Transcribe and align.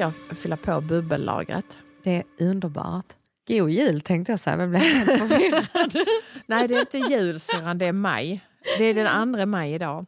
älskar 0.00 0.22
att 0.30 0.38
fylla 0.38 0.56
på 0.56 0.80
bubbellagret. 0.80 1.78
Det 2.02 2.16
är 2.16 2.24
underbart. 2.38 3.06
God 3.48 3.70
jul 3.70 4.00
tänkte 4.00 4.32
jag 4.32 4.40
säga, 4.40 4.56
men 4.56 4.70
blev 4.70 4.82
helt 4.82 5.28
förvirrad. 5.28 5.94
Nej, 6.46 6.68
det 6.68 6.74
är 6.74 6.80
inte 6.80 6.98
jul 6.98 7.40
syrran, 7.40 7.78
det 7.78 7.86
är 7.86 7.92
maj. 7.92 8.40
Det 8.78 8.84
är 8.84 8.94
den 8.94 9.06
andra 9.06 9.46
maj 9.46 9.74
idag. 9.74 10.06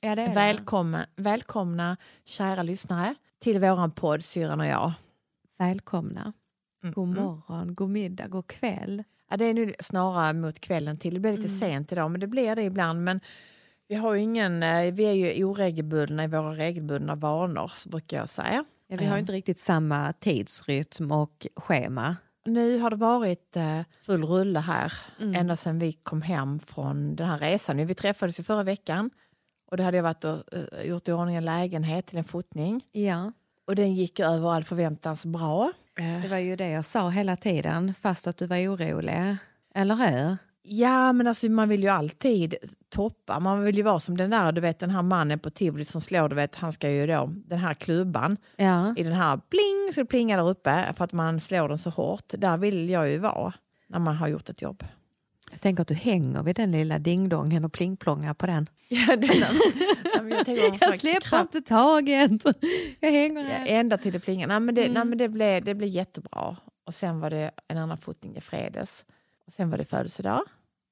ja, 0.00 0.14
det 0.14 0.22
är 0.22 0.28
det. 0.28 0.34
Välkomna, 0.34 1.06
välkomna 1.16 1.96
kära 2.24 2.62
lyssnare 2.62 3.14
till 3.40 3.60
våran 3.60 3.90
podd 3.90 4.24
Syrran 4.24 4.60
och 4.60 4.66
jag. 4.66 4.92
Välkomna. 5.58 6.32
Mm. 6.82 6.92
God 6.92 7.08
morgon, 7.08 7.74
god 7.74 7.90
middag, 7.90 8.26
god 8.28 8.46
kväll. 8.46 9.04
Ja, 9.30 9.36
det 9.36 9.44
är 9.44 9.54
nu 9.54 9.74
snarare 9.80 10.32
mot 10.32 10.60
kvällen 10.60 10.98
till. 10.98 11.14
Det 11.14 11.20
blir 11.20 11.32
lite 11.32 11.48
Mm. 11.48 11.58
sent 11.58 11.92
idag, 11.92 12.10
men 12.10 12.20
det 12.20 12.26
blir 12.26 12.56
det 12.56 12.62
ibland. 12.62 13.04
Men 13.04 13.20
vi, 13.88 13.94
har 13.94 14.14
ingen, 14.14 14.62
eh, 14.62 14.94
vi 14.94 15.04
är 15.04 15.12
ju 15.12 15.44
oregelbundna 15.44 16.24
i 16.24 16.26
våra 16.26 16.50
regelbundna 16.54 17.14
vanor, 17.14 17.70
så 17.74 17.88
brukar 17.88 18.16
jag 18.16 18.28
säga. 18.28 18.64
Ja, 18.88 18.96
vi 18.96 19.04
har 19.04 19.12
ju 19.12 19.16
Ja. 19.16 19.18
inte 19.18 19.32
riktigt 19.32 19.58
samma 19.58 20.12
tidsrytm 20.12 21.12
och 21.12 21.46
schema. 21.56 22.16
Nu 22.44 22.78
har 22.78 22.90
det 22.90 22.96
varit 22.96 23.56
eh, 23.56 23.80
full 24.02 24.24
rulle 24.24 24.58
här 24.60 24.92
Mm. 25.20 25.34
ända 25.34 25.56
sedan 25.56 25.78
vi 25.78 25.92
kom 25.92 26.22
hem 26.22 26.58
från 26.58 27.16
den 27.16 27.28
här 27.28 27.38
resan. 27.38 27.86
Vi 27.86 27.94
träffades 27.94 28.38
ju 28.38 28.42
förra 28.42 28.62
veckan 28.62 29.10
och 29.70 29.76
då 29.76 29.82
hade 29.82 29.96
jag 29.96 30.02
varit 30.04 30.24
och 30.24 30.54
eh, 30.54 30.86
gjort 30.88 31.08
i 31.08 31.12
ordning 31.12 31.36
en 31.36 31.44
lägenhet 31.44 32.06
till 32.06 32.18
en 32.18 32.24
fotning. 32.24 32.84
Ja, 32.92 33.32
Och 33.66 33.74
den 33.76 33.94
gick 33.94 34.20
över 34.20 34.52
all 34.54 34.64
förväntans 34.64 35.26
bra. 35.26 35.72
Eh, 35.98 36.22
det 36.22 36.28
var 36.28 36.36
ju 36.38 36.56
det 36.56 36.68
jag 36.68 36.84
sa 36.84 37.10
hela 37.10 37.36
tiden, 37.36 37.94
fast 38.00 38.26
att 38.26 38.36
du 38.36 38.46
var 38.46 38.56
orolig. 38.56 39.36
Eller 39.74 39.94
hur? 39.94 40.36
Ja, 40.62 41.12
men 41.12 41.26
alltså, 41.26 41.46
man 41.50 41.68
vill 41.68 41.82
ju 41.82 41.88
alltid 41.88 42.54
toppa. 42.96 43.40
Man 43.40 43.64
vill 43.64 43.76
ju 43.76 43.82
vara 43.82 44.00
som 44.00 44.16
den 44.16 44.30
där, 44.30 44.52
du 44.52 44.60
vet 44.60 44.78
den 44.78 44.90
här 44.90 45.02
mannen 45.02 45.38
på 45.38 45.50
tivoli 45.50 45.84
som 45.84 46.00
slår, 46.00 46.28
du 46.28 46.34
vet, 46.34 46.54
han 46.54 46.72
ska 46.72 46.90
ju 46.90 47.06
då, 47.06 47.32
den 47.34 47.58
här 47.58 47.74
klubban 47.74 48.36
Ja. 48.56 48.94
i 48.96 49.02
den 49.02 49.12
här 49.12 49.36
pling, 49.50 49.92
så 49.94 50.00
det 50.00 50.06
plingar 50.06 50.36
där 50.36 50.48
uppe 50.50 50.92
för 50.96 51.04
att 51.04 51.12
man 51.12 51.40
slår 51.40 51.68
den 51.68 51.78
så 51.78 51.90
hårt. 51.90 52.24
Där 52.38 52.56
vill 52.56 52.90
jag 52.90 53.10
ju 53.10 53.18
vara 53.18 53.52
när 53.88 53.98
man 53.98 54.16
har 54.16 54.28
gjort 54.28 54.48
ett 54.48 54.62
jobb. 54.62 54.84
Jag 55.50 55.60
tänker 55.60 55.82
att 55.82 55.88
du 55.88 55.94
hänger 55.94 56.42
vid 56.42 56.56
den 56.56 56.72
lilla 56.72 56.98
dingdongen 56.98 57.64
och 57.64 57.72
plingplongar 57.72 58.34
på 58.34 58.46
den. 58.46 58.66
Ja, 58.88 59.16
den 59.16 59.30
jag, 60.46 60.48
Jag 60.80 60.98
släpper 60.98 61.20
kraft- 61.20 61.54
inte 61.54 61.68
taget. 61.68 62.30
Jag 63.00 63.10
hänger 63.12 63.42
Ja, 63.44 63.66
ända 63.66 63.98
till 63.98 64.12
det 64.12 64.20
plingar. 64.20 64.46
Nej, 64.46 64.60
men 64.60 64.74
det, 64.74 64.82
Mm. 64.82 64.94
nej, 64.94 65.04
men 65.04 65.18
det, 65.18 65.28
blev, 65.28 65.64
det 65.64 65.74
blev 65.74 65.90
jättebra. 65.90 66.56
Och 66.86 66.94
sen 66.94 67.20
var 67.20 67.30
det 67.30 67.50
en 67.68 67.78
annan 67.78 67.98
fotning 67.98 68.36
i 68.36 68.40
fredags. 68.40 69.04
Och 69.46 69.52
sen 69.52 69.70
var 69.70 69.78
det 69.78 69.84
födelsedag. 69.84 70.42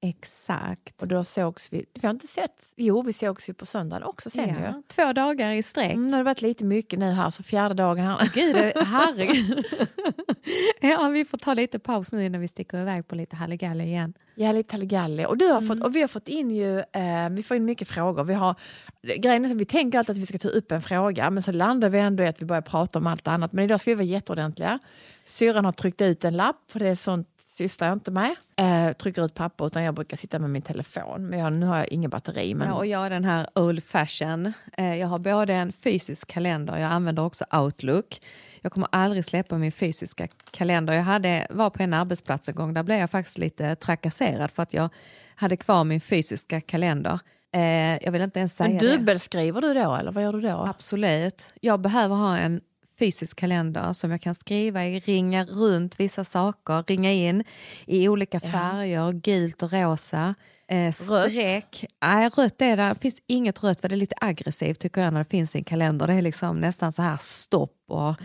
Exakt. 0.09 1.01
Och 1.01 1.07
då 1.07 1.23
sågs 1.23 1.73
vi. 1.73 1.85
Vi 1.93 2.07
har 2.07 2.09
inte 2.13 2.27
sett. 2.27 2.51
Jo, 2.75 3.01
vi 3.01 3.13
sågs 3.13 3.49
ju 3.49 3.53
på 3.53 3.65
söndagen 3.65 4.03
också 4.03 4.29
sen 4.29 4.49
ju. 4.49 4.55
Ja, 4.63 4.81
två 4.87 5.13
dagar 5.13 5.51
i 5.51 5.63
sträck. 5.63 5.93
Mm, 5.93 6.11
det 6.11 6.17
har 6.17 6.23
varit 6.23 6.41
lite 6.41 6.63
mycket 6.65 6.99
nu 6.99 7.11
här, 7.11 7.29
så 7.29 7.43
fjärde 7.43 7.73
dagen 7.75 8.05
här. 8.05 8.31
Gud, 8.33 8.55
herregud. 8.87 9.65
ja, 10.81 11.07
vi 11.07 11.25
får 11.25 11.37
ta 11.37 11.53
lite 11.53 11.79
paus 11.79 12.11
nu 12.11 12.25
innan 12.25 12.41
vi 12.41 12.47
sticker 12.47 12.81
iväg 12.81 13.07
på 13.07 13.15
lite 13.15 13.35
halligalli 13.35 13.83
igen. 13.83 14.13
Ja, 14.35 14.51
lite 14.51 14.73
halligalli. 14.75 15.25
Och, 15.25 15.37
du 15.37 15.45
har 15.45 15.55
Mm. 15.61 15.67
fått, 15.67 15.79
och 15.83 15.95
vi 15.95 16.01
har 16.01 16.07
fått 16.07 16.27
in 16.27 16.51
ju, 16.51 16.79
eh, 16.79 17.29
vi 17.31 17.43
får 17.43 17.57
in 17.57 17.65
mycket 17.65 17.87
frågor. 17.87 18.23
Vi, 18.23 18.33
har, 18.33 18.55
grejen 19.01 19.45
är 19.45 19.49
att 19.49 19.55
vi 19.57 19.65
tänker 19.65 19.99
alltid 19.99 20.15
att 20.15 20.21
vi 20.21 20.25
ska 20.25 20.37
ta 20.37 20.47
upp 20.47 20.71
en 20.71 20.81
fråga, 20.81 21.29
men 21.29 21.43
så 21.43 21.51
landar 21.51 21.89
vi 21.89 21.99
ändå 21.99 22.23
i 22.23 22.27
att 22.27 22.41
vi 22.41 22.45
börjar 22.45 22.61
prata 22.61 22.99
om 22.99 23.07
allt 23.07 23.27
annat. 23.27 23.53
Men 23.53 23.65
idag 23.65 23.79
ska 23.79 23.91
vi 23.91 23.95
vara 23.95 24.05
jätteordentliga. 24.05 24.79
Syrran 25.25 25.65
har 25.65 25.71
tryckt 25.71 26.01
ut 26.01 26.25
en 26.25 26.37
lapp, 26.37 26.69
det 26.73 26.87
är 26.87 26.95
sånt 26.95 27.27
sysslar 27.57 27.87
jag 27.87 27.95
inte 27.95 28.11
med. 28.11 28.35
Eh, 28.57 28.93
trycker 28.93 29.25
ut 29.25 29.33
papper, 29.33 29.67
utan 29.67 29.83
jag 29.83 29.93
brukar 29.93 30.17
sitta 30.17 30.39
med 30.39 30.49
min 30.49 30.61
telefon. 30.61 31.27
Men 31.27 31.39
jag, 31.39 31.55
nu 31.55 31.65
har 31.65 31.77
jag 31.77 31.87
ingen 31.91 32.09
batteri. 32.09 32.55
Men... 32.55 32.67
Ja, 32.67 32.73
och 32.73 32.85
jag 32.85 33.05
är 33.05 33.09
den 33.09 33.25
här 33.25 33.47
old 33.55 33.83
fashion. 33.83 34.53
Eh, 34.77 34.95
Jag 34.95 35.07
har 35.07 35.19
både 35.19 35.53
en 35.53 35.71
fysisk 35.71 36.27
kalender, 36.27 36.77
jag 36.77 36.91
använder 36.91 37.23
också 37.23 37.45
Outlook. 37.51 38.21
Jag 38.61 38.71
kommer 38.71 38.87
aldrig 38.91 39.25
släppa 39.25 39.57
min 39.57 39.71
fysiska 39.71 40.27
kalender. 40.51 40.93
Jag 40.93 41.03
hade, 41.03 41.47
var 41.49 41.69
på 41.69 41.83
en 41.83 41.93
arbetsplats 41.93 42.49
en 42.49 42.55
gång, 42.55 42.73
där 42.73 42.83
blev 42.83 42.97
jag 42.99 43.09
faktiskt 43.11 43.37
lite 43.37 43.75
trakasserad 43.75 44.51
för 44.51 44.63
att 44.63 44.73
jag 44.73 44.89
hade 45.35 45.57
kvar 45.57 45.83
min 45.83 46.01
fysiska 46.01 46.61
kalender. 46.61 47.19
Eh, 47.55 48.03
Jag 48.03 48.11
vill 48.11 48.21
inte 48.21 48.39
ens 48.39 48.55
säga 48.55 48.69
men 48.69 48.77
det. 48.77 48.91
dubbelskriver 48.97 49.61
du 49.61 49.73
då, 49.73 49.95
eller 49.95 50.11
vad 50.11 50.23
gör 50.23 50.33
du 50.33 50.41
då? 50.41 50.65
Absolut. 50.69 51.53
Jag 51.61 51.79
behöver 51.79 52.15
ha 52.15 52.37
en 52.37 52.61
fysisk 52.99 53.37
kalender 53.37 53.93
som 53.93 54.11
jag 54.11 54.21
kan 54.21 54.35
skriva 54.35 54.85
i, 54.85 54.99
ringa 54.99 55.45
runt 55.45 55.99
vissa 55.99 56.23
saker, 56.23 56.83
ringa 56.87 57.11
in 57.11 57.43
i 57.85 58.09
olika 58.09 58.39
färger, 58.39 59.11
gult 59.11 59.63
och 59.63 59.71
rosa. 59.73 60.35
Eh, 60.67 60.91
streck. 60.91 61.85
Nej, 62.01 62.29
rött 62.29 62.61
är 62.61 62.77
det. 62.77 62.83
det 62.89 63.01
finns 63.01 63.21
inget 63.27 63.63
rött 63.63 63.81
för 63.81 63.89
det 63.89 63.95
är 63.95 63.97
lite 63.97 64.15
aggressivt 64.21 64.79
tycker 64.79 65.01
jag 65.01 65.13
när 65.13 65.19
det 65.23 65.29
finns 65.29 65.55
i 65.55 65.57
en 65.57 65.63
kalender. 65.63 66.07
Det 66.07 66.13
är 66.13 66.21
liksom 66.21 66.61
nästan 66.61 66.91
så 66.91 67.01
här 67.01 67.17
stopp 67.19 67.83
och 67.87 68.15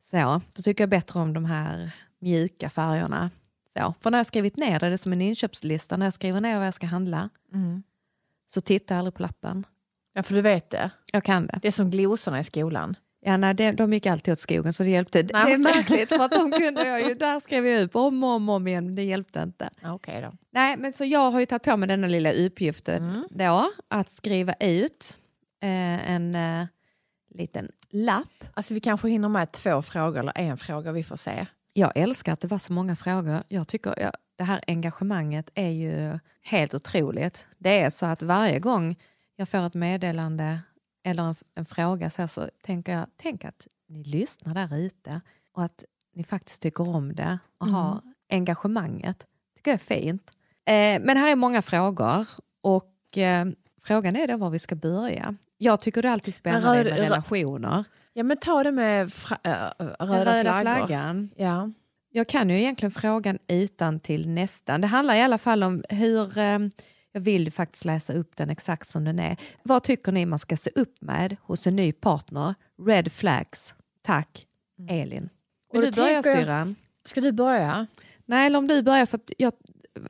så. 0.00 0.40
Då 0.52 0.62
tycker 0.62 0.82
jag 0.82 0.90
bättre 0.90 1.20
om 1.20 1.32
de 1.34 1.44
här 1.44 1.90
mjuka 2.20 2.70
färgerna. 2.70 3.30
Så. 3.72 3.94
För 4.00 4.10
när 4.10 4.18
jag 4.18 4.26
skrivit 4.26 4.56
ner 4.56 4.80
det, 4.80 4.88
det 4.88 4.92
är 4.92 4.96
som 4.96 5.12
en 5.12 5.20
inköpslista, 5.22 5.96
när 5.96 6.06
jag 6.06 6.12
skriver 6.12 6.40
ner 6.40 6.58
vad 6.58 6.66
jag 6.66 6.74
ska 6.74 6.86
handla 6.86 7.28
Mm. 7.54 7.82
så 8.52 8.60
tittar 8.60 8.94
jag 8.94 8.98
aldrig 8.98 9.14
på 9.14 9.22
lappen. 9.22 9.66
Ja, 10.12 10.22
för 10.22 10.34
du 10.34 10.40
vet 10.40 10.70
det. 10.70 10.90
Jag 11.12 11.24
kan 11.24 11.46
det. 11.46 11.58
Det 11.62 11.68
är 11.68 11.72
som 11.72 11.90
glosorna 11.90 12.40
i 12.40 12.44
skolan. 12.44 12.96
Ja, 13.22 13.36
nej, 13.36 13.54
de, 13.54 13.72
de 13.72 13.92
gick 13.92 14.06
alltid 14.06 14.32
åt 14.32 14.38
skogen 14.38 14.72
så 14.72 14.82
det 14.82 14.90
hjälpte. 14.90 15.22
Nej, 15.32 15.44
det 15.46 15.52
är 15.52 15.58
märkligt 15.58 16.08
för 16.08 16.24
att 16.24 16.30
de 16.30 16.52
kunde 16.58 16.86
jag 16.86 17.08
ju, 17.08 17.14
där 17.14 17.40
skrev 17.40 17.66
jag 17.66 17.82
upp 17.82 17.96
om 17.96 18.24
och 18.24 18.30
om, 18.30 18.48
om 18.48 18.66
igen, 18.68 18.84
men 18.86 18.94
det 18.94 19.02
hjälpte 19.02 19.40
inte. 19.40 19.70
Okej 19.84 20.22
då. 20.22 20.32
Nej, 20.52 20.76
men 20.76 20.92
så 20.92 21.04
jag 21.04 21.30
har 21.30 21.40
ju 21.40 21.46
tagit 21.46 21.62
på 21.62 21.76
mig 21.76 21.88
denna 21.88 22.06
lilla 22.06 22.32
uppgiften 22.32 23.04
Mm. 23.04 23.24
då, 23.30 23.70
att 23.88 24.10
skriva 24.10 24.54
ut 24.60 25.18
eh, 25.62 26.10
en 26.10 26.34
eh, 26.34 26.64
liten 27.34 27.68
lapp. 27.90 28.44
Alltså, 28.54 28.74
vi 28.74 28.80
kanske 28.80 29.08
hinner 29.08 29.28
med 29.28 29.52
två 29.52 29.82
frågor 29.82 30.18
eller 30.20 30.32
en 30.38 30.58
fråga, 30.58 30.92
vi 30.92 31.04
får 31.04 31.16
se. 31.16 31.46
Jag 31.72 31.92
älskar 31.94 32.32
att 32.32 32.40
det 32.40 32.48
var 32.48 32.58
så 32.58 32.72
många 32.72 32.96
frågor. 32.96 33.42
Jag 33.48 33.68
tycker 33.68 33.94
ja, 34.00 34.12
det 34.36 34.44
här 34.44 34.60
engagemanget 34.66 35.50
är 35.54 35.68
ju 35.70 36.18
helt 36.42 36.74
otroligt. 36.74 37.48
Det 37.58 37.80
är 37.80 37.90
så 37.90 38.06
att 38.06 38.22
varje 38.22 38.58
gång 38.58 38.96
jag 39.36 39.48
får 39.48 39.66
ett 39.66 39.74
meddelande 39.74 40.58
eller 41.04 41.22
en, 41.22 41.34
en 41.54 41.64
fråga 41.64 42.10
så, 42.10 42.28
så 42.28 42.48
tänker 42.62 42.92
jag, 42.92 43.06
tänk 43.16 43.44
att 43.44 43.66
ni 43.88 44.04
lyssnar 44.04 44.54
där 44.54 44.76
ute 44.76 45.20
och 45.54 45.62
att 45.64 45.84
ni 46.14 46.24
faktiskt 46.24 46.62
tycker 46.62 46.88
om 46.88 47.14
det 47.14 47.38
och 47.58 47.66
har 47.66 48.00
engagemanget. 48.30 49.26
tycker 49.56 49.70
jag 49.70 49.80
är 49.80 49.84
fint. 50.00 50.30
Eh, 50.66 51.00
men 51.06 51.16
här 51.16 51.32
är 51.32 51.36
många 51.36 51.62
frågor 51.62 52.28
och 52.62 53.18
eh, 53.18 53.46
frågan 53.82 54.16
är 54.16 54.26
då 54.28 54.36
var 54.36 54.50
vi 54.50 54.58
ska 54.58 54.74
börja. 54.74 55.34
Jag 55.58 55.80
tycker 55.80 56.02
det 56.02 56.08
är 56.08 56.12
alltid 56.12 56.34
spännande 56.34 56.84
röd- 56.84 56.90
med 56.90 56.98
relationer. 56.98 57.84
Ja, 58.12 58.22
men 58.22 58.36
ta 58.36 58.64
det 58.64 58.72
med 58.72 59.12
fra, 59.12 59.38
äh, 59.42 59.86
röda, 60.06 60.34
röda 60.38 60.60
flaggan. 60.60 61.30
Ja. 61.36 61.70
Jag 62.12 62.28
kan 62.28 62.50
ju 62.50 62.58
egentligen 62.58 62.90
frågan 62.90 63.38
utan 63.48 64.00
till 64.00 64.28
nästan. 64.28 64.80
Det 64.80 64.86
handlar 64.86 65.14
i 65.14 65.22
alla 65.22 65.38
fall 65.38 65.62
om 65.62 65.84
hur... 65.88 66.38
Eh, 66.38 66.58
jag 67.12 67.20
vill 67.20 67.52
faktiskt 67.52 67.84
läsa 67.84 68.12
upp 68.12 68.36
den 68.36 68.50
exakt 68.50 68.88
som 68.88 69.04
den 69.04 69.18
är. 69.18 69.36
Vad 69.62 69.82
tycker 69.82 70.12
ni 70.12 70.26
man 70.26 70.38
ska 70.38 70.56
se 70.56 70.70
upp 70.74 70.94
med 71.00 71.36
hos 71.42 71.66
en 71.66 71.76
ny 71.76 71.92
partner? 71.92 72.54
Red 72.86 73.12
flags. 73.12 73.74
Tack, 74.02 74.46
Elin. 74.88 75.28
Vill 75.72 75.80
du 75.82 75.90
börja 75.92 76.22
syrran? 76.22 76.76
Ska 77.04 77.20
du 77.20 77.32
börja? 77.32 77.86
Nej, 78.26 78.46
eller 78.46 78.58
om 78.58 78.66
du 78.68 78.82
börjar. 78.82 79.06
För 79.06 79.20
jag, 79.38 79.52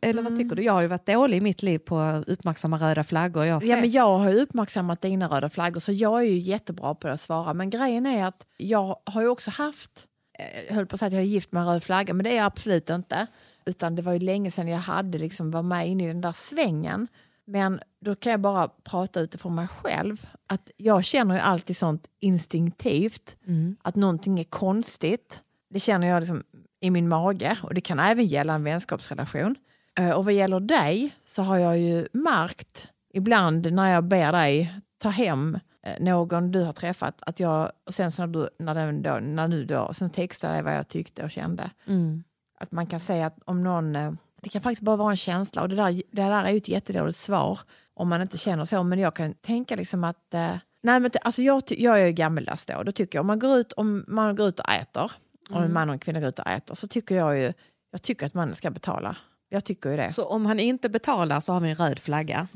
eller 0.03 0.21
Mm. 0.21 0.33
vad 0.33 0.43
tycker 0.43 0.57
du? 0.57 0.63
Jag 0.63 0.73
har 0.73 0.81
ju 0.81 0.87
varit 0.89 1.07
dålig 1.07 1.39
i 1.39 1.41
mitt 1.41 1.63
liv 1.63 1.79
på 1.79 1.99
att 1.99 2.29
uppmärksamma 2.29 2.77
röda 2.79 3.05
flaggor. 3.05 3.45
Jag 3.45 3.65
Ja, 3.65 3.77
men 3.77 3.91
jag 3.91 4.19
har 4.19 4.31
ju 4.33 4.41
uppmärksammat 4.41 5.01
dina 5.03 5.29
röda 5.29 5.49
flaggor 5.49 5.81
så 5.81 5.93
jag 5.93 6.21
är 6.21 6.25
ju 6.27 6.39
jättebra 6.39 6.95
på 6.95 7.09
att 7.09 7.21
svara. 7.21 7.55
Men 7.55 7.71
grejen 7.71 8.07
är 8.07 8.27
att 8.27 8.47
jag 8.57 8.97
har 9.05 9.23
ju 9.23 9.29
också 9.29 9.51
haft, 9.51 10.07
eh, 10.39 10.63
jag 10.69 10.75
höll 10.75 10.87
på 10.87 10.95
att 10.97 11.01
säga 11.01 11.07
att 11.07 11.13
jag 11.13 11.23
är 11.23 11.27
gift 11.27 11.53
med 11.53 11.61
en 11.63 11.69
röd 11.69 11.85
flagga 11.85 12.15
men 12.15 12.25
det 12.25 12.31
är 12.31 12.37
jag 12.37 12.47
absolut 12.47 12.91
inte. 12.91 13.27
Utan 13.65 13.97
det 13.97 14.03
var 14.03 14.13
ju 14.13 14.19
länge 14.19 14.51
sedan 14.51 14.69
jag 14.69 14.79
hade 14.79 15.19
liksom 15.19 15.51
var 15.51 15.63
med 15.63 15.89
inne 15.89 16.05
i 16.05 16.07
den 16.07 16.21
där 16.21 16.33
svängen. 16.33 17.09
Men 17.45 17.81
då 18.01 18.15
kan 18.15 18.31
jag 18.33 18.41
bara 18.41 18.69
prata 18.69 19.21
utifrån 19.21 19.55
mig 19.55 19.69
själv. 19.69 20.27
Att 20.47 20.71
jag 20.77 21.05
känner 21.05 21.35
ju 21.35 21.41
alltid 21.41 21.77
sånt 21.77 22.07
instinktivt. 22.21 23.37
Mm. 23.47 23.77
Att 23.83 23.97
någonting 23.97 24.41
är 24.41 24.45
konstigt. 24.45 25.41
Det 25.71 25.81
känner 25.81 26.07
jag 26.07 26.21
liksom 26.21 26.43
i 26.81 26.91
min 26.91 27.09
mage 27.09 27.57
och 27.63 27.75
det 27.75 27.81
kan 27.81 27.99
även 27.99 28.27
gälla 28.27 28.55
en 28.55 28.65
vänskapsrelation. 28.65 29.57
Eh, 29.99 30.11
Och 30.11 30.25
vad 30.25 30.35
gäller 30.35 30.61
dig 30.61 31.11
så 31.25 31.43
har 31.43 31.57
jag 31.59 31.79
ju 31.79 32.09
märkt 32.13 32.89
ibland 33.15 33.73
när 33.73 33.93
jag 33.93 34.05
ber 34.05 34.33
dig 34.33 34.75
ta 34.99 35.09
hem 35.09 35.59
eh, 35.87 36.03
någon 36.05 36.51
du 36.53 36.65
har 36.65 36.73
träffat 36.73 37.15
att 37.21 37.41
jag, 37.41 37.73
och 37.87 37.95
sen 37.95 38.11
så 38.11 38.27
när 38.27 38.33
du, 38.33 38.49
när 38.59 38.75
den 38.75 39.03
då, 39.03 39.19
när 39.21 39.49
du 39.49 39.65
då, 39.65 39.91
sen 39.95 40.11
textar 40.11 40.53
dig 40.53 40.63
vad 40.63 40.75
jag 40.75 40.89
tyckte 40.89 41.25
och 41.25 41.31
kände. 41.31 41.71
Mm. 41.87 42.25
Att 42.61 42.73
man 42.73 42.87
kan 42.87 43.01
säga 43.01 43.27
att 43.27 43.39
om 43.45 43.63
någon, 43.63 43.97
eh, 43.97 44.13
det 44.43 44.49
kan 44.49 44.63
faktiskt 44.63 44.83
bara 44.83 44.97
vara 44.97 45.11
en 45.11 45.17
känsla 45.17 45.63
och 45.63 45.69
det 45.69 45.77
där, 45.77 45.93
det 45.93 46.23
där 46.23 46.45
är 46.45 46.51
ju 46.51 46.57
ett 46.57 46.69
jättedåligt 46.69 47.17
svar 47.17 47.61
om 47.95 48.09
man 48.09 48.23
inte 48.23 48.39
känner 48.39 48.65
så. 48.65 48.83
Men 48.83 48.99
jag 48.99 49.15
kan 49.15 49.35
tänka 49.35 49.77
liksom 49.77 50.05
att, 50.05 50.35
eh, 50.35 50.55
nej 50.83 51.01
men 51.01 51.11
alltså 51.23 51.43
jag, 51.43 51.63
jag 51.69 52.01
är 52.01 52.07
ju 52.07 52.13
gammeldags 52.13 52.67
då, 52.67 52.83
då 52.83 52.93
tycker 52.93 53.19
jag 53.19 53.23
om 53.23 53.27
man 53.27 53.39
går 53.39 53.59
ut, 53.59 53.73
om 53.73 54.05
man 54.09 54.37
går 54.37 54.49
ut 54.49 54.61
och 54.61 54.71
äter, 54.71 55.13
om 55.51 55.63
en 55.63 55.73
man 55.73 55.89
och 55.89 55.93
en 55.93 55.99
kvinna 55.99 56.21
går 56.21 56.29
ut 56.29 56.39
och 56.39 56.47
äter 56.47 56.75
så 56.75 56.89
tycker 56.89 57.15
jag 57.15 57.39
ju, 57.39 57.53
jag 57.91 58.03
tycker 58.03 58.27
att 58.27 58.35
man 58.35 58.55
ska 58.55 58.71
betala. 58.71 59.17
Jag 59.49 59.65
tycker 59.65 59.91
ju 59.91 59.97
det. 59.97 60.13
Så 60.13 60.25
om 60.25 60.47
han 60.47 60.61
inte 60.61 60.89
betalar 60.89 61.41
så 61.41 61.53
har 61.53 61.61
vi 61.61 61.71
en 61.71 61.77
röd 61.77 61.99
flagga. 61.99 62.49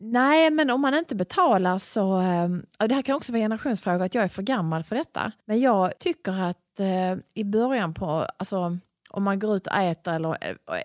Nej, 0.00 0.50
men 0.50 0.70
om 0.70 0.80
man 0.80 0.94
inte 0.94 1.14
betalar 1.14 1.78
så... 1.78 2.20
Eh, 2.20 2.48
och 2.78 2.88
det 2.88 2.94
här 2.94 3.02
kan 3.02 3.16
också 3.16 3.32
vara 3.32 3.38
en 3.38 3.44
generationsfråga, 3.44 4.04
att 4.04 4.14
jag 4.14 4.24
är 4.24 4.28
för 4.28 4.42
gammal 4.42 4.84
för 4.84 4.96
detta. 4.96 5.32
Men 5.44 5.60
jag 5.60 5.98
tycker 5.98 6.42
att 6.42 6.80
eh, 6.80 7.18
i 7.34 7.44
början 7.44 7.94
på... 7.94 8.26
Alltså, 8.38 8.78
om 9.10 9.22
man 9.22 9.38
går 9.38 9.56
ut 9.56 9.66
och 9.66 9.76
äter 9.76 10.14
eller, 10.14 10.36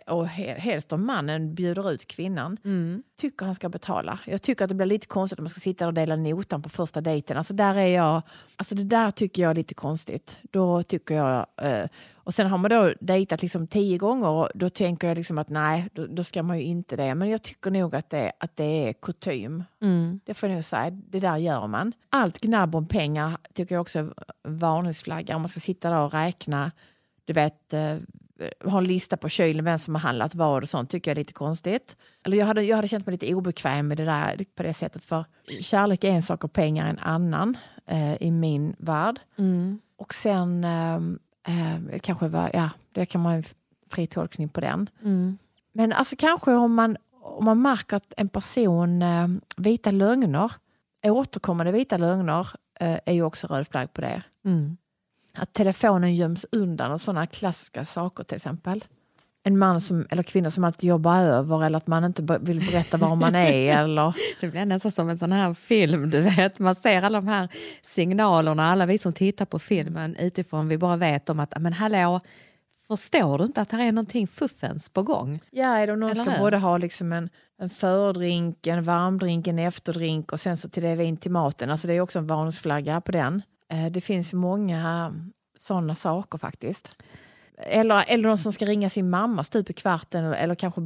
och 0.08 0.28
helst 0.28 0.94
om 0.94 1.06
mannen 1.06 1.56
bjuder 1.56 1.92
ut 1.92 2.08
kvinnan, 2.08 2.58
mm. 2.66 3.04
tycker 3.20 3.46
han 3.46 3.56
ska 3.56 3.70
betala. 3.70 4.20
Jag 4.26 4.42
tycker 4.42 4.66
att 4.66 4.70
det 4.70 4.76
blir 4.76 4.86
lite 4.86 5.08
konstigt 5.08 5.40
om 5.40 5.44
man 5.44 5.50
ska 5.50 5.60
sitta 5.60 5.88
och 5.88 5.94
dela 5.94 6.16
notan 6.16 6.62
på 6.62 6.70
första 6.70 7.02
dejten. 7.02 7.38
Alltså 7.38 7.54
där 7.54 7.76
är 7.76 7.88
jag, 7.88 8.22
alltså 8.56 8.76
det 8.76 8.84
där 8.84 9.12
tycker 9.12 9.42
jag 9.42 9.50
är 9.50 9.56
lite 9.56 9.74
konstigt. 9.74 10.38
Då 10.52 10.84
tycker 10.84 11.16
jag, 11.16 11.46
eh, 11.62 11.88
och 12.16 12.34
sen 12.34 12.48
har 12.48 12.58
man 12.58 12.72
då 12.72 12.94
dejtat 13.00 13.42
liksom 13.42 13.68
tio 13.68 13.98
gånger 13.98 14.28
och 14.28 14.50
då 14.56 14.70
tänker 14.70 15.08
jag 15.08 15.18
liksom 15.18 15.38
att 15.38 15.50
nej, 15.50 15.90
då, 15.94 16.06
då, 16.06 16.24
ska 16.24 16.44
man 16.44 16.58
ju 16.58 16.64
inte 16.64 16.96
det. 16.96 17.16
Men 17.16 17.30
jag 17.30 17.42
tycker 17.42 17.72
nog 17.72 17.96
att 17.96 18.10
det, 18.10 18.32
att 18.40 18.56
det 18.56 18.90
är 18.90 18.94
kutym. 18.94 19.64
Mm. 19.82 20.20
Det 20.26 20.34
får 20.34 20.50
jag 20.50 20.56
nog 20.56 20.64
säga, 20.64 20.90
det 20.92 21.20
där 21.20 21.38
gör 21.38 21.68
man. 21.68 21.94
Allt 22.10 22.40
gnabb 22.40 22.76
om 22.76 22.88
pengar 22.88 23.38
tycker 23.54 23.76
jag 23.76 23.82
också 23.82 24.00
är 24.00 24.14
varningsflagga. 24.44 25.36
Om 25.36 25.42
man 25.42 25.50
ska 25.50 25.60
sitta 25.60 25.90
där 25.90 26.00
och 26.00 26.14
räkna 26.14 26.72
du 27.26 27.34
vet, 27.34 27.74
eh, 27.74 27.98
ha 28.64 28.78
en 28.78 28.84
lista 28.84 29.18
på 29.18 29.30
kylen 29.30 29.66
vem 29.66 29.80
som 29.80 29.96
har 29.96 30.02
handlat 30.02 30.36
vad 30.36 30.64
och 30.64 30.70
sånt 30.70 30.90
tycker 30.90 31.12
jag 31.12 31.18
är 31.18 31.22
lite 31.22 31.34
konstigt. 31.34 31.96
Eller 32.24 32.38
jag 32.38 32.46
hade, 32.46 32.64
jag 32.64 32.76
hade 32.76 32.88
känt 32.88 33.06
mig 33.06 33.12
lite 33.12 33.36
obekväm 33.36 33.88
med 33.88 33.98
det 33.98 34.06
där 34.06 34.46
på 34.56 34.64
det 34.64 34.74
sättet 34.74 35.06
för 35.06 35.26
kärlek 35.62 36.04
är 36.04 36.12
en 36.12 36.24
sak 36.24 36.44
och 36.44 36.54
pengar 36.54 36.90
en 36.90 37.00
annan 37.00 37.58
eh, 37.88 38.24
i 38.24 38.32
min 38.32 38.76
värld. 38.78 39.20
Mm. 39.38 39.80
Och 39.98 40.14
sen 40.14 40.64
eh, 40.64 40.96
eh, 40.96 42.00
kanske 42.02 42.28
var, 42.28 42.52
ja, 42.54 42.70
det 42.92 43.06
kan 43.06 43.22
man 43.22 43.32
ha 43.32 43.38
en 43.38 43.44
fri 43.92 44.08
tolkning 44.08 44.50
på 44.50 44.62
den. 44.62 44.90
Mm. 45.04 45.38
Men 45.74 45.94
alltså 45.94 46.16
kanske 46.18 46.54
om 46.54 46.74
man, 46.74 46.98
om 47.22 47.46
man 47.46 47.62
märker 47.62 47.98
att 47.98 48.14
en 48.18 48.30
person 48.30 49.02
eh, 49.02 49.28
vita 49.58 49.92
lögner, 49.92 50.52
återkommande 51.06 51.72
vita 51.72 51.98
lögner 51.98 52.48
eh, 52.80 53.00
är 53.06 53.14
ju 53.14 53.24
också 53.24 53.48
röd 53.48 53.68
flagg 53.68 53.94
på 53.94 54.02
det. 54.02 54.24
Mm 54.46 54.78
att 55.38 55.54
telefonen 55.54 56.16
göms 56.16 56.46
undan 56.52 56.92
och 56.92 57.02
sådana 57.02 57.28
klassiska 57.28 57.86
saker 57.86 58.24
till 58.24 58.36
exempel. 58.36 58.86
En 59.44 59.58
man 59.58 59.82
som, 59.82 60.06
eller 60.12 60.24
kvinna 60.24 60.52
som 60.52 60.64
alltid 60.64 60.90
jobbar 60.90 61.18
över 61.20 61.64
eller 61.66 61.78
att 61.78 61.88
man 61.88 62.04
inte 62.04 62.40
vill 62.42 62.60
berätta 62.60 62.98
var 62.98 63.16
man 63.16 63.36
är. 63.36 63.78
eller... 63.84 64.14
Det 64.42 64.48
blir 64.48 64.66
nästan 64.66 64.92
som 64.92 65.10
en 65.10 65.18
sån 65.18 65.32
här 65.32 65.54
film, 65.54 66.10
du 66.10 66.22
vet. 66.22 66.60
Man 66.60 66.76
ser 66.76 67.02
alla 67.02 67.22
de 67.22 67.28
här 67.28 67.50
signalerna, 67.82 68.72
alla 68.72 68.86
vi 68.86 68.98
som 68.98 69.14
tittar 69.14 69.46
på 69.46 69.60
filmen 69.60 70.16
utifrån, 70.16 70.68
vi 70.68 70.78
bara 70.78 70.96
vet 70.96 71.30
om 71.30 71.40
att, 71.40 71.54
men 71.62 71.74
hallå, 71.74 72.22
förstår 72.88 73.38
du 73.38 73.44
inte 73.44 73.62
att 73.62 73.70
det 73.70 73.78
är 73.78 73.92
någonting 73.92 74.28
fuffens 74.28 74.90
på 74.90 75.04
gång? 75.04 75.40
Ja, 75.52 75.86
det 75.86 75.96
någon 75.96 76.10
eller 76.10 76.24
ska 76.24 76.32
hur? 76.32 76.40
både 76.40 76.58
ha 76.58 76.78
liksom 76.78 77.14
en, 77.14 77.30
en 77.60 77.70
fördrink, 77.70 78.68
en 78.68 78.84
varmdrink, 78.84 79.48
en 79.48 79.60
efterdrink 79.60 80.32
och 80.32 80.40
sen 80.40 80.58
så 80.58 80.70
till 80.70 80.84
det 80.84 80.96
vin 80.96 81.18
till 81.18 81.32
maten. 81.32 81.70
Alltså 81.70 81.88
det 81.88 81.94
är 81.94 82.02
också 82.02 82.20
en 82.20 82.28
varningsflagga 82.28 83.02
på 83.02 83.12
den. 83.12 83.42
Eh, 83.72 83.92
det 83.92 84.02
finns 84.02 84.34
många 84.34 85.14
sådana 85.58 85.96
saker 85.96 86.38
faktiskt. 86.38 86.98
Eller, 87.58 88.04
eller 88.08 88.28
någon 88.28 88.38
som 88.38 88.54
ska 88.54 88.66
ringa 88.66 88.90
sin 88.90 89.10
mamma 89.10 89.44
stup 89.44 89.70
i 89.70 89.74
kvarten 89.74 90.26
eller, 90.26 90.38
eller 90.38 90.56
kanske 90.56 90.82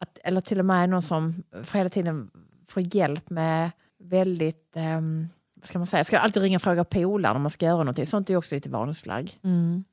att, 0.00 0.18
eller 0.24 0.40
till 0.40 0.58
och 0.58 0.64
med 0.64 0.88
någon 0.88 1.02
som 1.02 1.42
för 1.64 1.78
hela 1.78 1.90
tiden 1.90 2.30
får 2.68 2.96
hjälp 2.96 3.30
med 3.30 3.70
väldigt, 3.98 4.72
um, 4.76 5.28
vad 5.54 5.68
ska 5.68 5.78
man 5.78 5.86
säga, 5.86 6.04
ska 6.04 6.18
alltid 6.18 6.42
ringa 6.42 6.56
och 6.56 6.62
fråga 6.62 6.84
polaren 6.84 7.36
om 7.36 7.42
man 7.42 7.50
ska 7.50 7.66
göra 7.66 7.78
någonting. 7.78 8.06
Sånt 8.06 8.30
är 8.30 8.36
också 8.36 8.54
lite 8.54 8.68
varningsflagg. 8.68 9.38
Mm. 9.44 9.84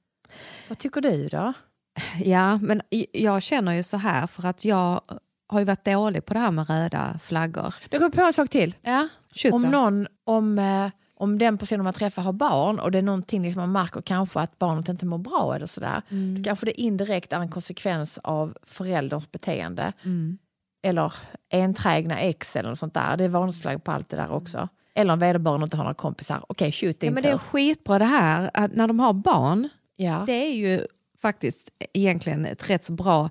Vad 0.67 0.77
tycker 0.77 1.01
du 1.01 1.27
då? 1.27 1.53
Ja, 2.23 2.57
men 2.57 2.81
jag 3.11 3.41
känner 3.41 3.73
ju 3.73 3.83
så 3.83 3.97
här 3.97 4.27
för 4.27 4.45
att 4.45 4.65
jag 4.65 5.01
har 5.47 5.59
ju 5.59 5.65
varit 5.65 5.85
dålig 5.85 6.25
på 6.25 6.33
det 6.33 6.39
här 6.39 6.51
med 6.51 6.69
röda 6.69 7.19
flaggor. 7.23 7.75
Det 7.89 7.97
kommer 7.97 8.09
på 8.09 8.21
en 8.21 8.33
sak 8.33 8.49
till. 8.49 8.75
Ja, 8.81 9.07
om 9.51 9.61
någon, 9.61 10.07
om 10.23 10.59
eh, 10.59 10.89
om 11.19 11.37
den 11.37 11.57
personen 11.57 11.83
man 11.83 11.93
träffar 11.93 12.21
har 12.21 12.33
barn 12.33 12.79
och 12.79 12.91
det 12.91 12.97
är 12.97 13.01
någonting 13.01 13.43
liksom 13.43 13.59
man 13.59 13.71
märker 13.71 14.01
kanske 14.01 14.39
att 14.39 14.59
barnet 14.59 14.89
inte 14.89 15.05
mår 15.05 15.17
bra 15.17 15.55
eller 15.55 15.65
sådär, 15.65 16.01
mm. 16.09 16.35
då 16.35 16.43
kanske 16.43 16.65
det 16.65 16.81
indirekt 16.81 17.33
är 17.33 17.39
en 17.39 17.51
konsekvens 17.51 18.19
av 18.23 18.57
förälderns 18.63 19.31
beteende. 19.31 19.93
Mm. 20.03 20.37
Eller 20.83 21.13
enträgna 21.53 22.19
ex 22.19 22.55
eller 22.55 22.69
något 22.69 22.79
sånt 22.79 22.93
där. 22.93 23.17
Det 23.17 23.23
är 23.23 23.29
varningsflagg 23.29 23.83
på 23.83 23.91
allt 23.91 24.09
det 24.09 24.17
där 24.17 24.31
också. 24.31 24.69
Eller 24.95 25.13
om 25.13 25.19
vederbörande 25.19 25.63
inte 25.63 25.77
har 25.77 25.83
några 25.83 25.93
kompisar. 25.93 26.37
Okej, 26.47 26.67
okay, 26.67 26.71
shoot 26.71 27.03
ja, 27.03 27.11
men 27.11 27.23
Det 27.23 27.29
är 27.29 27.37
skitbra 27.37 27.99
det 27.99 28.05
här 28.05 28.51
att 28.53 28.75
när 28.75 28.87
de 28.87 28.99
har 28.99 29.13
barn, 29.13 29.69
ja. 29.95 30.23
det 30.27 30.33
är 30.33 30.53
ju 30.53 30.85
faktiskt 31.21 31.69
egentligen 31.93 32.45
ett 32.45 32.69
rätt 32.69 32.83
så 32.83 32.93
bra 32.93 33.29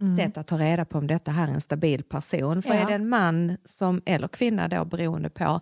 mm. 0.00 0.16
sätt 0.16 0.36
att 0.36 0.46
ta 0.46 0.58
reda 0.58 0.84
på 0.84 0.98
om 0.98 1.06
detta 1.06 1.30
här 1.30 1.48
är 1.48 1.52
en 1.52 1.60
stabil 1.60 2.02
person. 2.02 2.62
För 2.62 2.74
ja. 2.74 2.80
är 2.80 2.86
det 2.86 2.94
en 2.94 3.08
man 3.08 3.56
som, 3.64 4.02
eller 4.06 4.28
kvinna 4.28 4.68
då 4.68 4.84
beroende 4.84 5.30
på 5.30 5.60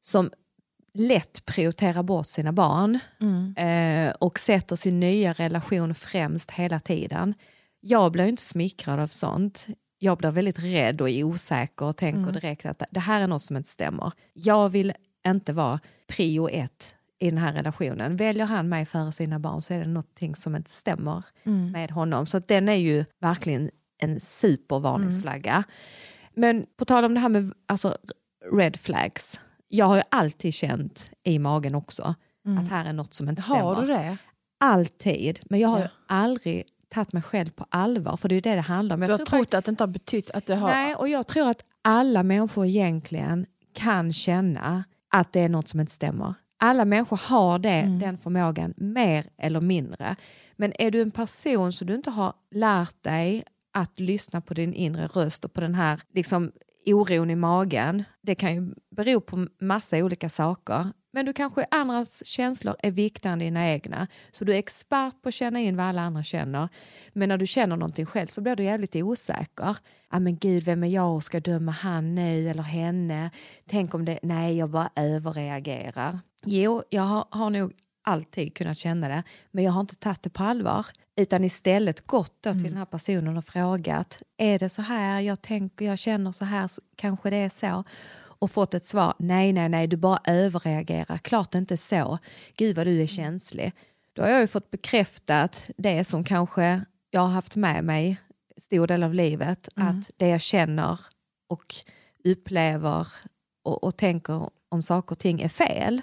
som 0.00 0.30
lätt 0.94 1.46
prioriterar 1.46 2.02
bort 2.02 2.26
sina 2.26 2.52
barn 2.52 2.98
mm. 3.20 3.54
eh, 3.56 4.14
och 4.14 4.38
sätter 4.38 4.76
sin 4.76 5.00
nya 5.00 5.32
relation 5.32 5.94
främst 5.94 6.50
hela 6.50 6.80
tiden. 6.80 7.34
Jag 7.80 8.12
blir 8.12 8.24
inte 8.24 8.42
smickrad 8.42 9.00
av 9.00 9.06
sånt. 9.06 9.66
Jag 9.98 10.18
blir 10.18 10.30
väldigt 10.30 10.58
rädd 10.58 11.00
och 11.00 11.08
osäker 11.08 11.86
och 11.86 11.96
tänker 11.96 12.20
mm. 12.20 12.32
direkt 12.32 12.66
att 12.66 12.82
det 12.90 13.00
här 13.00 13.20
är 13.20 13.26
något 13.26 13.42
som 13.42 13.56
inte 13.56 13.68
stämmer. 13.68 14.12
Jag 14.32 14.68
vill 14.68 14.92
inte 15.26 15.52
vara 15.52 15.80
prio 16.08 16.48
ett 16.48 16.94
i 17.18 17.30
den 17.30 17.38
här 17.38 17.52
relationen. 17.52 18.16
Väljer 18.16 18.46
han 18.46 18.68
mig 18.68 18.86
före 18.86 19.12
sina 19.12 19.38
barn 19.38 19.62
så 19.62 19.74
är 19.74 19.78
det 19.78 19.86
någonting 19.86 20.34
som 20.34 20.56
inte 20.56 20.70
stämmer 20.70 21.24
mm. 21.44 21.72
med 21.72 21.90
honom. 21.90 22.26
Så 22.26 22.38
den 22.38 22.68
är 22.68 22.74
ju 22.74 23.04
verkligen 23.20 23.70
en 23.98 24.20
supervarningsflagga. 24.20 25.52
Mm. 25.52 25.64
Men 26.34 26.66
på 26.76 26.84
tal 26.84 27.04
om 27.04 27.14
det 27.14 27.20
här 27.20 27.28
med 27.28 27.52
alltså, 27.66 27.96
red 28.52 28.76
flags 28.76 29.40
jag 29.74 29.86
har 29.86 29.96
ju 29.96 30.02
alltid 30.08 30.54
känt 30.54 31.10
i 31.22 31.38
magen 31.38 31.74
också 31.74 32.14
mm. 32.46 32.58
att 32.58 32.70
här 32.70 32.84
är 32.84 32.92
något 32.92 33.14
som 33.14 33.28
inte 33.28 33.42
stämmer. 33.42 33.60
Har 33.60 33.80
du 33.82 33.86
det? 33.86 34.16
Alltid, 34.60 35.40
men 35.44 35.60
jag 35.60 35.68
har 35.68 35.80
ja. 35.80 35.88
aldrig 36.06 36.64
tagit 36.88 37.12
mig 37.12 37.22
själv 37.22 37.50
på 37.50 37.66
allvar 37.68 38.16
för 38.16 38.28
det 38.28 38.34
är 38.34 38.40
det 38.40 38.54
det 38.54 38.60
handlar 38.60 38.96
om. 38.96 39.02
Jag 39.02 39.08
du 39.08 39.12
har 39.12 39.26
trott 39.26 39.54
att 39.54 39.64
det 39.64 39.70
inte 39.70 39.82
har 39.82 39.88
betytt 39.88 40.30
att 40.30 40.46
det 40.46 40.54
har... 40.54 40.68
Nej, 40.68 40.94
och 40.94 41.08
jag 41.08 41.26
tror 41.26 41.48
att 41.48 41.64
alla 41.82 42.22
människor 42.22 42.66
egentligen 42.66 43.46
kan 43.74 44.12
känna 44.12 44.84
att 45.10 45.32
det 45.32 45.40
är 45.40 45.48
något 45.48 45.68
som 45.68 45.80
inte 45.80 45.92
stämmer. 45.92 46.34
Alla 46.58 46.84
människor 46.84 47.20
har 47.28 47.58
det, 47.58 47.70
mm. 47.70 47.98
den 47.98 48.18
förmågan, 48.18 48.74
mer 48.76 49.26
eller 49.38 49.60
mindre. 49.60 50.16
Men 50.56 50.72
är 50.78 50.90
du 50.90 51.02
en 51.02 51.10
person 51.10 51.72
som 51.72 51.86
du 51.86 51.94
inte 51.94 52.10
har 52.10 52.32
lärt 52.50 53.02
dig 53.02 53.44
att 53.72 54.00
lyssna 54.00 54.40
på 54.40 54.54
din 54.54 54.74
inre 54.74 55.06
röst 55.06 55.44
och 55.44 55.52
på 55.52 55.60
den 55.60 55.74
här 55.74 56.00
liksom, 56.14 56.52
oron 56.86 57.30
i 57.30 57.36
magen. 57.36 58.04
Det 58.20 58.34
kan 58.34 58.54
ju 58.54 58.74
bero 58.90 59.20
på 59.20 59.46
massa 59.60 59.96
olika 59.96 60.28
saker. 60.28 60.92
Men 61.12 61.26
du 61.26 61.32
kanske 61.32 61.66
andras 61.70 62.26
känslor 62.26 62.76
är 62.78 62.90
viktigare 62.90 63.32
än 63.32 63.38
dina 63.38 63.68
egna. 63.68 64.06
Så 64.32 64.44
du 64.44 64.54
är 64.54 64.58
expert 64.58 65.22
på 65.22 65.28
att 65.28 65.34
känna 65.34 65.60
in 65.60 65.76
vad 65.76 65.86
alla 65.86 66.02
andra 66.02 66.22
känner. 66.22 66.68
Men 67.12 67.28
när 67.28 67.38
du 67.38 67.46
känner 67.46 67.76
någonting 67.76 68.06
själv 68.06 68.26
så 68.26 68.40
blir 68.40 68.56
du 68.56 68.64
jävligt 68.64 68.96
osäker. 68.96 69.76
Ja 70.10 70.18
men 70.18 70.38
gud, 70.38 70.64
vem 70.64 70.84
är 70.84 70.88
jag 70.88 71.14
och 71.14 71.24
ska 71.24 71.40
döma 71.40 71.72
han 71.72 72.14
nu 72.14 72.48
eller 72.48 72.62
henne? 72.62 73.30
Tänk 73.68 73.94
om 73.94 74.04
det, 74.04 74.18
nej 74.22 74.56
jag 74.56 74.70
bara 74.70 74.90
överreagerar. 74.96 76.18
Jo, 76.44 76.82
jag 76.90 77.02
har, 77.02 77.24
har 77.30 77.50
nog 77.50 77.72
alltid 78.02 78.54
kunnat 78.54 78.78
känna 78.78 79.08
det, 79.08 79.22
men 79.50 79.64
jag 79.64 79.72
har 79.72 79.80
inte 79.80 79.96
tagit 79.96 80.22
det 80.22 80.30
på 80.30 80.42
allvar. 80.42 80.86
Utan 81.16 81.44
istället 81.44 82.06
gått 82.06 82.42
till 82.42 82.50
mm. 82.50 82.62
den 82.62 82.76
här 82.76 82.84
personen 82.84 83.36
och 83.36 83.44
frågat, 83.44 84.22
är 84.36 84.58
det 84.58 84.68
så 84.68 84.82
här 84.82 85.20
jag 85.20 85.42
tänker, 85.42 85.84
jag 85.84 85.98
känner 85.98 86.32
så 86.32 86.44
här, 86.44 86.70
kanske 86.96 87.30
det 87.30 87.36
är 87.36 87.48
så. 87.48 87.84
Och 88.14 88.50
fått 88.50 88.74
ett 88.74 88.84
svar, 88.84 89.14
nej, 89.18 89.52
nej, 89.52 89.68
nej, 89.68 89.86
du 89.86 89.96
bara 89.96 90.18
överreagerar, 90.24 91.18
klart 91.18 91.54
inte 91.54 91.76
så. 91.76 92.18
Gud 92.56 92.76
vad 92.76 92.86
du 92.86 92.90
är 92.90 92.94
mm. 92.94 93.06
känslig. 93.06 93.72
Då 94.12 94.22
har 94.22 94.28
jag 94.28 94.40
ju 94.40 94.46
fått 94.46 94.70
bekräftat 94.70 95.70
det 95.76 96.04
som 96.04 96.24
kanske 96.24 96.80
jag 97.10 97.20
har 97.20 97.28
haft 97.28 97.56
med 97.56 97.84
mig 97.84 98.20
stor 98.56 98.86
del 98.86 99.02
av 99.02 99.14
livet, 99.14 99.68
mm. 99.76 99.88
att 99.88 100.10
det 100.16 100.28
jag 100.28 100.40
känner 100.40 101.00
och 101.48 101.74
upplever 102.24 103.06
och, 103.62 103.84
och 103.84 103.96
tänker 103.96 104.50
om 104.68 104.82
saker 104.82 105.12
och 105.12 105.18
ting 105.18 105.42
är 105.42 105.48
fel. 105.48 106.02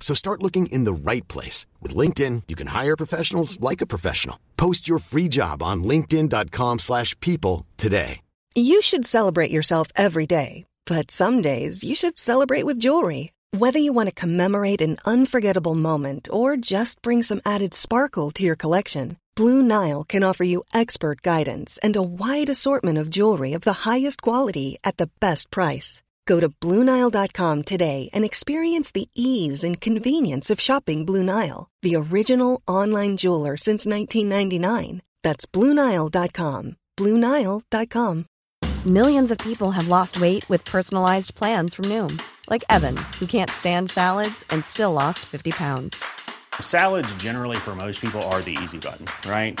So 0.00 0.14
start 0.14 0.42
looking 0.42 0.66
in 0.66 0.84
the 0.84 1.10
right 1.10 1.26
place. 1.26 1.66
With 1.82 1.96
LinkedIn, 1.96 2.44
you 2.46 2.54
can 2.54 2.68
hire 2.68 2.96
professionals 2.96 3.58
like 3.60 3.80
a 3.80 3.86
professional. 3.86 4.38
Post 4.56 4.86
your 4.88 5.00
free 5.00 5.28
job 5.28 5.62
on 5.62 5.82
linkedin.com 5.82 6.78
slash 6.78 7.18
people 7.18 7.66
today. 7.76 8.20
You 8.54 8.80
should 8.80 9.04
celebrate 9.04 9.50
yourself 9.50 9.88
every 9.96 10.26
day. 10.26 10.64
But 10.86 11.10
some 11.10 11.42
days 11.42 11.82
you 11.84 11.94
should 11.94 12.16
celebrate 12.16 12.64
with 12.64 12.80
jewelry. 12.80 13.32
Whether 13.50 13.78
you 13.78 13.92
want 13.92 14.08
to 14.08 14.14
commemorate 14.14 14.80
an 14.80 14.96
unforgettable 15.04 15.74
moment 15.74 16.28
or 16.30 16.56
just 16.56 17.02
bring 17.02 17.22
some 17.22 17.42
added 17.44 17.74
sparkle 17.74 18.30
to 18.32 18.42
your 18.42 18.56
collection, 18.56 19.18
Blue 19.34 19.62
Nile 19.62 20.04
can 20.04 20.22
offer 20.22 20.44
you 20.44 20.64
expert 20.72 21.20
guidance 21.22 21.78
and 21.82 21.96
a 21.96 22.02
wide 22.02 22.48
assortment 22.48 22.98
of 22.98 23.10
jewelry 23.10 23.52
of 23.52 23.62
the 23.62 23.84
highest 23.84 24.22
quality 24.22 24.78
at 24.84 24.96
the 24.96 25.10
best 25.20 25.50
price. 25.50 26.02
Go 26.26 26.40
to 26.40 26.48
BlueNile.com 26.48 27.62
today 27.62 28.10
and 28.12 28.24
experience 28.24 28.92
the 28.92 29.08
ease 29.14 29.64
and 29.64 29.80
convenience 29.80 30.50
of 30.50 30.60
shopping 30.60 31.06
Blue 31.06 31.22
Nile, 31.22 31.68
the 31.82 31.96
original 31.96 32.60
online 32.68 33.16
jeweler 33.16 33.56
since 33.56 33.86
1999. 33.86 35.02
That's 35.22 35.46
BlueNile.com. 35.46 36.76
BlueNile.com. 36.98 38.26
Millions 38.86 39.30
of 39.32 39.38
people 39.38 39.72
have 39.72 39.88
lost 39.88 40.20
weight 40.20 40.48
with 40.48 40.64
personalized 40.64 41.34
plans 41.34 41.74
from 41.74 41.86
Noom, 41.86 42.22
like 42.48 42.64
Evan, 42.70 42.96
who 43.18 43.26
can't 43.26 43.50
stand 43.50 43.90
salads 43.90 44.44
and 44.50 44.64
still 44.64 44.92
lost 44.92 45.20
50 45.26 45.50
pounds. 45.50 46.04
Salads, 46.60 47.12
generally, 47.16 47.56
for 47.56 47.74
most 47.74 48.00
people, 48.00 48.22
are 48.30 48.42
the 48.42 48.56
easy 48.62 48.78
button, 48.78 49.06
right? 49.28 49.60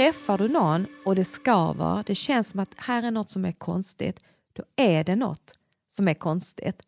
Träffar 0.00 0.38
du 0.38 0.48
någon 0.48 0.86
och 1.04 1.14
det 1.14 1.24
skaver, 1.24 2.02
det 2.06 2.14
känns 2.14 2.48
som 2.48 2.60
att 2.60 2.74
här 2.76 3.02
är 3.02 3.10
något 3.10 3.30
som 3.30 3.44
är 3.44 3.52
konstigt, 3.52 4.20
då 4.52 4.62
är 4.76 5.04
det 5.04 5.16
något 5.16 5.54
som 5.90 6.08
är 6.08 6.14
konstigt. 6.14 6.82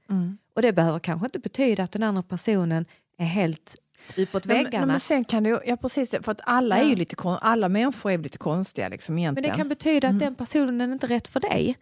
Och 0.54 0.62
det 0.62 0.72
behöver 0.72 0.98
kanske 0.98 1.26
inte 1.26 1.38
betyda 1.38 1.82
att 1.82 1.92
den 1.92 2.02
andra 2.02 2.22
personen 2.22 2.84
är 3.18 3.24
helt 3.24 3.76
uppåt 4.16 4.46
men- 4.46 4.56
väggarna. 4.56 4.86
nej, 4.86 4.92
men 4.92 5.00
sen 5.00 5.24
kan 5.24 5.44
ju- 5.44 5.58
ja, 5.66 5.76
precis, 5.76 6.10
för 6.10 6.32
att 6.32 6.40
alla, 6.44 6.78
är 6.78 6.84
ju 6.84 6.94
lite, 6.96 7.16
alla 7.40 7.68
människor 7.68 8.10
är 8.12 8.18
lite 8.18 8.38
konstiga 8.38 8.88
liksom, 8.88 9.14
Men 9.14 9.20
det 9.22 9.22
egentligen. 9.40 9.56
kan 9.56 9.68
betyda 9.68 10.08
att 10.08 10.18
den 10.18 10.34
personen 10.34 10.80
är 10.80 10.92
inte 10.92 11.06
rätt 11.06 11.28
för 11.28 11.40
dig. 11.40 11.76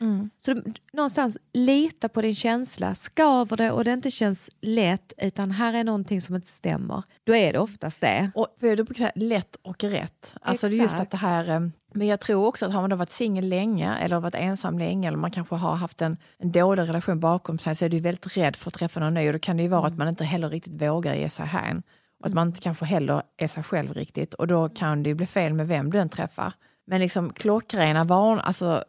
Så 0.45 0.55
du, 0.55 0.73
någonstans 0.93 1.39
lita 1.53 2.09
på 2.09 2.23
din 2.23 2.35
känsla. 2.35 2.95
Skaver 2.95 3.57
det 3.57 3.71
och 3.71 3.85
det 3.85 3.93
inte 3.93 4.11
känns 4.11 4.51
lätt 4.61 5.13
utan 5.19 5.51
här 5.51 5.75
är 5.75 5.85
någonting 5.85 6.21
som 6.21 6.35
inte 6.35 6.49
stämmer. 6.49 7.03
Då 7.25 7.35
är 7.35 7.53
det 7.53 7.59
oftast 7.59 8.01
det. 8.01 8.31
Och 8.35 8.57
för 8.61 8.77
du 8.77 8.85
brukar 8.85 8.95
säga 8.95 9.13
lätt 9.15 9.57
och 9.63 9.85
rätt. 9.85 10.35
Alltså 10.43 10.67
är 10.67 10.71
just 10.71 10.85
Exakt. 10.85 11.01
att 11.03 11.11
det 11.11 11.17
här, 11.17 11.51
eh, 11.51 11.61
men 11.95 12.07
jag 12.07 12.21
tror 12.21 12.47
också 12.47 12.67
att 12.67 12.73
har 12.73 12.81
man 12.81 12.91
då 12.91 12.97
varit 12.97 13.11
singel 13.11 13.49
länge 13.49 13.97
eller 13.97 14.21
varit 14.21 14.35
ensam 14.35 14.79
länge 14.79 15.09
eller 15.09 15.19
man 15.19 15.31
kanske 15.31 15.55
har 15.55 15.75
haft 15.75 16.03
en, 16.03 16.17
en 16.39 16.53
dålig 16.53 16.83
relation 16.83 17.21
bakom 17.21 17.59
sig 17.59 17.75
så 17.77 17.85
är 17.85 17.89
du 17.89 17.99
väldigt 18.01 18.37
rädd 18.37 18.57
för 18.57 18.71
att 18.71 18.75
träffa 18.75 19.01
någon 19.01 19.15
ny 19.15 19.27
och 19.27 19.33
då 19.33 19.39
kan 19.39 19.57
det 19.57 19.63
ju 19.63 19.69
vara 19.69 19.87
att 19.87 19.97
man 19.99 20.09
inte 20.09 20.25
heller 20.25 20.49
riktigt 20.51 20.83
vågar 20.83 21.15
ge 21.15 21.29
sig 21.29 21.47
hän. 21.47 21.83
Och 22.21 22.27
att 22.27 22.35
man 22.35 22.47
inte 22.47 22.61
kanske 22.61 22.85
heller 22.85 23.23
är 23.37 23.49
sig 23.49 23.63
själv 23.63 23.93
riktigt 23.93 24.35
och 24.35 24.47
då 24.47 24.69
kan 24.69 25.03
det 25.03 25.09
ju 25.09 25.15
bli 25.15 25.27
fel 25.27 25.55
med 25.55 25.69
vem 25.69 25.91
du 25.91 25.99
än 25.99 26.09
träffar. 26.09 26.53
Men 26.87 27.01
liksom 27.01 27.33
klockrena 27.33 28.05
varn, 28.05 28.41
alltså 28.41 28.85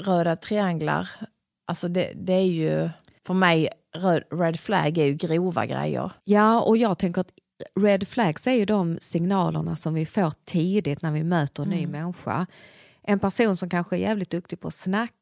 röda 0.00 0.36
trianglar, 0.36 1.10
alltså 1.66 1.88
det, 1.88 2.12
det 2.14 2.32
är 2.32 2.46
ju 2.46 2.90
för 3.26 3.34
mig, 3.34 3.68
röd, 3.96 4.22
red 4.30 4.60
flag 4.60 4.98
är 4.98 5.04
ju 5.04 5.14
grova 5.14 5.66
grejer. 5.66 6.10
Ja, 6.24 6.60
och 6.60 6.76
jag 6.76 6.98
tänker 6.98 7.20
att 7.20 7.32
red 7.80 8.08
flags 8.08 8.46
är 8.46 8.52
ju 8.52 8.64
de 8.64 8.98
signalerna 9.00 9.76
som 9.76 9.94
vi 9.94 10.06
får 10.06 10.32
tidigt 10.44 11.02
när 11.02 11.12
vi 11.12 11.24
möter 11.24 11.62
en 11.62 11.68
ny 11.68 11.86
människa. 11.86 12.46
En 13.02 13.18
person 13.18 13.56
som 13.56 13.70
kanske 13.70 13.96
är 13.96 14.00
jävligt 14.00 14.30
duktig 14.30 14.60
på 14.60 14.68
att 14.68 14.74
snacka, 14.74 15.14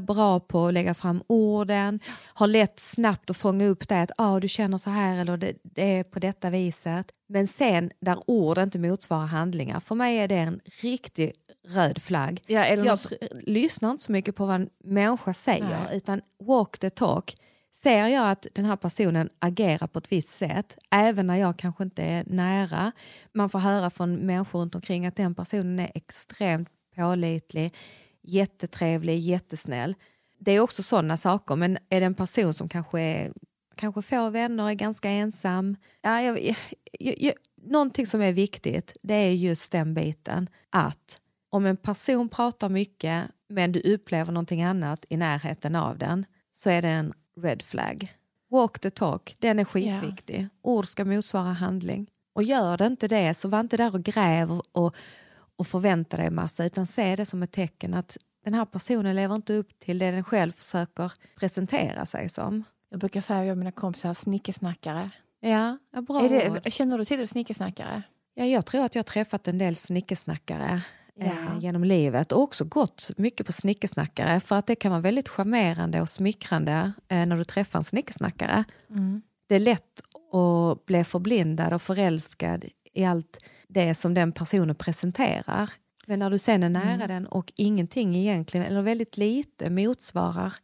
bra 0.00 0.40
på 0.40 0.66
att 0.66 0.74
lägga 0.74 0.94
fram 0.94 1.22
orden, 1.26 2.00
har 2.34 2.46
lätt 2.46 2.80
snabbt 2.80 3.30
att 3.30 3.36
fånga 3.36 3.66
upp 3.66 3.88
det 3.88 4.02
att 4.02 4.10
ah, 4.18 4.40
du 4.40 4.48
känner 4.48 4.78
så 4.78 4.90
här 4.90 5.18
eller 5.18 5.36
det, 5.36 5.52
det 5.62 5.98
är 5.98 6.04
på 6.04 6.18
detta 6.18 6.50
viset. 6.50 7.06
Men 7.26 7.46
sen 7.46 7.90
där 8.00 8.18
ord 8.26 8.58
inte 8.58 8.78
motsvarar 8.78 9.26
handlingar, 9.26 9.80
för 9.80 9.94
mig 9.94 10.18
är 10.18 10.28
det 10.28 10.36
en 10.36 10.60
riktig 10.82 11.32
röd 11.68 12.02
flagg. 12.02 12.42
Ja, 12.46 12.64
eller 12.64 12.84
jag 12.84 12.98
lyssnar 13.40 13.90
inte 13.90 14.02
så 14.04 14.12
mycket 14.12 14.36
på 14.36 14.46
vad 14.46 14.54
en 14.54 14.68
människa 14.84 15.34
säger 15.34 15.84
Nej. 15.88 15.96
utan 15.96 16.20
walk 16.40 16.78
the 16.78 16.90
talk. 16.90 17.36
Ser 17.72 18.06
jag 18.06 18.30
att 18.30 18.46
den 18.54 18.64
här 18.64 18.76
personen 18.76 19.28
agerar 19.38 19.86
på 19.86 19.98
ett 19.98 20.12
visst 20.12 20.28
sätt, 20.28 20.78
även 20.90 21.26
när 21.26 21.36
jag 21.36 21.56
kanske 21.56 21.84
inte 21.84 22.02
är 22.02 22.24
nära, 22.26 22.92
man 23.32 23.50
får 23.50 23.58
höra 23.58 23.90
från 23.90 24.14
människor 24.14 24.60
runt 24.60 24.74
omkring 24.74 25.06
att 25.06 25.16
den 25.16 25.34
personen 25.34 25.78
är 25.78 25.90
extremt 25.94 26.68
pålitlig, 26.96 27.74
jättetrevlig, 28.24 29.18
jättesnäll. 29.18 29.94
Det 30.38 30.52
är 30.52 30.60
också 30.60 30.82
sådana 30.82 31.16
saker, 31.16 31.56
men 31.56 31.78
är 31.88 32.00
det 32.00 32.06
en 32.06 32.14
person 32.14 32.54
som 32.54 32.68
kanske 32.68 33.00
är 33.00 33.32
kanske 33.74 34.02
få 34.02 34.30
vänner, 34.30 34.68
är 34.68 34.74
ganska 34.74 35.10
ensam. 35.10 35.76
Ja, 36.02 36.22
jag, 36.22 36.56
jag, 36.98 37.14
jag, 37.18 37.34
någonting 37.62 38.06
som 38.06 38.22
är 38.22 38.32
viktigt, 38.32 38.96
det 39.02 39.14
är 39.14 39.32
just 39.32 39.72
den 39.72 39.94
biten 39.94 40.48
att 40.70 41.18
om 41.50 41.66
en 41.66 41.76
person 41.76 42.28
pratar 42.28 42.68
mycket 42.68 43.24
men 43.48 43.72
du 43.72 43.80
upplever 43.80 44.32
någonting 44.32 44.62
annat 44.62 45.04
i 45.08 45.16
närheten 45.16 45.76
av 45.76 45.98
den 45.98 46.26
så 46.50 46.70
är 46.70 46.82
det 46.82 46.88
en 46.88 47.12
red 47.40 47.62
flag. 47.62 48.12
Walk 48.50 48.78
the 48.78 48.90
talk, 48.90 49.36
den 49.38 49.58
är 49.58 49.64
skitviktig. 49.64 50.48
Ord 50.62 50.86
ska 50.86 51.04
motsvara 51.04 51.52
handling. 51.52 52.06
Och 52.32 52.42
gör 52.42 52.76
det 52.76 52.86
inte 52.86 53.08
det 53.08 53.34
så 53.34 53.48
var 53.48 53.60
inte 53.60 53.76
där 53.76 53.94
och 53.94 54.02
gräv 54.02 54.50
och, 54.72 54.96
och 55.56 55.66
förvänta 55.66 56.16
dig 56.16 56.30
massa 56.30 56.64
utan 56.64 56.86
se 56.86 57.16
det 57.16 57.26
som 57.26 57.42
ett 57.42 57.52
tecken 57.52 57.94
att 57.94 58.16
den 58.44 58.54
här 58.54 58.64
personen 58.64 59.16
lever 59.16 59.34
inte 59.34 59.52
upp 59.54 59.78
till 59.78 59.98
det 59.98 60.10
den 60.10 60.24
själv 60.24 60.52
försöker 60.52 61.12
presentera 61.36 62.06
sig 62.06 62.28
som. 62.28 62.64
Jag 62.90 63.00
brukar 63.00 63.20
säga 63.20 63.44
jag 63.44 63.52
och 63.52 63.58
mina 63.58 63.72
kompisar 63.72 64.14
snickesnackare. 64.14 65.10
Ja, 65.40 65.78
ja 65.92 66.00
bra 66.02 66.28
det, 66.28 66.70
känner 66.70 66.98
du 66.98 67.04
till 67.04 67.18
det, 67.18 67.26
snickesnackare? 67.26 68.02
Ja, 68.34 68.44
jag 68.44 68.66
tror 68.66 68.84
att 68.84 68.94
jag 68.94 69.00
har 69.00 69.04
träffat 69.04 69.48
en 69.48 69.58
del 69.58 69.76
snickesnackare 69.76 70.82
Ja. 71.16 71.24
eh, 71.26 71.58
genom 71.60 71.84
livet 71.84 72.32
och 72.32 72.40
också 72.42 72.64
gått 72.64 73.10
mycket 73.16 73.46
på 73.46 73.52
snickesnackare 73.52 74.40
för 74.40 74.56
att 74.56 74.66
det 74.66 74.74
kan 74.74 74.90
vara 74.90 75.00
väldigt 75.00 75.28
charmerande 75.28 76.00
och 76.00 76.08
smickrande 76.08 76.92
eh, 77.08 77.26
när 77.26 77.36
du 77.36 77.44
träffar 77.44 77.78
en 77.78 77.84
snickesnackare. 77.84 78.64
Det 79.46 79.54
är 79.54 79.60
lätt 79.60 80.00
att 80.32 80.86
bli 80.86 81.04
förblindad 81.04 81.72
och 81.72 81.82
förälskad 81.82 82.64
i 82.94 83.04
allt 83.04 83.40
det 83.68 83.94
som 83.94 84.14
den 84.14 84.32
personen 84.32 84.74
presenterar. 84.74 85.70
Men 86.06 86.18
när 86.18 86.30
du 86.30 86.38
sen 86.38 86.62
är 86.62 86.68
nära 86.68 87.06
den 87.06 87.26
och 87.26 87.52
ingenting 87.56 88.16
egentligen, 88.16 88.66
eller 88.66 88.82
väldigt 88.82 89.16
lite, 89.16 89.70
motsvarar 89.70 90.54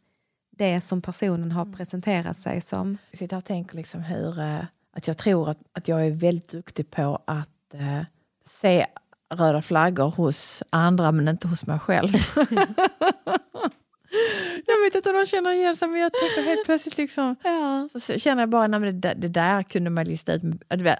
det 0.49 0.81
som 0.81 1.01
personen 1.01 1.51
har 1.51 1.65
presenterat 1.65 2.37
sig 2.37 2.61
som. 2.61 2.97
Jag 3.11 3.19
sitter 3.19 3.37
och 3.37 3.45
tänker 3.45 3.75
liksom 3.75 4.01
hur, 4.01 4.39
eh, 4.39 4.63
att 4.93 5.07
jag 5.07 5.17
tror 5.17 5.49
att, 5.49 5.59
att 5.73 5.87
jag 5.87 6.05
är 6.07 6.11
väldigt 6.11 6.49
duktig 6.49 6.91
på 6.91 7.21
att 7.25 7.73
eh, 7.73 8.01
se 8.45 8.85
röda 9.33 9.61
flaggor 9.61 10.09
hos 10.09 10.63
andra 10.69 11.11
men 11.11 11.27
inte 11.27 11.47
hos 11.47 11.65
mig 11.65 11.79
själv. 11.79 12.09
jag 14.67 14.81
vet 14.85 14.95
inte 14.95 15.09
om 15.09 15.15
de 15.15 15.25
känner 15.25 15.51
igen 15.51 15.75
sig 15.75 15.87
men 15.87 15.99
jag 15.99 16.11
tänker 16.13 16.49
helt 16.49 16.65
plötsligt 16.65 16.97
liksom 16.97 17.35
Ja. 17.43 17.89
så 17.99 18.19
känner 18.19 18.41
jag 18.41 18.49
bara 18.49 18.65
att 18.65 18.71
det, 18.81 18.91
där- 18.91 19.15
det 19.15 19.27
där 19.27 19.63
kunde 19.63 19.89
man 19.89 20.05
lista 20.05 20.33
ut. 20.33 20.43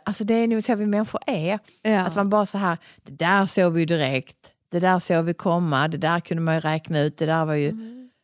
Alltså 0.05 0.23
det 0.23 0.33
är 0.33 0.47
nog 0.47 0.63
så 0.63 0.75
vi 0.75 0.85
människor 0.85 1.21
är. 1.27 1.59
Ja. 1.81 1.99
Att 2.01 2.15
man 2.15 2.29
bara 2.29 2.45
så 2.45 2.57
här, 2.57 2.77
det 3.03 3.11
där 3.13 3.45
såg 3.45 3.73
vi 3.73 3.79
ju 3.79 3.85
direkt, 3.85 4.37
det 4.71 4.79
där 4.79 4.99
såg 4.99 5.25
vi 5.25 5.33
komma, 5.33 5.87
det 5.87 5.97
där 5.97 6.19
kunde 6.19 6.43
man 6.43 6.55
ju 6.55 6.61
räkna 6.61 6.99
ut, 7.01 7.17
det 7.17 7.25
där 7.25 7.45
var 7.45 7.53
ju 7.53 7.71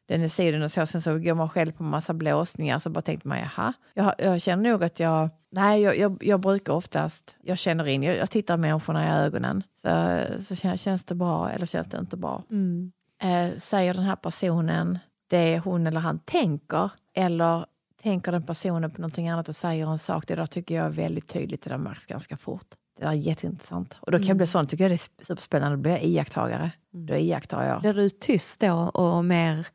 den 0.07 0.21
är 0.21 0.27
sidan 0.27 0.61
och 0.63 0.71
så. 0.71 0.85
Sen 0.85 1.01
så 1.01 1.17
går 1.19 1.33
man 1.35 1.49
själv 1.49 1.71
på 1.71 1.83
massa 1.83 2.13
blåsningar 2.13 2.79
så 2.79 2.89
bara 2.89 3.01
tänkte 3.01 3.27
man 3.27 3.37
jaha. 3.39 3.73
Jag, 3.93 4.13
jag 4.17 4.41
känner 4.41 4.69
nog 4.71 4.83
att 4.83 4.99
jag, 4.99 5.29
nej 5.51 5.81
jag, 5.81 5.97
jag, 5.97 6.17
jag 6.21 6.39
brukar 6.39 6.73
oftast, 6.73 7.35
jag 7.43 7.57
känner 7.57 7.87
in, 7.87 8.03
jag, 8.03 8.17
jag 8.17 8.29
tittar 8.31 8.57
människorna 8.57 9.05
i 9.05 9.25
ögonen. 9.25 9.63
Så, 9.81 10.19
så 10.43 10.55
känns, 10.55 10.81
känns 10.81 11.05
det 11.05 11.15
bra 11.15 11.49
eller 11.49 11.65
känns 11.65 11.87
det 11.87 11.97
inte 11.97 12.17
bra. 12.17 12.43
Mm. 12.51 12.91
Eh, 13.23 13.57
säger 13.57 13.93
den 13.93 14.03
här 14.03 14.15
personen 14.15 14.99
det 15.29 15.59
hon 15.59 15.87
eller 15.87 15.99
han 15.99 16.19
tänker 16.19 16.89
eller 17.15 17.65
tänker 18.03 18.31
den 18.31 18.43
personen 18.45 18.91
på 18.91 19.01
någonting 19.01 19.29
annat 19.29 19.49
och 19.49 19.55
säger 19.55 19.87
en 19.91 19.99
sak, 19.99 20.27
det 20.27 20.35
där 20.35 20.45
tycker 20.45 20.75
jag 20.75 20.85
är 20.85 20.89
väldigt 20.89 21.27
tydligt, 21.27 21.61
det 21.63 21.69
där 21.69 21.77
märks 21.77 22.05
ganska 22.05 22.37
fort. 22.37 22.65
Det 22.99 23.03
där 23.05 23.11
är 23.11 23.15
jätteintressant. 23.15 23.95
Och 24.01 24.11
då 24.11 24.17
kan 24.17 24.27
jag 24.27 24.37
bli 24.37 24.47
sån, 24.47 24.67
tycker 24.67 24.83
jag 24.83 24.91
det 24.91 24.95
är 25.19 25.23
superspännande, 25.25 25.77
då 25.77 25.81
blir 25.81 25.91
jag 25.91 26.03
iakttagare. 26.03 26.71
Då 26.91 27.15
iakttar 27.15 27.63
jag. 27.63 27.81
Blir 27.81 27.93
du 27.93 28.09
tyst 28.09 28.59
då 28.59 28.73
och 28.73 29.25
mer 29.25 29.67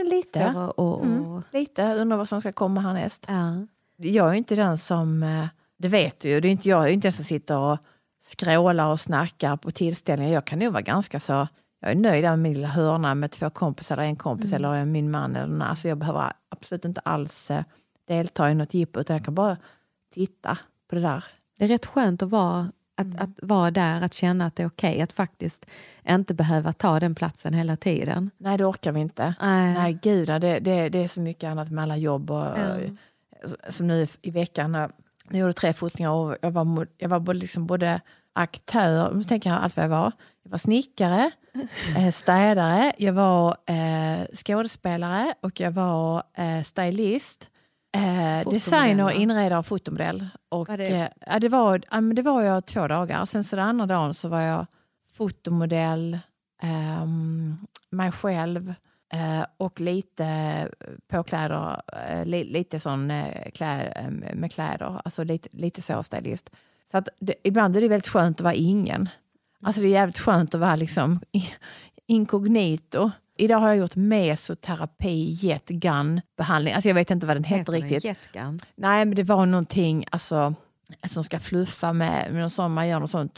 Mm, 0.00 0.08
lite. 0.10 0.46
och, 0.50 0.78
och, 0.98 1.04
Mm, 1.04 1.42
lite, 1.52 1.94
undrar 1.94 2.16
vad 2.16 2.28
som 2.28 2.40
ska 2.40 2.52
komma 2.52 2.80
härnäst. 2.80 3.24
ja. 3.28 3.66
Jag 4.00 4.28
är 4.30 4.34
inte 4.34 4.54
den 4.54 4.78
som, 4.78 5.22
eh, 5.22 5.46
det 5.78 5.88
vet 5.88 6.20
du 6.20 6.28
ju, 6.28 6.40
det 6.40 6.48
är 6.48 6.50
inte 6.50 6.68
jag, 6.68 6.80
jag 6.80 6.88
är 6.88 6.92
inte 6.92 7.06
den 7.06 7.12
som 7.12 7.24
sitter 7.24 7.58
och 7.58 7.78
skrålar 8.22 8.86
och 8.90 9.00
snackar 9.00 9.56
på 9.56 9.70
tillställningar. 9.70 10.32
Jag 10.32 10.44
kan 10.44 10.58
nog 10.58 10.72
vara 10.72 10.82
ganska 10.82 11.20
så 11.20 11.48
jag 11.80 11.90
är 11.90 11.94
nöjd 11.94 12.24
med 12.24 12.38
min 12.38 12.52
lilla 12.54 12.68
hörna 12.68 13.14
med 13.14 13.30
två 13.30 13.50
kompisar, 13.50 13.96
eller 13.96 14.04
en 14.08 14.16
kompis 14.16 14.52
Mm. 14.52 14.64
eller 14.64 14.84
min 14.84 15.10
man. 15.10 15.36
Eller 15.36 15.46
någon. 15.46 15.62
Alltså 15.62 15.88
jag 15.88 15.98
behöver 15.98 16.32
absolut 16.48 16.84
inte 16.84 17.00
alls 17.00 17.50
eh, 17.50 17.64
delta 18.08 18.50
i 18.50 18.54
något 18.54 18.74
jippo, 18.74 19.00
utan 19.00 19.16
jag 19.16 19.24
kan 19.24 19.34
bara 19.34 19.56
titta 20.14 20.58
på 20.88 20.94
det 20.94 21.00
där. 21.00 21.24
Det 21.58 21.64
är 21.64 21.68
rätt 21.68 21.86
skönt 21.86 22.22
att 22.22 22.30
vara, 22.30 22.72
att, 22.96 23.04
Mm. 23.06 23.18
att 23.20 23.38
vara 23.42 23.70
där, 23.70 24.02
att 24.02 24.14
känna 24.14 24.46
att 24.46 24.56
det 24.56 24.62
är 24.62 24.66
okej 24.66 25.00
att 25.00 25.12
faktiskt 25.12 25.66
inte 26.08 26.34
behöva 26.34 26.72
ta 26.72 27.00
den 27.00 27.14
platsen 27.14 27.54
hela 27.54 27.76
tiden. 27.76 28.30
Nej, 28.38 28.58
det 28.58 28.64
orkar 28.64 28.92
vi 28.92 29.00
inte. 29.00 29.34
Nej. 29.40 29.74
Nej, 29.74 29.98
gud, 30.02 30.28
det, 30.28 30.38
det, 30.38 30.88
det 30.88 30.98
är 31.04 31.08
så 31.08 31.20
mycket 31.20 31.50
annat 31.50 31.70
med 31.70 31.82
alla 31.82 31.96
jobb. 31.96 32.30
Och, 32.30 32.36
Ja. 32.58 32.78
Som 33.68 33.86
nu 33.86 34.06
i 34.22 34.30
veckan, 34.30 34.74
jag 34.74 34.90
gjorde 35.40 35.52
tre 35.52 35.72
fotningar 35.72 36.10
och 36.10 36.36
jag 36.42 36.50
var, 36.50 36.86
jag 36.98 37.08
var 37.08 37.20
både, 37.20 37.38
liksom 37.38 37.66
både 37.66 38.00
aktör, 38.32 39.14
nu 39.14 39.22
tänker 39.22 39.50
jag 39.50 39.58
allt 39.62 39.76
vad 39.76 39.84
jag 39.84 39.90
var. 39.90 40.12
Jag 40.42 40.50
var 40.50 40.58
snickare, 40.58 41.20
eh, 41.24 41.30
städare, 42.12 42.92
jag 42.98 43.12
var 43.12 43.56
eh, 43.66 44.26
skådespelare 44.34 45.34
och 45.40 45.60
jag 45.60 45.70
var 45.70 46.22
eh, 46.34 46.62
stylist. 46.62 47.48
Eh, 47.96 48.50
designer, 48.50 49.04
va? 49.04 49.12
inredare 49.12 49.58
och 49.58 49.66
fotomodell. 49.66 50.26
Och, 50.48 50.68
Var 50.68 50.76
det- 50.76 51.10
eh, 51.26 51.38
det, 51.38 51.48
var, 51.48 51.80
ja, 51.90 52.00
det 52.00 52.22
var 52.22 52.42
jag 52.42 52.66
två 52.66 52.88
dagar. 52.88 53.24
Sen 53.26 53.44
så 53.44 53.56
den 53.56 53.64
andra 53.68 53.86
dagen 53.86 54.14
så 54.14 54.28
var 54.28 54.40
jag 54.40 54.66
fotomodell, 55.12 56.18
ehm, 56.62 57.56
mig 57.90 58.12
själv 58.12 58.74
eh, 59.14 59.46
och 59.56 59.80
lite 59.80 60.68
påkläder, 61.10 61.80
eh, 62.08 62.24
li, 62.26 62.44
lite 62.44 62.80
sån 62.80 63.10
eh, 63.10 63.50
klä, 63.54 63.82
eh, 63.96 64.10
med 64.34 64.52
kläder, 64.52 65.00
alltså 65.04 65.24
lite, 65.24 65.48
lite 65.52 65.82
så 65.82 66.02
stylist. 66.02 66.50
Så 66.90 66.98
att 66.98 67.08
det, 67.20 67.34
ibland 67.44 67.76
är 67.76 67.80
det 67.80 67.88
väldigt 67.88 68.08
skönt 68.08 68.36
att 68.40 68.44
vara 68.44 68.54
ingen. 68.54 69.08
Alltså 69.62 69.82
det 69.82 69.88
är 69.88 69.90
jävligt 69.90 70.18
skönt 70.18 70.54
att 70.54 70.60
vara 70.60 70.76
liksom 70.76 71.20
inkognito. 72.06 73.10
Idag 73.36 73.58
har 73.58 73.68
jag 73.68 73.76
gjort 73.76 73.96
mesoterapi, 73.96 75.30
jet 75.30 75.68
gun 75.68 76.20
behandling. 76.36 76.74
Alltså 76.74 76.88
jag 76.88 76.94
vet 76.94 77.10
inte 77.10 77.26
vad 77.26 77.36
den 77.36 77.44
heter, 77.44 77.72
riktigt. 77.72 78.04
Jetgun? 78.04 78.60
Nej, 78.76 79.04
men 79.04 79.14
det 79.14 79.22
var 79.22 79.46
någonting 79.46 80.04
alltså, 80.10 80.54
som 81.06 81.24
ska 81.24 81.40
fluffa 81.40 81.92
med, 81.92 82.32
med 82.32 82.40
någon 82.40 82.50
sån, 82.50 82.74
man 82.74 82.88
gör 82.88 82.98
någon 82.98 83.08
sån... 83.08 83.28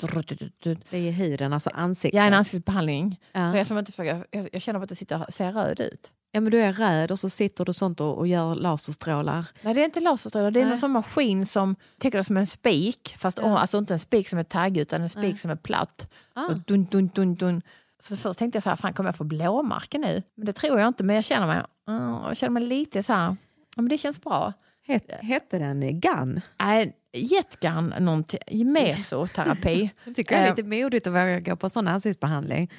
Det 0.90 0.98
är 0.98 1.12
huden, 1.12 1.52
alltså 1.52 1.70
ansiktet. 1.74 2.18
Ja, 2.18 2.24
en 2.24 2.34
ansiktsbehandling. 2.34 3.20
Ja. 3.32 3.56
Jag, 3.56 3.66
som 3.66 3.78
inte 3.78 3.92
försöker, 3.92 4.26
jag, 4.30 4.48
jag 4.52 4.62
känner 4.62 4.82
att 4.82 4.88
det 4.88 4.96
sitter, 4.96 5.26
ser 5.28 5.52
röd 5.52 5.80
ut. 5.80 6.12
Ja, 6.32 6.40
men 6.40 6.52
du 6.52 6.60
är 6.60 6.72
röd 6.72 7.10
och 7.10 7.18
så 7.18 7.28
sitter 7.30 7.64
du 7.64 7.72
sånt 7.72 8.00
och, 8.00 8.18
och 8.18 8.26
gör 8.26 8.54
laserstrålar. 8.54 9.44
Nej, 9.62 9.74
det 9.74 9.80
är 9.80 9.84
inte 9.84 10.00
laserstrålar. 10.00 10.50
Det 10.50 10.60
är 10.60 10.64
Nej. 10.64 10.70
någon 10.70 10.78
sån 10.78 10.90
maskin 10.90 11.46
som, 11.46 11.76
tänker 11.98 12.18
det 12.18 12.24
som 12.24 12.36
en 12.36 12.46
spik, 12.46 13.14
fast 13.18 13.38
Ja. 13.38 13.58
alltså 13.58 13.78
inte 13.78 13.94
en 13.94 13.98
spik 13.98 14.28
som 14.28 14.38
är 14.38 14.44
taggig 14.44 14.80
utan 14.80 15.02
en 15.02 15.08
spik 15.08 15.22
Nej. 15.22 15.38
som 15.38 15.50
är 15.50 15.56
platt. 15.56 16.10
Ah. 16.34 16.46
Så 16.48 16.52
dun, 16.54 16.84
dun, 16.84 17.10
dun, 17.14 17.34
dun. 17.34 17.62
Så 18.02 18.16
först 18.16 18.38
tänkte 18.38 18.56
jag 18.56 18.62
så 18.62 18.68
här, 18.68 18.76
fan 18.76 18.92
kommer 18.92 19.08
jag 19.08 19.16
få 19.16 19.24
blåmärken 19.24 20.00
nu? 20.00 20.22
Men 20.34 20.46
det 20.46 20.52
tror 20.52 20.78
jag 20.80 20.88
inte, 20.88 21.04
men 21.04 21.16
jag 21.16 21.24
känner 21.24 21.46
mig, 21.46 21.62
mm, 21.88 22.10
jag 22.26 22.36
känner 22.36 22.50
mig 22.52 22.62
lite 22.62 23.02
så 23.02 23.12
här, 23.12 23.36
ja, 23.76 23.82
men 23.82 23.88
det 23.88 23.98
känns 23.98 24.20
bra. 24.20 24.52
Het, 24.86 25.10
hette 25.22 25.58
den 25.58 26.00
Gun? 26.00 26.40
Nej, 26.60 26.92
jetgun, 27.12 27.94
någonting, 27.98 28.40
mesoterapi. 28.72 29.90
Jag 30.04 30.14
tycker 30.14 30.34
det 30.36 30.40
är 30.42 30.44
Eh. 30.50 30.56
lite 30.56 30.68
modigt 30.82 31.06
att 31.06 31.12
våga 31.12 31.40
gå 31.40 31.56
på 31.56 31.68
sån 31.68 31.88
ansiktsbehandling. 31.88 32.70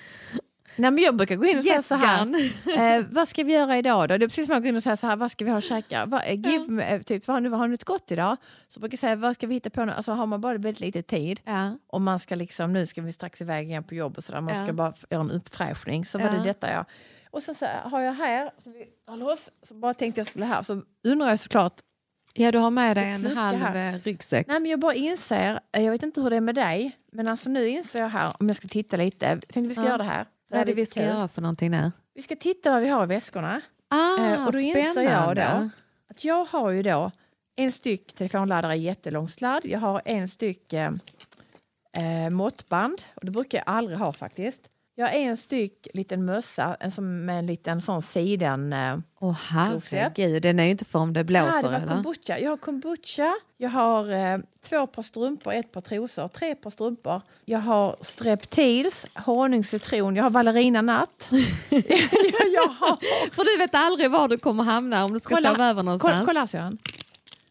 Nej, 0.75 0.91
men 0.91 1.03
jag 1.03 1.15
brukar 1.15 1.35
gå 1.35 1.45
in 1.45 1.57
och 1.57 1.63
säga 1.63 1.81
så 1.81 1.95
här, 1.95 2.27
eh, 2.99 3.05
vad 3.11 3.27
ska 3.27 3.43
vi 3.43 3.53
göra 3.53 3.77
idag 3.77 4.09
då? 4.09 4.17
Det 4.17 4.25
är 4.25 4.27
precis 4.29 4.45
som 4.47 4.55
att 4.55 4.61
gå 4.63 4.67
in 4.69 4.75
och 4.75 4.83
säga 4.83 4.97
så 4.97 5.07
här, 5.07 5.15
vad 5.15 5.31
ska 5.31 5.45
vi 5.45 5.51
ha 5.51 5.57
att 5.57 5.63
käka? 5.63 6.05
Vad, 6.05 6.21
eh, 6.25 6.33
give 6.33 6.67
me, 6.67 6.83
eh, 6.83 7.01
typ, 7.01 7.27
vad, 7.27 7.43
har 7.43 7.49
vad 7.49 7.59
har 7.59 7.67
något 7.67 7.83
gott 7.83 8.11
idag? 8.11 8.37
Så 8.67 8.79
brukar 8.79 8.93
jag 8.93 8.99
säga, 8.99 9.15
vad 9.15 9.35
ska 9.35 9.47
vi 9.47 9.53
hitta 9.53 9.69
på 9.69 9.85
nu? 9.85 9.91
Alltså 9.91 10.11
har 10.11 10.25
man 10.25 10.41
bara 10.41 10.53
väldigt 10.57 10.79
lite 10.79 11.01
tid 11.01 11.41
Ja. 11.45 11.77
och 11.87 12.01
man 12.01 12.19
ska 12.19 12.35
liksom, 12.35 12.73
nu 12.73 12.85
ska 12.85 13.01
vi 13.01 13.11
strax 13.11 13.41
iväg 13.41 13.67
igen 13.67 13.83
på 13.83 13.95
jobb 13.95 14.17
och 14.17 14.23
sådär, 14.23 14.41
man 14.41 14.53
Ja. 14.55 14.63
ska 14.63 14.73
bara 14.73 14.93
göra 15.09 15.21
en 15.21 15.31
uppfräschning. 15.31 16.05
Så 16.05 16.17
var 16.17 16.25
Ja. 16.25 16.31
det 16.31 16.43
detta 16.43 16.71
jag... 16.71 16.85
Och 17.31 17.43
sen 17.43 17.55
så 17.55 17.65
har 17.65 18.01
jag 18.01 18.13
här, 18.13 18.51
så 18.63 18.69
vi 18.69 18.85
håller 19.07 19.31
oss, 19.31 19.51
så 19.63 19.73
bara 19.73 19.93
tänkte 19.93 20.19
jag 20.21 20.27
skulle 20.27 20.45
här, 20.45 20.61
så 20.63 20.81
undrar 21.03 21.29
jag 21.29 21.39
såklart, 21.39 21.73
ja, 22.33 22.51
du 22.51 22.57
har 22.57 22.71
med 22.71 22.97
dig 22.97 23.09
en 23.11 23.37
halv 23.37 23.57
här. 23.59 23.93
eh, 23.93 23.99
ryggsäck. 24.03 24.47
nej 24.47 24.59
men 24.59 24.71
jag 24.71 24.79
bara 24.79 24.93
inser, 24.93 25.59
jag 25.71 25.91
vet 25.91 26.03
inte 26.03 26.21
hur 26.21 26.29
det 26.29 26.35
är 26.35 26.41
med 26.41 26.55
dig, 26.55 26.97
men 27.11 27.27
alltså 27.27 27.49
nu 27.49 27.67
inser 27.69 27.99
jag 28.01 28.09
här, 28.09 28.33
om 28.39 28.47
jag 28.47 28.55
ska 28.55 28.67
titta 28.67 28.97
lite, 28.97 29.25
jag 29.25 29.41
tänkte 29.47 29.61
vi 29.67 29.73
ska 29.73 29.83
Ja. 29.83 29.87
göra 29.87 29.97
det 29.97 30.03
här. 30.03 30.25
Vad 30.51 30.61
är 30.61 30.65
det 30.65 30.73
vi 30.73 30.85
ska 30.85 30.99
kul. 30.99 31.09
göra 31.09 31.27
för 31.27 31.41
någonting 31.41 31.71
nu? 31.71 31.91
Vi 32.13 32.21
ska 32.21 32.35
titta 32.35 32.71
vad 32.71 32.81
vi 32.81 32.87
har 32.87 33.03
i 33.03 33.07
väskorna. 33.07 33.61
Ah, 33.87 34.17
Eh, 34.17 34.45
och 34.45 34.51
då 34.51 34.59
inser 34.59 35.01
jag 35.01 35.35
då 35.35 35.69
att 36.09 36.23
jag 36.23 36.45
har 36.45 36.69
ju 36.71 36.83
då 36.83 37.11
en 37.55 37.71
styck 37.71 38.13
telefonladdare 38.13 38.75
i 38.75 38.81
jättelång 38.81 39.29
sladd. 39.29 39.65
Jag 39.65 39.79
har 39.79 40.01
en 40.05 40.27
styck 40.27 40.73
eh, 40.73 40.91
eh, 41.97 42.29
måttband 42.29 43.01
och 43.15 43.25
det 43.25 43.31
brukar 43.31 43.57
jag 43.57 43.75
aldrig 43.75 43.99
ha 43.99 44.13
faktiskt. 44.13 44.61
Jag 45.01 45.07
har 45.07 45.13
en 45.13 45.37
styck 45.37 45.87
liten 45.93 46.25
mössa 46.25 46.77
en 46.79 46.91
som 46.91 47.25
med 47.25 47.39
en 47.39 47.45
liten 47.45 47.81
sån 47.81 48.01
siden... 48.01 48.73
Eh, 48.73 48.97
Åh 49.19 49.37
Klosett. 49.69 49.91
herregud, 50.17 50.41
den 50.43 50.59
är 50.59 50.63
ju 50.63 50.71
inte 50.71 50.85
för 50.85 50.99
om 50.99 51.13
det 51.13 51.23
blåser 51.23 51.61
det 51.61 51.67
var 51.67 51.73
eller? 51.73 51.87
kombucha. 51.87 52.39
Jag 52.39 52.49
har 52.49 52.57
kombucha, 52.57 53.33
jag 53.57 53.69
har 53.69 54.11
eh, 54.13 54.39
två 54.69 54.87
par 54.87 55.01
strumpor, 55.01 55.53
ett 55.53 55.71
par 55.71 55.81
trosor, 55.81 56.27
tre 56.27 56.55
par 56.55 56.69
strumpor. 56.69 57.21
Jag 57.45 57.59
har 57.59 57.95
streptils, 58.01 59.05
honung, 59.15 59.63
citron, 59.63 60.15
jag 60.15 60.23
har 60.23 60.29
vallerina 60.29 60.81
natt. 60.81 61.27
jag, 61.69 61.79
jag 62.53 62.67
har... 62.67 62.97
För 63.31 63.43
du 63.43 63.57
vet 63.57 63.75
aldrig 63.75 64.11
var 64.11 64.27
du 64.27 64.37
kommer 64.37 64.63
hamna 64.63 65.05
om 65.05 65.13
du 65.13 65.19
ska 65.19 65.35
sova 65.35 65.69
över 65.69 65.83
någonstans. 65.83 66.13
kolla, 66.13 66.25
kolla 66.25 66.47
Sören. 66.47 66.77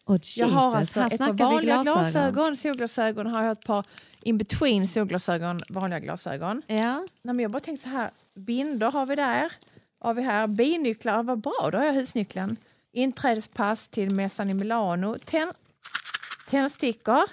Åh, 0.05 0.15
Jesus, 0.15 0.37
Jag 0.37 0.47
har 0.47 0.75
alltså 0.75 0.99
här 0.99 1.07
ett 1.07 1.17
par 1.17 1.33
vanliga 1.33 1.83
glasögon. 1.83 2.11
glasögon, 2.11 2.55
solglasögon 2.55 3.27
har 3.27 3.43
jag 3.43 3.51
ett 3.51 3.65
par 3.65 3.85
in 4.21 4.37
between 4.37 4.87
solglasögon, 4.87 5.61
vanliga 5.69 5.99
glasögon. 5.99 6.61
Ja. 6.67 6.93
Nej, 6.97 7.07
men 7.35 7.39
jag 7.39 7.51
bara 7.51 7.59
tänkte 7.59 7.83
så 7.83 7.89
här, 7.89 8.11
binder 8.35 8.91
har 8.91 9.05
vi 9.05 9.15
där. 9.15 9.51
Har 9.99 10.13
vi 10.13 10.21
här 10.21 10.47
binycklar, 10.47 11.23
vad 11.23 11.39
bra, 11.39 11.69
då 11.71 11.77
har 11.77 11.85
jag 11.85 11.93
husnyckeln. 11.93 12.55
Inträdespass 12.93 13.87
till 13.87 14.15
mässan 14.15 14.49
i 14.49 14.53
Milano. 14.53 15.17
Tänd, 15.25 15.51
tändstickor. 16.49 17.23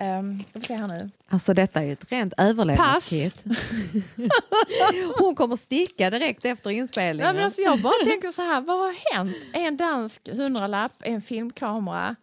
Um, 0.00 0.44
jag 0.52 0.62
får 0.62 0.66
se 0.66 0.74
här 0.74 0.88
nu. 0.88 1.10
Alltså 1.28 1.54
detta 1.54 1.80
är 1.80 1.84
ju 1.84 1.92
ett 1.92 2.12
rent 2.12 2.34
överlevnadskit. 2.36 3.44
Hon 5.18 5.34
kommer 5.34 5.56
sticka 5.56 6.10
direkt 6.10 6.44
efter 6.44 6.70
inspelningen. 6.70 7.34
Nej, 7.34 7.44
alltså, 7.44 7.60
jag 7.60 7.80
bara 7.80 8.04
tänker 8.04 8.30
så 8.30 8.42
här, 8.42 8.60
vad 8.60 8.78
har 8.78 9.14
hänt? 9.14 9.36
En 9.52 9.76
dansk 9.76 10.28
hundralapp, 10.28 10.92
en 11.00 11.22
filmkamera. 11.22 12.16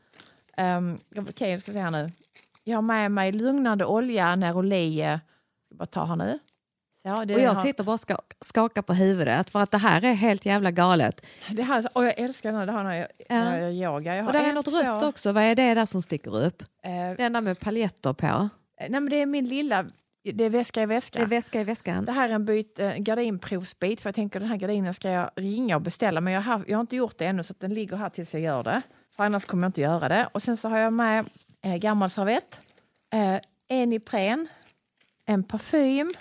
Um, 0.58 0.98
Okej, 1.16 1.52
jag 1.52 1.62
ska 1.62 1.72
se 1.72 1.80
här 1.80 1.92
nu. 1.92 2.12
Jag 2.68 2.78
har 2.78 2.82
med 2.82 3.12
mig 3.12 3.32
lugnande 3.32 3.86
olja, 3.86 4.36
Neroli. 4.36 5.02
eh, 5.02 5.08
Jag 5.70 5.78
bara 5.78 5.86
tar 5.86 6.06
här 6.06 6.16
nu. 6.16 6.40
Så, 7.02 7.14
och 7.22 7.30
jag 7.42 7.56
har, 7.56 7.64
sitter 7.64 7.84
bara 7.84 7.94
och 7.94 8.00
ska, 8.00 8.18
skakar 8.42 8.82
på 8.82 8.94
huvudet 8.94 9.50
för 9.50 9.60
att 9.60 9.72
det 9.72 9.78
här 9.78 10.04
är 10.06 10.14
helt 10.14 10.46
jävla 10.46 10.72
galet. 10.72 11.26
det 11.52 11.64
här, 11.64 11.86
och 11.94 12.06
jag 12.06 12.20
älskar 12.20 12.50
den 12.52 12.60
här, 12.60 12.66
det 12.66 12.72
har 12.72 12.84
när 12.84 12.94
jag, 12.94 13.08
Ja. 13.30 13.36
när 13.36 13.60
jag 13.60 13.74
gör 13.74 13.92
yoga. 13.94 14.16
Jag 14.16 14.28
Och 14.28 14.34
där 14.34 14.50
är 14.50 14.54
något 14.54 14.68
rött 14.68 15.04
också. 15.04 15.32
Vad 15.32 15.44
är 15.44 15.56
det 15.56 15.74
där 15.74 15.86
som 15.86 16.02
sticker 16.02 16.38
upp? 16.46 16.62
eh, 16.62 16.90
Det 17.18 17.24
enda 17.24 17.42
med 17.42 17.60
paljetter 17.60 18.14
på. 18.14 18.50
nej, 18.80 18.90
men 18.90 19.10
det 19.10 19.22
är 19.22 19.26
min 19.26 19.46
lilla, 19.46 19.86
det 20.34 20.44
är 20.44 20.50
väska 20.50 20.82
i 20.82 20.86
väska. 20.86 21.20
Det 21.20 21.26
är 21.26 21.30
väska 21.30 21.62
i 21.62 21.64
väskan. 21.64 22.06
Det 22.06 22.12
här 22.12 22.30
är 22.30 22.34
en 22.34 22.46
byt, 22.46 22.80
eh, 22.80 22.96
gardinprovsbit 22.98 24.02
för 24.02 24.08
jag 24.10 24.16
tänker 24.16 24.40
den 24.40 24.50
här 24.50 24.58
gardinen 24.58 24.94
ska 24.94 25.10
jag 25.10 25.30
ringa 25.36 25.76
och 25.76 25.82
beställa 25.82 26.22
men 26.22 26.34
jag 26.34 26.42
har, 26.42 26.64
jag 26.68 26.78
har 26.78 26.82
inte 26.82 26.96
gjort 26.96 27.18
det 27.18 27.26
ännu 27.26 27.44
så 27.44 27.54
den 27.60 27.74
ligger 27.74 27.98
här 27.98 28.10
tills 28.10 28.34
jag 28.34 28.44
gör 28.44 28.64
det. 28.64 28.82
För 29.16 29.24
annars 29.24 29.46
kommer 29.46 29.64
jag 29.64 29.70
inte 29.70 29.82
göra 29.82 30.10
det. 30.10 30.30
Och 30.34 30.44
sen 30.44 30.58
så 30.58 30.70
har 30.70 30.78
jag 30.78 30.94
med 30.94 31.26
eh, 31.66 31.76
gammal 31.76 32.10
servett, 32.10 32.60
eh, 33.14 33.38
en 33.68 33.94
Ipren, 33.94 34.48
en 35.26 35.44
parfym 35.44 36.12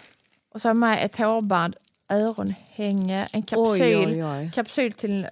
och 0.51 0.61
så 0.61 0.69
har 0.69 0.71
jag 0.71 0.77
med 0.77 1.05
ett 1.05 1.17
hårband, 1.17 1.77
öronhänge, 2.09 3.27
en 3.33 3.43
kapsyl, 3.43 3.97
Oj, 4.07 4.07
oj, 4.07 4.25
oj. 4.25 4.51
kapsyl 4.55 4.93
till 4.93 5.25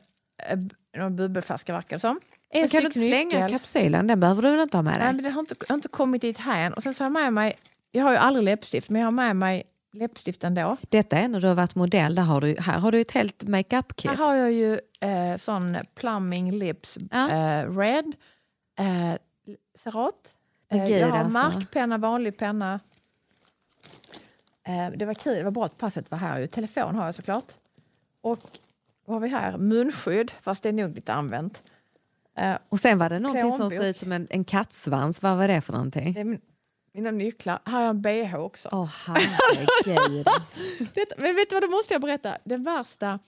eh, 0.48 0.58
någon 0.96 1.16
bubbelflaska 1.16 1.72
verkar 1.72 1.96
det 1.96 2.00
som. 2.00 2.20
En 2.50 2.68
kan 2.68 2.80
du 2.80 2.86
inte 2.86 3.00
slänga 3.00 3.38
nyckel. 3.38 3.50
kapsylen? 3.58 4.06
Den 4.06 4.20
behöver 4.20 4.42
du 4.42 4.50
väl 4.50 4.60
inte 4.60 4.76
ha 4.76 4.82
med 4.82 4.94
dig? 4.94 5.04
Nej, 5.04 5.12
men 5.12 5.24
det 5.24 5.30
har 5.30 5.40
inte, 5.40 5.54
har 5.68 5.74
inte 5.74 5.88
kommit 5.88 6.22
dit 6.22 6.38
här 6.38 6.66
än. 6.66 6.72
Och 6.72 6.82
sen 6.82 6.94
så 6.94 7.04
har 7.04 7.06
jag 7.06 7.12
med 7.12 7.32
mig, 7.32 7.54
jag 7.90 8.04
har 8.04 8.10
ju 8.10 8.16
aldrig 8.16 8.44
läppstift 8.44 8.90
men 8.90 9.00
jag 9.00 9.06
har 9.06 9.12
med 9.12 9.36
mig 9.36 9.62
läppstift 9.92 10.44
ändå. 10.44 10.76
Detta 10.88 11.16
är 11.18 11.28
när 11.28 11.40
du 11.40 11.48
har 11.48 11.54
varit 11.54 11.74
modell. 11.74 12.14
Där 12.14 12.22
har 12.22 12.40
du, 12.40 12.56
här 12.60 12.78
har 12.78 12.92
du 12.92 13.00
ett 13.00 13.10
helt 13.10 13.42
makeup-kit. 13.48 14.10
Här 14.10 14.16
har 14.18 14.34
jag 14.34 14.52
ju 14.52 14.72
eh, 15.00 15.36
sån 15.36 15.76
plumbing 15.94 16.52
lips 16.52 16.98
Ja. 17.10 17.30
eh, 17.30 17.76
red, 17.76 18.12
eh, 18.78 19.14
Cerat. 19.74 20.34
Eh, 20.68 20.90
jag 20.90 21.08
har 21.08 21.18
alltså. 21.18 21.38
markpenna, 21.38 21.98
vanlig 21.98 22.38
penna. 22.38 22.80
Eh, 24.66 24.90
det 24.96 25.04
var 25.06 25.14
kul, 25.14 25.34
det 25.36 25.44
var 25.44 25.50
bra 25.50 25.64
att 25.64 25.78
passet 25.78 26.10
var 26.10 26.18
här. 26.18 26.46
Telefon 26.46 26.94
har 26.94 27.04
jag 27.06 27.14
såklart. 27.14 27.52
Och 28.20 28.40
vad 29.04 29.14
har 29.16 29.20
vi 29.20 29.28
här? 29.28 29.56
Munskydd, 29.58 30.32
fast 30.42 30.62
det 30.62 30.68
är 30.68 30.72
nog 30.72 30.94
lite 30.94 31.12
använt. 31.12 31.62
Eh, 32.36 32.56
Och 32.68 32.80
sen 32.80 32.98
var 32.98 33.10
det 33.10 33.18
någonting 33.18 33.52
som 33.52 33.58
Plånbok. 33.58 33.76
såg 33.78 33.86
ut 33.86 33.96
som 33.96 34.12
en, 34.12 34.26
en 34.30 34.44
kattsvans. 34.44 35.22
Vad 35.22 35.36
var 35.36 35.48
det 35.48 35.60
för 35.60 35.72
någonting? 35.72 36.12
det 36.12 36.38
mina 36.94 37.10
nycklar. 37.10 37.58
Här 37.64 37.72
har 37.72 37.80
jag 37.80 37.90
en 37.90 38.02
bh 38.02 38.34
också. 38.34 38.68
Åh 38.72 38.90
herregud. 39.06 40.28
alltså. 40.28 40.60
Men 41.18 41.34
vet 41.36 41.48
du 41.50 41.54
vad, 41.56 41.62
det 41.62 41.68
måste 41.68 41.94
jag 41.94 42.00
berätta. 42.00 42.38
Den 42.44 42.62
värsta 42.62 43.18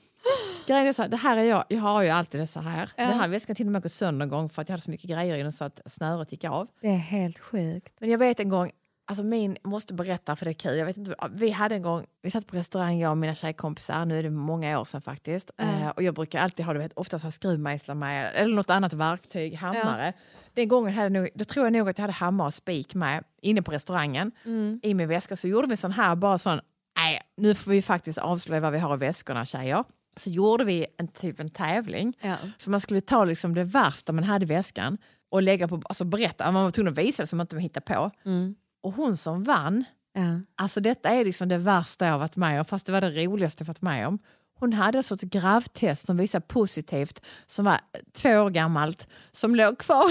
grejen 0.67 0.87
är 0.87 0.93
så 0.93 1.03
här, 1.03 1.09
det 1.09 1.17
här 1.17 1.37
är 1.37 1.45
jag, 1.45 1.65
jag 1.69 1.81
har 1.81 2.03
ju 2.03 2.09
alltid 2.09 2.41
det 2.41 2.47
så 2.47 2.61
här. 2.61 2.91
Ja. 2.97 3.07
Den 3.07 3.21
här 3.21 3.29
väskan 3.29 3.57
till 3.57 3.67
och 3.67 3.73
med 3.73 3.83
gått 3.83 3.93
sönder 3.93 4.25
en 4.25 4.31
gång 4.31 4.49
för 4.49 4.63
att 4.63 4.69
jag 4.69 4.73
hade 4.73 4.83
så 4.83 4.91
mycket 4.91 5.11
grejer 5.11 5.37
i 5.37 5.43
den 5.43 5.53
så 5.53 5.65
att 5.65 5.81
snöret 5.87 6.33
gick 6.33 6.45
av. 6.45 6.69
Det 6.81 6.89
är 6.89 6.97
helt 6.97 7.39
sjukt. 7.39 7.93
Men 8.01 8.11
jag 8.11 8.19
vet 8.19 8.41
en 8.41 8.49
gång, 8.49 8.71
Alltså 9.07 9.25
min, 9.25 9.57
måste 9.65 9.95
berätta 9.95 10.37
för 10.37 10.45
det 10.45 10.51
är 10.51 10.53
kul. 10.53 10.79
Jag 10.79 10.87
vet 10.87 10.97
inte, 10.97 11.15
vi 11.31 11.51
hade 11.51 11.75
en 11.75 11.83
gång, 11.83 12.07
vi 12.23 12.31
satt 12.31 12.47
på 12.47 12.57
restaurang 12.57 12.99
jag 12.99 13.11
och 13.11 13.19
mina 13.19 13.35
tjejkompisar, 13.35 14.05
nu 14.05 14.19
är 14.19 14.23
det 14.23 14.31
många 14.31 14.81
år 14.81 14.85
sedan 14.85 15.03
faktiskt. 15.03 15.51
Mm. 15.57 15.83
Eh, 15.83 15.89
och 15.89 16.03
jag 16.03 16.15
brukar 16.15 16.41
alltid 16.41 16.67
ha, 16.67 16.73
du 16.73 16.79
vet, 16.79 16.93
oftast 16.93 17.25
ha 17.25 17.31
skruvmejslar 17.31 17.95
med 17.95 18.31
eller 18.35 18.55
något 18.55 18.71
annat 18.71 18.93
verktyg, 18.93 19.55
hammare. 19.55 20.13
Den 20.55 20.69
gången 20.69 20.95
hade 20.95 21.09
nog, 21.09 21.29
då 21.35 21.45
tror 21.45 21.67
jag 21.67 21.73
nog 21.73 21.89
att 21.89 21.99
jag 21.99 22.03
hade 22.03 22.13
hammare 22.13 22.47
och 22.47 22.55
spik 22.55 22.95
med 22.95 23.25
inne 23.43 23.63
på 23.63 23.73
restaurangen. 23.73 24.33
Mm. 24.45 24.81
I 24.83 24.95
min 24.95 25.09
väska 25.09 25.37
så 25.37 25.49
gjorde 25.49 25.69
vi 25.69 25.77
sån 25.77 25.93
här, 25.93 26.17
bara 26.17 26.39
sån, 26.39 26.61
nej 26.97 27.21
nu 27.37 27.55
får 27.55 27.71
vi 27.71 27.83
faktiskt 27.83 28.19
avslöja 28.19 28.61
vad 28.61 28.73
vi 28.73 28.79
har 28.79 28.95
i 28.95 28.99
väskorna 28.99 29.45
tjejer. 29.45 29.85
Så 30.17 30.31
gjorde 30.31 30.65
vi 30.65 30.87
en 30.99 31.09
typ 31.09 31.41
en 31.41 31.51
tävling. 31.51 32.17
Ja. 32.21 32.37
Så 32.59 32.71
man 32.71 32.81
skulle 32.81 33.01
ta 33.01 33.25
liksom 33.25 33.55
det 33.55 33.65
värsta 33.65 34.13
man 34.13 34.25
hade 34.25 34.43
i 34.45 34.47
väskan 34.47 34.99
och 35.31 35.43
lägga 35.43 35.69
på, 35.69 35.83
alltså 35.85 36.05
berätta, 36.05 36.53
man 36.53 36.65
var 36.65 36.71
tvungen 36.71 36.93
att 36.93 36.99
visa 36.99 37.23
det 37.23 37.27
så 37.27 37.37
man 37.37 37.45
inte 37.45 37.59
hittade 37.59 37.87
på. 37.95 38.11
Mm. 38.25 38.55
Och 38.83 38.93
hon 38.93 39.17
som 39.17 39.43
vann, 39.43 39.85
Ja. 40.17 40.41
alltså 40.57 40.81
detta 40.81 41.09
är 41.09 41.25
liksom 41.25 41.49
det 41.49 41.59
värsta 41.59 42.07
jag 42.07 42.19
varit 42.19 42.37
med 42.37 42.59
om, 42.59 42.65
fast 42.65 42.87
det 42.87 42.93
var 42.93 43.01
det 43.01 43.25
roligaste 43.25 43.63
jag 43.63 43.67
varit 43.67 43.83
med 43.83 44.09
om. 44.09 44.19
Hon 44.59 44.73
hade 44.73 44.99
ett 44.99 45.21
gravtest 45.21 46.07
som 46.07 46.17
visade 46.17 46.47
positivt, 46.47 47.21
som 47.47 47.65
var 47.65 47.81
två 48.13 48.31
år 48.31 48.51
gammalt, 48.51 49.09
som 49.33 49.55
låg 49.55 49.79
kvar. 49.79 50.11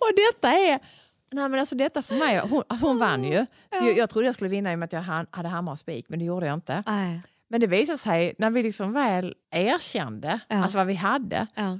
och 0.00 0.10
detta 0.16 0.48
är... 0.48 0.80
Nej 1.32 1.48
men 1.48 1.60
alltså 1.60 1.74
detta 1.74 2.02
för 2.02 2.14
mig, 2.14 2.38
hon, 2.38 2.62
alltså 2.68 2.86
hon 2.86 2.98
vann 2.98 3.24
ju. 3.24 3.46
Så 3.78 3.84
jag, 3.86 3.96
jag 3.98 4.10
trodde 4.10 4.26
jag 4.28 4.34
skulle 4.34 4.50
vinna 4.50 4.72
i 4.72 4.74
och 4.74 4.78
med 4.78 4.86
att 4.86 4.92
jag 4.92 5.26
hade 5.30 5.48
hammare 5.48 5.72
och 5.72 5.78
spik, 5.78 6.06
men 6.08 6.18
det 6.18 6.24
gjorde 6.24 6.46
jag 6.46 6.54
inte. 6.54 6.82
Nej. 6.86 7.22
Men 7.48 7.60
det 7.60 7.66
visade 7.66 7.98
sig, 7.98 8.34
när 8.38 8.50
vi 8.50 8.62
liksom 8.62 8.92
väl 8.92 9.34
erkände 9.50 10.40
Ja. 10.48 10.56
alltså 10.62 10.78
vad 10.78 10.86
vi 10.86 10.94
hade, 10.94 11.46
Ja. 11.54 11.78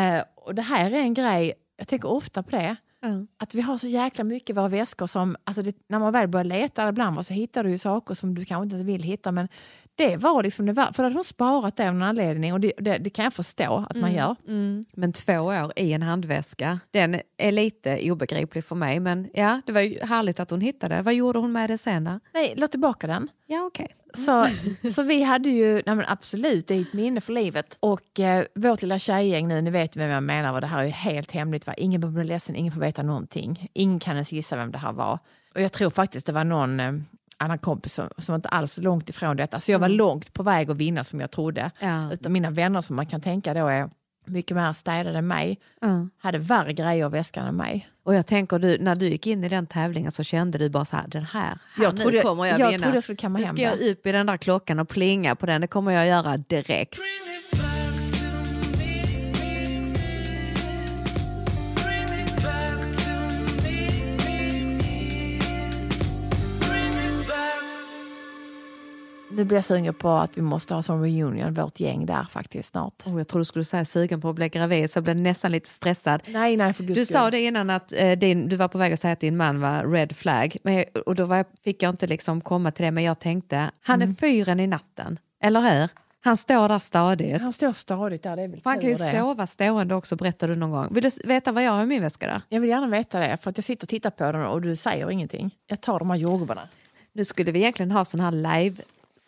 eh, 0.00 0.24
och 0.36 0.54
det 0.54 0.62
här 0.62 0.90
är 0.90 0.94
en 0.98 1.14
grej, 1.14 1.52
jag 1.76 1.88
tänker 1.88 2.08
ofta 2.08 2.42
på 2.42 2.50
det, 2.50 2.76
Ja. 3.02 3.26
att 3.38 3.54
vi 3.54 3.60
har 3.60 3.78
så 3.78 3.86
jäkla 3.86 4.24
mycket 4.24 4.50
i 4.50 4.52
våra 4.52 4.68
väskor 4.68 5.06
som, 5.06 5.36
alltså 5.44 5.62
det, 5.62 5.76
när 5.88 5.98
man 5.98 6.12
väl 6.12 6.28
börjar 6.28 6.44
leta 6.44 6.88
ibland 6.88 7.26
så 7.26 7.34
hittar 7.34 7.64
du 7.64 7.70
ju 7.70 7.78
saker 7.78 8.14
som 8.14 8.34
du 8.34 8.44
kanske 8.44 8.62
inte 8.62 8.76
ens 8.76 8.88
vill 8.88 9.02
hitta 9.02 9.32
men 9.32 9.48
det 9.94 10.16
var 10.16 10.42
liksom 10.42 10.66
det 10.66 10.72
var, 10.72 10.92
för 10.92 11.04
att 11.04 11.14
hon 11.14 11.24
sparat 11.24 11.76
det 11.76 11.88
av 11.88 11.94
någon 11.94 12.02
anledning 12.02 12.52
och 12.52 12.60
det, 12.60 12.72
det, 12.78 12.98
det 12.98 13.10
kan 13.10 13.22
jag 13.24 13.32
förstå 13.32 13.86
att 13.90 13.96
man 13.96 14.12
gör. 14.12 14.36
Mm. 14.48 14.84
Men 14.92 15.12
två 15.12 15.32
år 15.38 15.72
i 15.76 15.92
en 15.92 16.02
handväska, 16.02 16.80
den 16.90 17.20
är 17.36 17.52
lite 17.52 18.10
obegriplig 18.10 18.64
för 18.64 18.76
mig. 18.76 19.00
Men 19.00 19.28
ja, 19.34 19.60
det 19.66 19.72
var 19.72 19.80
ju 19.80 20.00
härligt 20.00 20.40
att 20.40 20.50
hon 20.50 20.60
hittade. 20.60 21.02
Vad 21.02 21.14
gjorde 21.14 21.38
hon 21.38 21.52
med 21.52 21.70
det 21.70 21.78
sen 21.78 22.04
då? 22.04 22.20
Nej, 22.34 22.54
låt 22.56 22.70
tillbaka 22.70 23.06
den. 23.06 23.28
Ja, 23.46 23.64
okej. 23.66 23.94
Så, 24.14 24.46
så 24.90 25.02
vi 25.02 25.22
hade 25.22 25.50
ju, 25.50 25.82
nej 25.86 25.94
men 25.94 26.04
absolut, 26.08 26.68
det 26.68 26.74
är 26.74 26.80
ett 26.80 26.92
minne 26.92 27.20
för 27.20 27.32
livet. 27.32 27.76
Och 27.80 28.20
eh, 28.20 28.44
vårt 28.54 28.82
lilla 28.82 28.98
tjejgäng 28.98 29.48
nu, 29.48 29.62
ni 29.62 29.70
vet 29.70 29.96
vem 29.96 30.10
jag 30.10 30.22
menar, 30.22 30.52
och 30.52 30.60
det 30.60 30.66
här 30.66 30.78
är 30.78 30.84
ju 30.84 30.90
helt 30.90 31.30
hemligt. 31.30 31.66
Va? 31.66 31.74
Ingen 31.74 32.00
behöver 32.00 32.20
bli 32.20 32.28
ledsen, 32.28 32.56
ingen 32.56 32.72
får 32.72 32.80
veta 32.80 33.02
någonting. 33.02 33.70
Ingen 33.72 34.00
kan 34.00 34.12
ens 34.12 34.32
gissa 34.32 34.56
vem 34.56 34.72
det 34.72 34.78
här 34.78 34.92
var. 34.92 35.18
Och 35.54 35.60
jag 35.60 35.72
tror 35.72 35.90
faktiskt 35.90 36.26
det 36.26 36.32
var 36.32 36.44
någon 36.44 36.80
eh, 36.80 36.92
annan 37.36 37.58
kompis 37.58 37.94
som, 37.94 38.08
som 38.18 38.34
inte 38.34 38.48
alls 38.48 38.76
långt 38.78 39.08
ifrån 39.08 39.36
detta. 39.36 39.60
Så 39.60 39.72
jag 39.72 39.78
var 39.78 39.88
långt 39.88 40.32
på 40.32 40.42
väg 40.42 40.70
att 40.70 40.76
vinna 40.76 41.04
som 41.04 41.20
jag 41.20 41.30
trodde. 41.30 41.70
Ja. 41.80 42.12
Utan 42.12 42.32
mina 42.32 42.50
vänner 42.50 42.80
som 42.80 42.96
man 42.96 43.06
kan 43.06 43.20
tänka 43.20 43.54
då 43.54 43.66
är 43.66 43.90
mycket 44.32 44.56
mer 44.56 44.72
städade 44.72 45.18
än 45.18 45.26
mig, 45.26 45.58
Ja. 45.80 46.06
hade 46.18 46.38
värre 46.38 46.72
grejer 46.72 47.06
i 47.06 47.10
väskan 47.10 47.46
än 47.46 47.56
mig. 47.56 47.88
Och 48.04 48.14
jag 48.14 48.26
tänker, 48.26 48.58
du, 48.58 48.78
när 48.78 48.94
du 48.96 49.06
gick 49.08 49.26
in 49.26 49.44
i 49.44 49.48
den 49.48 49.66
tävlingen 49.66 50.10
så 50.12 50.22
kände 50.22 50.58
du 50.58 50.68
bara 50.68 50.84
så 50.84 50.96
här, 50.96 51.04
den 51.08 51.24
här, 51.24 51.58
här 51.74 51.84
Jag 51.84 51.94
nu 51.94 52.02
trodde- 52.02 52.20
kommer 52.22 52.44
jag, 52.46 52.60
jag 52.60 52.66
vinna. 52.68 52.78
trodde 52.82 52.96
jag 52.96 53.02
skulle 53.02 53.16
kamma 53.16 53.38
nu 53.38 53.44
hem 53.44 53.56
ska 53.56 53.62
jag 53.64 53.80
upp 53.80 54.06
i 54.06 54.12
den 54.12 54.26
där 54.26 54.36
klockan 54.36 54.78
och 54.78 54.88
plinga 54.88 55.34
på 55.36 55.46
den, 55.46 55.60
det 55.60 55.66
kommer 55.66 55.92
jag 55.92 56.06
göra 56.06 56.36
direkt. 56.36 56.98
Nu 69.32 69.44
blir 69.44 69.56
jag 69.56 69.64
sugen 69.64 69.94
på 69.94 70.08
att 70.10 70.38
vi 70.38 70.42
måste 70.42 70.74
ha 70.74 70.82
som 70.82 71.02
reunion, 71.02 71.54
vårt 71.54 71.80
gäng 71.80 72.06
där 72.06 72.26
faktiskt 72.30 72.68
snart. 72.68 73.06
Oh, 73.06 73.18
jag 73.18 73.28
trodde 73.28 73.40
du 73.40 73.44
skulle 73.44 73.64
säga 73.64 73.84
sugen 73.84 74.20
på 74.20 74.28
att 74.28 74.34
bli 74.34 74.48
gravid 74.48 74.90
så 74.90 74.96
jag 74.96 75.04
blev 75.04 75.16
nästan 75.16 75.52
lite 75.52 75.68
stressad. 75.68 76.22
Nej, 76.26 76.56
nej, 76.56 76.72
för 76.72 76.82
Du 76.82 77.06
sa 77.06 77.30
det 77.30 77.40
innan 77.40 77.70
att 77.70 77.92
eh, 77.92 78.10
din, 78.12 78.48
du 78.48 78.56
var 78.56 78.68
på 78.68 78.78
väg 78.78 78.92
att 78.92 79.00
säga 79.00 79.12
att 79.12 79.20
din 79.20 79.36
man 79.36 79.60
var 79.60 79.86
red 79.86 80.16
flag. 80.16 80.56
Men, 80.64 80.84
och 81.06 81.14
då 81.14 81.22
jag, 81.36 81.46
fick 81.64 81.82
jag 81.82 81.90
inte 81.90 82.06
liksom 82.06 82.40
komma 82.40 82.70
till 82.70 82.84
det 82.84 82.90
men 82.90 83.04
jag 83.04 83.18
tänkte, 83.18 83.70
han 83.82 84.00
är 84.02 84.04
Mm. 84.04 84.16
fyren 84.16 84.60
i 84.60 84.66
natten. 84.66 85.18
Eller 85.42 85.60
hur? 85.60 85.88
Han 86.22 86.36
står 86.36 86.68
där 86.68 86.78
stadigt. 86.78 87.40
Han 87.42 87.52
står 87.52 87.72
stadigt 87.72 88.22
där, 88.22 88.36
det 88.36 88.42
är 88.42 88.48
väl 88.48 88.60
Han 88.64 88.80
kan 88.80 88.88
ju 88.90 88.94
det. 88.96 89.12
sova 89.18 89.46
stående 89.46 89.94
också 89.94 90.16
berättade 90.16 90.52
du 90.52 90.58
någon 90.58 90.70
gång. 90.70 90.88
Vill 90.94 91.02
du 91.04 91.10
veta 91.24 91.52
vad 91.52 91.64
jag 91.64 91.72
har 91.72 91.82
i 91.82 91.86
min 91.86 92.02
väska 92.02 92.26
då? 92.34 92.40
Jag 92.48 92.60
vill 92.60 92.70
gärna 92.70 92.86
veta 92.86 93.20
det, 93.20 93.38
för 93.42 93.50
att 93.50 93.58
jag 93.58 93.64
sitter 93.64 93.84
och 93.84 93.88
tittar 93.88 94.10
på 94.10 94.32
den 94.32 94.42
och 94.44 94.60
du 94.62 94.76
säger 94.76 95.10
ingenting. 95.10 95.54
Jag 95.66 95.80
tar 95.80 95.98
de 95.98 96.10
här 96.10 96.16
jordgubbarna. 96.16 96.68
Nu 97.12 97.24
skulle 97.24 97.52
vi 97.52 97.58
egentligen 97.58 97.90
ha 97.90 98.04
sån 98.04 98.20
här 98.20 98.30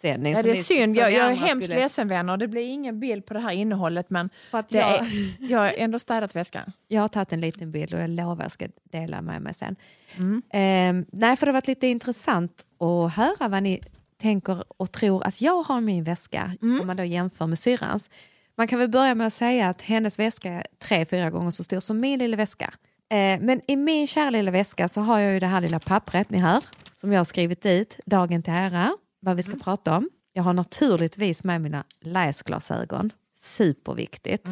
livesändning. 0.02 0.32
Ja, 0.32 0.42
det 0.42 0.50
är 0.50 0.54
synd, 0.54 0.96
jag, 0.96 1.12
jag 1.12 1.30
är 1.30 1.34
hemskt 1.34 1.64
skulle- 1.66 1.80
ledsen 1.80 2.08
vänner. 2.08 2.36
Det 2.36 2.48
blir 2.48 2.62
ingen 2.68 3.00
bild 3.00 3.26
på 3.26 3.34
det 3.34 3.40
här 3.40 3.52
innehållet 3.52 4.10
men 4.10 4.30
att 4.50 4.72
jag- 4.72 4.94
är, 4.98 5.06
jag 5.50 5.58
har 5.58 5.72
ändå 5.76 5.98
städat 5.98 6.36
väskan. 6.36 6.72
Jag 6.88 7.00
har 7.00 7.08
tagit 7.08 7.32
en 7.32 7.40
liten 7.40 7.72
bild 7.72 7.94
och 7.94 8.00
jag 8.00 8.10
lovar 8.10 8.42
jag 8.44 8.50
ska 8.52 8.66
dela 8.92 9.22
med 9.22 9.42
mig 9.42 9.54
sen. 9.54 9.76
Mm. 10.16 10.42
Ehm, 10.52 11.06
nej, 11.12 11.36
för 11.36 11.46
det 11.46 11.50
har 11.50 11.54
varit 11.54 11.66
lite 11.66 11.86
intressant 11.86 12.52
att 12.80 13.14
höra 13.16 13.48
vad 13.48 13.62
ni 13.62 13.80
tänker 14.20 14.64
och 14.76 14.92
tror 14.92 15.26
att 15.26 15.40
jag 15.42 15.62
har 15.62 15.78
i 15.78 15.80
min 15.80 16.04
väska 16.04 16.56
Mm. 16.62 16.80
om 16.80 16.86
man 16.86 16.96
då 16.96 17.04
jämför 17.04 17.46
med 17.46 17.58
syrrans. 17.58 18.10
Man 18.56 18.68
kan 18.68 18.78
väl 18.78 18.88
börja 18.88 19.14
med 19.14 19.26
att 19.26 19.32
säga 19.32 19.68
att 19.68 19.82
hennes 19.82 20.18
väska 20.18 20.52
är 20.52 20.66
tre, 20.78 21.04
fyra 21.04 21.30
gånger 21.30 21.50
så 21.50 21.64
stor 21.64 21.80
som 21.80 22.00
min 22.00 22.18
lilla 22.18 22.36
väska. 22.36 22.72
Eh, 23.10 23.40
men 23.40 23.60
i 23.68 23.76
min 23.76 24.06
kära 24.06 24.30
lilla 24.30 24.50
väska 24.50 24.88
så 24.88 25.00
har 25.00 25.18
jag 25.18 25.32
ju 25.32 25.40
det 25.40 25.46
här 25.46 25.60
lilla 25.60 25.78
pappret 25.78 26.30
ni 26.30 26.38
hör 26.38 26.62
som 26.96 27.12
jag 27.12 27.20
har 27.20 27.24
skrivit 27.24 27.62
dit, 27.62 28.00
dagen 28.06 28.42
till 28.42 28.52
ära, 28.52 28.92
vad 29.22 29.36
vi 29.36 29.42
ska 29.42 29.56
prata 29.56 29.96
om. 29.96 30.10
Jag 30.32 30.42
har 30.42 30.52
naturligtvis 30.52 31.44
med 31.44 31.60
mina 31.60 31.84
läsglasögon, 32.00 33.10
superviktigt. 33.34 34.48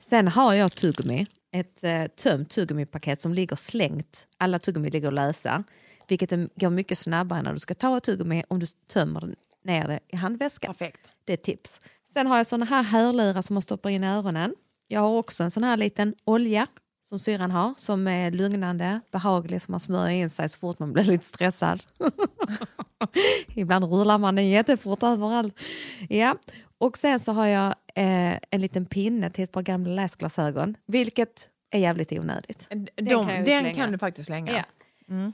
Sen 0.00 0.28
har 0.28 0.54
jag 0.54 0.72
tuggummi, 0.76 1.26
ett 1.52 1.84
eh, 1.84 2.06
tömt 2.06 2.50
tuggummipaket 2.50 3.20
som 3.20 3.34
ligger 3.34 3.56
slängt. 3.56 4.26
Alla 4.38 4.58
tuggummi 4.58 4.90
ligger 4.90 5.10
lösa, 5.10 5.64
vilket 6.08 6.32
är- 6.32 6.48
går 6.60 6.70
mycket 6.70 6.98
snabbare 6.98 7.42
när 7.42 7.52
du 7.52 7.58
ska 7.58 7.74
ta 7.74 7.96
ett 7.96 8.02
tuggummi 8.04 8.44
om 8.48 8.58
du 8.58 8.66
tömmer 8.66 9.34
ner 9.64 9.88
det 9.88 10.00
i 10.08 10.16
handväskan. 10.16 10.74
Perfekt. 10.74 11.00
Det 11.24 11.32
är 11.32 11.34
ett 11.34 11.42
tips. 11.42 11.80
Sen 12.04 12.26
har 12.26 12.36
jag 12.36 12.46
såna 12.46 12.64
här 12.64 12.82
hörlurar 12.82 13.42
som 13.42 13.54
man 13.54 13.62
stoppar 13.62 13.90
in 13.90 14.04
i 14.04 14.06
öronen. 14.06 14.54
Jag 14.88 15.00
har 15.00 15.08
också 15.18 15.42
en 15.44 15.50
sån 15.50 15.64
här 15.64 15.76
liten 15.76 16.14
olja 16.24 16.66
som 17.12 17.18
syrran 17.18 17.50
har 17.50 17.74
som 17.76 18.08
är 18.08 18.30
lugnande, 18.30 19.00
behaglig 19.10 19.62
som 19.62 19.72
man 19.72 19.80
smörjer 19.80 20.16
in 20.22 20.30
sig 20.30 20.48
så 20.48 20.58
fort 20.58 20.78
man 20.78 20.92
blir 20.92 21.04
lite 21.04 21.24
stressad. 21.24 21.82
Ibland 23.54 23.84
rullar 23.84 24.18
man 24.18 24.34
den 24.34 24.48
jättefort 24.48 25.02
överallt. 25.02 25.60
Ja. 26.08 26.36
Och 26.78 26.96
sen 26.98 27.20
så 27.20 27.32
har 27.32 27.46
jag 27.46 27.66
eh, 27.94 28.38
en 28.50 28.60
liten 28.60 28.86
pinne 28.86 29.30
till 29.30 29.44
ett 29.44 29.52
par 29.52 29.62
gamla 29.62 29.92
läsglasögon, 29.94 30.76
vilket 30.86 31.48
är 31.70 31.78
jävligt 31.78 32.12
onödigt. 32.12 32.66
De, 32.70 32.74
Den 32.96 33.04
den 33.04 33.26
kan 33.26 33.44
slänga. 33.44 33.74
kan 33.74 33.92
du 33.92 33.98
faktiskt 33.98 34.26
slänga. 34.26 34.52
Ja. 34.52 34.62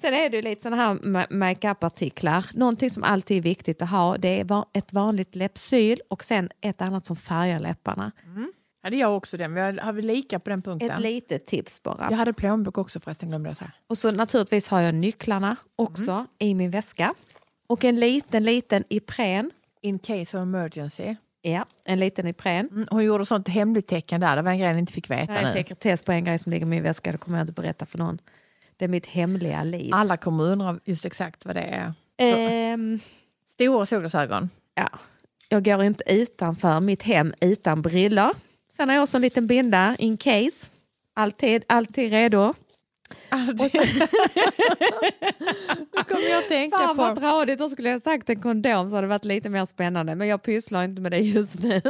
Sen 0.01 0.15
är 0.15 0.31
det 0.31 0.43
lite 0.43 0.63
sådana 0.63 0.83
här 0.83 0.95
ma- 0.95 1.33
makeup-artiklar. 1.33 2.45
Någonting 2.55 2.91
som 2.91 3.05
alltid 3.05 3.37
är 3.37 3.43
viktigt 3.43 3.83
att 3.83 3.91
ha 3.91 4.17
det 4.19 4.41
är 4.41 4.65
ett 4.73 4.93
vanligt 4.93 5.35
läppsyl 5.37 6.01
och 6.11 6.25
sen 6.25 6.51
ett 6.61 6.83
annat 6.83 7.07
som 7.07 7.17
färgar 7.17 7.61
läpparna. 7.61 8.13
Hade 8.89 8.97
jag 8.97 9.17
också 9.17 9.37
den. 9.37 9.55
Vi 9.55 9.61
har, 9.61 9.93
vi 9.93 10.03
lika 10.03 10.39
på 10.39 10.51
den 10.51 10.59
Ett 10.59 10.65
punkten? 10.65 11.03
litet 11.03 11.47
tips 11.47 11.83
bara. 11.83 12.07
Jag 12.11 12.17
hade 12.17 12.33
plånbok 12.33 12.79
också 12.79 13.01
förresten, 13.01 13.29
glömde 13.29 13.51
jag 13.51 13.57
säga. 13.57 13.73
Och 13.87 13.99
så 13.99 14.11
naturligtvis 14.11 14.69
har 14.69 14.81
jag 14.81 14.95
nycklarna 14.95 15.57
också 15.77 16.27
i 16.39 16.55
min 16.55 16.71
väska. 16.71 17.15
Och 17.67 17.85
en 17.85 17.97
liten, 18.01 18.45
liten 18.45 18.85
Ipren. 18.89 19.51
In 19.83 19.99
case 19.99 20.39
of 20.39 20.43
emergency. 20.43 21.15
Ja, 21.43 21.65
en 21.85 22.01
liten 22.01 22.27
Ipren. 22.27 22.69
Mm, 22.73 22.89
hon 22.91 23.05
gjorde 23.05 23.27
sånt 23.27 23.49
hemligt 23.49 23.87
tecken 23.87 24.21
där, 24.21 24.37
det 24.37 24.43
var 24.43 24.51
en 24.51 24.59
grej 24.59 24.73
ni 24.73 24.79
inte 24.79 24.93
fick 24.93 25.11
veta 25.11 25.33
Jag 25.35 25.43
är 25.43 25.53
sekretess 25.53 26.03
på 26.03 26.13
en 26.13 26.25
grej 26.25 26.39
som 26.39 26.53
ligger 26.53 26.67
i 26.67 26.69
min 26.69 26.83
väska, 26.83 27.13
det 27.13 27.19
kommer 27.19 27.39
jag 27.39 27.43
inte 27.43 27.53
berätta 27.53 27.87
för 27.87 27.99
någon. 27.99 28.19
Det 28.77 28.85
är 28.85 28.89
mitt 28.89 29.07
hemliga 29.07 29.65
liv. 29.65 29.91
Alla 29.95 30.17
kommer 30.17 30.45
undra 30.45 30.79
just 30.85 31.05
exakt 31.05 31.45
vad 31.45 31.57
det 31.57 31.63
är. 31.63 31.93
Ehm, 32.17 32.99
Stora 33.53 33.87
solglasögon. 33.87 34.51
ja, 34.75 34.89
jag 35.49 35.65
går 35.65 35.83
inte 35.83 36.05
utanför 36.13 36.81
mitt 36.81 37.03
hem 37.03 37.35
utan 37.41 37.83
brillor. 37.83 38.31
Sen 38.73 38.89
har 38.89 38.97
jag 38.97 39.03
också 39.03 39.17
en 39.17 39.23
liten 39.23 39.47
binda 39.47 39.97
in 39.99 40.17
case. 40.17 40.71
Alltid, 41.15 41.65
alltid 41.69 42.11
redo. 42.11 42.55
Alltid. 43.29 43.57
Då 45.93 46.05
kommer 46.05 46.31
jag 46.31 46.39
att 46.39 46.49
tänka 46.49 46.77
Fan 46.77 46.97
vad 46.97 47.15
på... 47.15 47.21
tradigt, 47.21 47.59
då 47.59 47.69
skulle 47.69 47.91
jag 47.91 48.03
sagt 48.03 48.31
en 48.31 48.43
kondom 48.43 48.89
så 48.89 48.95
hade 48.95 49.07
det 49.07 49.11
varit 49.11 49.25
lite 49.25 49.49
mer 49.49 49.65
spännande. 49.65 50.15
Men 50.15 50.29
jag 50.29 50.43
pysslar 50.43 50.85
inte 50.85 51.01
med 51.03 51.13
det 51.13 51.19
just 51.19 51.63
nu. 51.63 51.75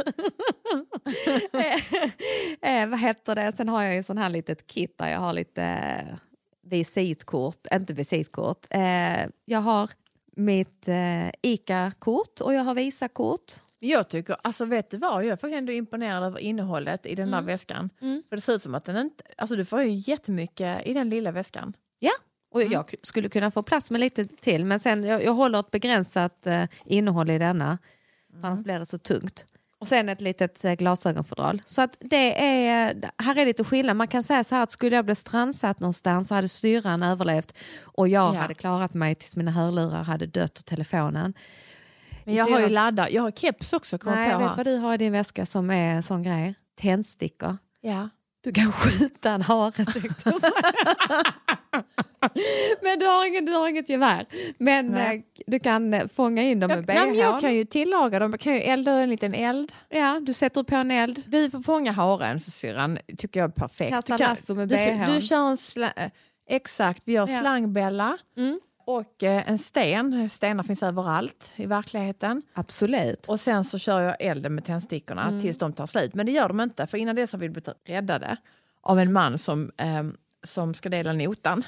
eh, 2.61 2.87
vad 2.87 2.99
heter 2.99 3.35
det? 3.35 3.51
Sen 3.51 3.69
har 3.69 3.83
jag 3.83 3.95
ju 3.95 4.03
sån 4.03 4.17
här 4.17 4.29
litet 4.29 4.67
kit 4.67 4.97
där 4.97 5.09
jag 5.09 5.19
har 5.19 5.33
lite 5.33 5.63
eh, 5.63 6.15
visitkort, 6.69 7.67
inte 7.73 7.93
visitkort. 7.93 8.65
Eh, 8.69 9.27
jag 9.45 9.61
har 9.61 9.89
mitt 10.35 10.87
eh, 10.87 11.29
ICA-kort 11.41 12.41
och 12.41 12.53
jag 12.53 12.63
har 12.63 12.73
Visa-kort. 12.73 13.53
Jag 13.79 14.09
tycker, 14.09 14.35
alltså 14.43 14.65
vet 14.65 14.91
du 14.91 14.97
vad, 14.97 15.23
jag 15.23 15.31
är 15.31 15.35
faktiskt 15.35 15.57
ändå 15.57 15.71
imponerad 15.71 16.23
över 16.23 16.39
innehållet 16.39 17.05
i 17.05 17.15
den 17.15 17.31
där 17.31 17.41
väskan. 17.41 17.89
För 18.29 18.35
det 18.35 18.41
ser 18.41 18.53
ut 18.53 18.63
som 18.63 18.75
att 18.75 18.85
den 18.85 18.97
inte, 18.97 19.23
alltså 19.37 19.55
du 19.55 19.65
får 19.65 19.81
ju 19.83 19.89
jättemycket 20.11 20.87
i 20.87 20.93
den 20.93 21.09
lilla 21.09 21.31
väskan. 21.31 21.73
Ja, 21.99 22.11
och 22.51 22.63
jag 22.63 22.93
skulle 23.03 23.29
kunna 23.29 23.51
få 23.51 23.63
plats 23.63 23.91
med 23.91 23.99
lite 24.01 24.25
till 24.25 24.65
men 24.65 24.79
sen 24.79 25.03
jag, 25.03 25.23
jag 25.23 25.33
håller 25.33 25.59
ett 25.59 25.71
begränsat 25.71 26.47
eh, 26.47 26.63
innehåll 26.85 27.29
i 27.29 27.37
denna. 27.37 27.77
För 28.41 28.47
annars 28.47 28.59
blir 28.59 28.79
det 28.79 28.85
så 28.85 28.97
tungt. 28.97 29.45
Och 29.79 29.87
sen 29.87 30.09
ett 30.09 30.21
litet 30.21 30.65
eh, 30.65 30.73
glasögonfodral. 30.73 31.61
Så 31.65 31.81
att 31.81 31.97
det 31.99 32.43
är, 32.45 33.11
här 33.17 33.37
är 33.37 33.45
lite 33.45 33.63
skillnad. 33.63 33.95
Man 33.97 34.07
kan 34.07 34.23
säga 34.23 34.43
så 34.43 34.55
här 34.55 34.63
att 34.63 34.71
skulle 34.71 34.95
jag 34.95 35.05
bli 35.05 35.15
strandsatt 35.15 35.79
någonstans 35.79 36.27
så 36.27 36.35
hade 36.35 36.49
syrran 36.49 37.03
överlevt 37.03 37.57
och 37.83 38.07
jag 38.07 38.35
Ja. 38.35 38.39
hade 38.39 38.53
klarat 38.53 38.93
mig 38.93 39.15
tills 39.15 39.35
mina 39.35 39.51
hörlurar 39.51 40.03
hade 40.03 40.25
dött 40.25 40.59
och 40.59 40.65
telefonen. 40.65 41.33
Men 42.29 42.37
jag 42.37 42.45
har 42.47 42.59
ju 42.59 42.69
laddar. 42.69 43.09
Jag 43.11 43.21
har 43.21 43.31
keps 43.31 43.73
också. 43.73 43.97
Nej, 44.03 44.29
jag 44.29 44.39
vet 44.39 44.57
vad 44.57 44.65
du 44.65 44.75
har 44.77 44.93
i 44.93 44.97
din 44.97 45.11
väska 45.11 45.45
som 45.45 45.69
är 45.71 45.93
en 45.95 46.03
sån 46.03 46.23
grej. 46.23 46.55
Tändstickor. 46.81 47.57
Ja. 47.81 48.09
Du 48.41 48.51
kan 48.51 48.71
skjuta 48.71 49.31
en 49.31 49.41
hare 49.41 49.71
tänkte 49.71 50.01
jag. 50.23 50.33
Men 52.81 52.99
du 52.99 53.05
har, 53.05 53.41
du 53.45 53.51
har 53.51 53.67
inget 53.67 53.89
gevär. 53.89 54.25
Men 54.57 54.87
Nej. 54.87 55.17
eh, 55.17 55.23
du 55.47 55.59
kan 55.59 55.93
eh, 55.93 56.07
fånga 56.07 56.41
in 56.43 56.59
dem 56.59 56.67
med 56.67 56.77
Jag, 56.97 57.11
bh. 57.11 57.17
jag 57.17 57.41
kan 57.41 57.55
ju 57.55 57.65
tillaga 57.65 58.19
dem. 58.19 58.31
Jag 58.31 58.39
kan 58.39 58.53
ju 58.53 58.59
elda 58.59 58.91
en 58.91 59.09
liten 59.09 59.33
eld. 59.33 59.71
Ja, 59.89 60.19
du 60.23 60.33
sätter 60.33 60.63
på 60.63 60.75
en 60.75 60.91
eld. 60.91 61.23
Du 61.27 61.49
får 61.51 61.61
fånga 61.61 61.91
haren, 61.91 62.39
syrran. 62.39 62.97
tycker 63.17 63.39
jag 63.39 63.47
är 63.49 63.53
perfekt. 63.53 63.89
Kasta 63.91 64.17
du, 64.17 64.23
lasso 64.23 64.55
med 64.55 64.69
du, 64.69 64.75
BH. 64.75 65.13
du 65.15 65.21
kör 65.21 65.49
en 65.49 65.57
sla, 65.57 65.91
eh, 65.95 66.09
Exakt, 66.51 67.03
vi 67.05 67.13
gör 67.13 67.27
Ja. 67.29 67.39
slangbella 67.39 68.17
Mm. 68.37 68.59
Och 68.97 69.23
eh, 69.23 69.49
en 69.49 69.57
sten. 69.59 70.29
Stenar 70.29 70.63
finns 70.63 70.83
överallt 70.83 71.51
i 71.55 71.65
verkligheten. 71.65 72.41
Absolut. 72.53 73.27
Och 73.27 73.39
sen 73.39 73.63
så 73.63 73.77
kör 73.77 73.99
jag 73.99 74.15
elden 74.19 74.55
med 74.55 74.65
tändstickorna 74.65 75.27
Mm. 75.27 75.41
tills 75.41 75.57
de 75.57 75.73
tar 75.73 75.85
slut. 75.87 76.13
Men 76.13 76.25
det 76.25 76.31
gör 76.31 76.47
de 76.47 76.59
inte, 76.59 76.87
för 76.87 76.97
innan 76.97 77.15
dess 77.15 77.31
har 77.31 77.39
vi 77.39 77.49
blivit 77.49 77.69
räddade 77.87 78.37
av 78.81 78.99
en 78.99 79.13
man 79.13 79.37
som, 79.37 79.71
eh, 79.77 80.03
som 80.43 80.73
ska 80.73 80.89
dela 80.89 81.13
notan. 81.13 81.63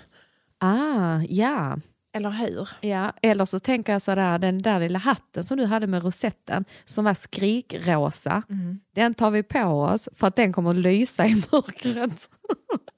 Ah, 0.60 1.20
ja. 1.30 1.78
Eller 2.14 2.30
hur? 2.30 2.70
ja. 2.82 3.14
Eller 3.22 3.46
så 3.46 3.60
tänker 3.60 3.94
jag 3.94 4.02
sådär, 4.02 4.40
den 4.40 4.58
där 4.58 4.80
lilla 4.80 5.00
hatten 5.00 5.44
som 5.44 5.58
du 5.58 5.66
hade 5.66 5.88
med 5.88 6.04
rosetten 6.04 6.66
som 6.86 7.06
var 7.06 7.14
skrikrosa. 7.14 8.44
Den 8.96 9.14
tar 9.14 9.32
vi 9.32 9.44
på 9.44 9.60
oss 9.64 10.10
för 10.14 10.28
att 10.28 10.36
den 10.36 10.54
kommer 10.54 10.70
att 10.70 10.76
lysa 10.76 11.26
i 11.26 11.36
mörkret. 11.36 12.30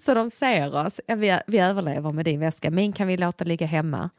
så 0.00 0.14
de 0.14 0.30
ser 0.30 0.74
oss. 0.74 1.00
Vi, 1.16 1.38
vi 1.46 1.58
överlever 1.58 2.12
med 2.12 2.24
din 2.24 2.40
väska. 2.40 2.70
Min 2.70 2.92
kan 2.92 3.06
vi 3.06 3.16
låta 3.16 3.44
ligga 3.44 3.66
hemma. 3.66 4.10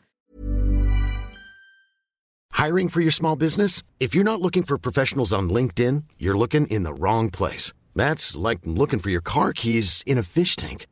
Hiring 2.65 2.89
for 2.89 3.01
your 3.01 3.11
small 3.11 3.35
business? 3.37 3.83
If 3.99 4.15
you're 4.15 4.23
not 4.23 4.39
looking 4.39 4.63
for 4.63 4.77
professionals 4.77 5.33
on 5.33 5.49
LinkedIn, 5.49 6.03
you're 6.17 6.37
looking 6.37 6.67
in 6.67 6.83
the 6.83 6.93
wrong 6.93 7.31
place. 7.31 7.73
That's 7.95 8.37
like 8.37 8.59
looking 8.63 8.99
for 8.99 9.09
your 9.09 9.23
car 9.23 9.53
keys 9.53 10.03
in 10.05 10.17
a 10.17 10.23
fish 10.23 10.55
tank. 10.55 10.85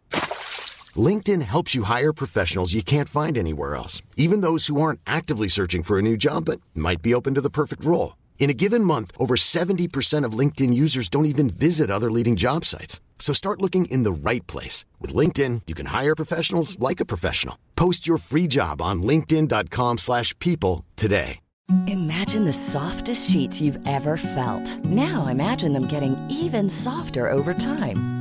LinkedIn 0.96 1.42
helps 1.42 1.74
you 1.74 1.84
hire 1.84 2.14
professionals 2.14 2.74
you 2.74 2.84
can't 2.84 3.08
find 3.08 3.38
anywhere 3.38 3.76
else, 3.76 4.02
even 4.18 4.42
those 4.42 4.68
who 4.68 4.82
aren't 4.82 5.00
actively 5.06 5.48
searching 5.48 5.84
for 5.84 5.98
a 5.98 6.02
new 6.02 6.18
job 6.18 6.46
but 6.46 6.60
might 6.76 7.02
be 7.02 7.14
open 7.14 7.36
to 7.36 7.42
the 7.42 7.50
perfect 7.50 7.86
role. 7.86 8.18
In 8.40 8.50
a 8.50 8.54
given 8.54 8.84
month, 8.84 9.12
over 9.18 9.36
70% 9.36 10.26
of 10.26 10.34
LinkedIn 10.34 10.74
users 10.74 11.08
don't 11.08 11.26
even 11.26 11.50
visit 11.50 11.90
other 11.90 12.12
leading 12.12 12.36
job 12.36 12.66
sites. 12.66 13.00
So 13.22 13.34
start 13.34 13.62
looking 13.62 13.86
in 13.86 14.04
the 14.04 14.12
right 14.12 14.46
place. 14.48 14.84
With 15.00 15.16
LinkedIn, 15.16 15.62
you 15.68 15.76
can 15.76 15.86
hire 15.86 16.16
professionals 16.16 16.78
like 16.80 17.00
a 17.00 17.06
professional. 17.06 17.58
Post 17.78 18.08
your 18.08 18.18
free 18.18 18.48
job 18.48 18.82
on 18.82 19.04
linkedin.com/people 19.04 19.98
slash 19.98 20.38
people 20.40 20.84
today. 20.98 21.40
Imagine 21.88 22.44
the 22.44 22.54
softest 22.54 23.32
sheets 23.32 23.62
you've 23.62 23.80
ever 23.88 24.18
felt. 24.18 24.84
Now 24.86 25.28
imagine 25.28 25.72
them 25.72 25.88
getting 25.88 26.18
even 26.30 26.70
softer 26.70 27.30
over 27.30 27.54
time. 27.54 28.21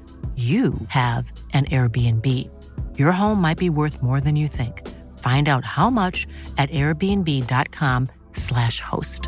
you 0.35 0.73
have 0.87 1.29
an 1.53 1.65
Airbnb. 1.65 2.25
Your 2.97 3.11
home 3.11 3.41
might 3.41 3.57
be 3.57 3.69
worth 3.69 4.01
more 4.01 4.21
than 4.21 4.37
you 4.37 4.47
think. 4.47 4.87
Find 5.19 5.49
out 5.49 5.65
how 5.65 5.89
much 5.89 6.25
at 6.57 6.69
airbnb.com/slash 6.71 8.79
host. 8.79 9.27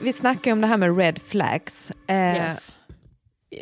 Vi 0.00 0.12
snackar 0.12 0.50
ju 0.50 0.52
om 0.52 0.60
det 0.60 0.66
här 0.66 0.76
med 0.76 0.96
red 0.96 1.18
flags. 1.22 1.92
Eh, 2.06 2.16
Yes. 2.36 2.76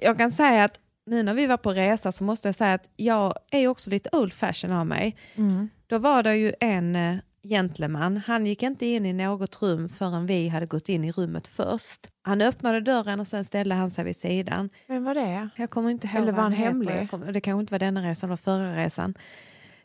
Jag 0.03 0.19
kan 0.19 0.31
säga 0.31 0.65
att 0.65 0.79
nu 1.07 1.23
när 1.23 1.35
vi 1.35 1.47
var 1.47 1.57
på 1.57 1.73
resa 1.73 2.13
så 2.13 2.25
måste 2.25 2.49
jag 2.49 2.55
säga 2.55 2.75
att 2.75 2.89
jag 2.97 3.35
är 3.51 3.69
också 3.69 3.91
lite 3.91 4.09
old 4.13 4.33
fashion 4.33 4.73
av 4.73 4.87
mig. 4.87 5.17
Då 5.87 5.99
var 5.99 6.23
det 6.23 6.37
ju 6.37 6.53
en 6.61 6.97
eh, 6.97 7.17
gentleman, 7.45 8.17
han 8.27 8.47
gick 8.47 8.63
inte 8.63 8.87
in 8.87 9.07
i 9.07 9.13
något 9.13 9.63
rum 9.63 9.89
förrän 9.89 10.27
vi 10.27 10.49
hade 10.49 10.67
gått 10.67 10.89
in 10.89 11.05
i 11.05 11.13
rummet 11.13 11.47
först. 11.47 12.01
Han 12.23 12.41
öppnade 12.41 12.81
dörren 12.81 13.21
och 13.21 13.27
sen 13.27 13.45
ställde 13.45 13.75
han 13.75 13.91
sig 13.91 14.05
vid 14.05 14.17
sidan. 14.17 14.71
Vem 14.89 15.05
var 15.05 15.15
det? 15.15 15.49
Jag 15.57 15.71
kommer 15.71 15.91
inte 15.91 16.07
ihåg 16.07 16.23
Eller 16.23 16.33
var 16.33 16.43
han 16.43 16.53
hemlig? 16.53 17.11
Kommer- 17.11 17.33
Det 17.33 17.41
kanske 17.41 17.61
inte 17.61 17.75
var 17.75 17.79
denna 17.79 18.11
resan, 18.11 18.29
det 18.29 18.33
var 18.33 18.37
förra 18.37 18.77
resan. 18.77 19.15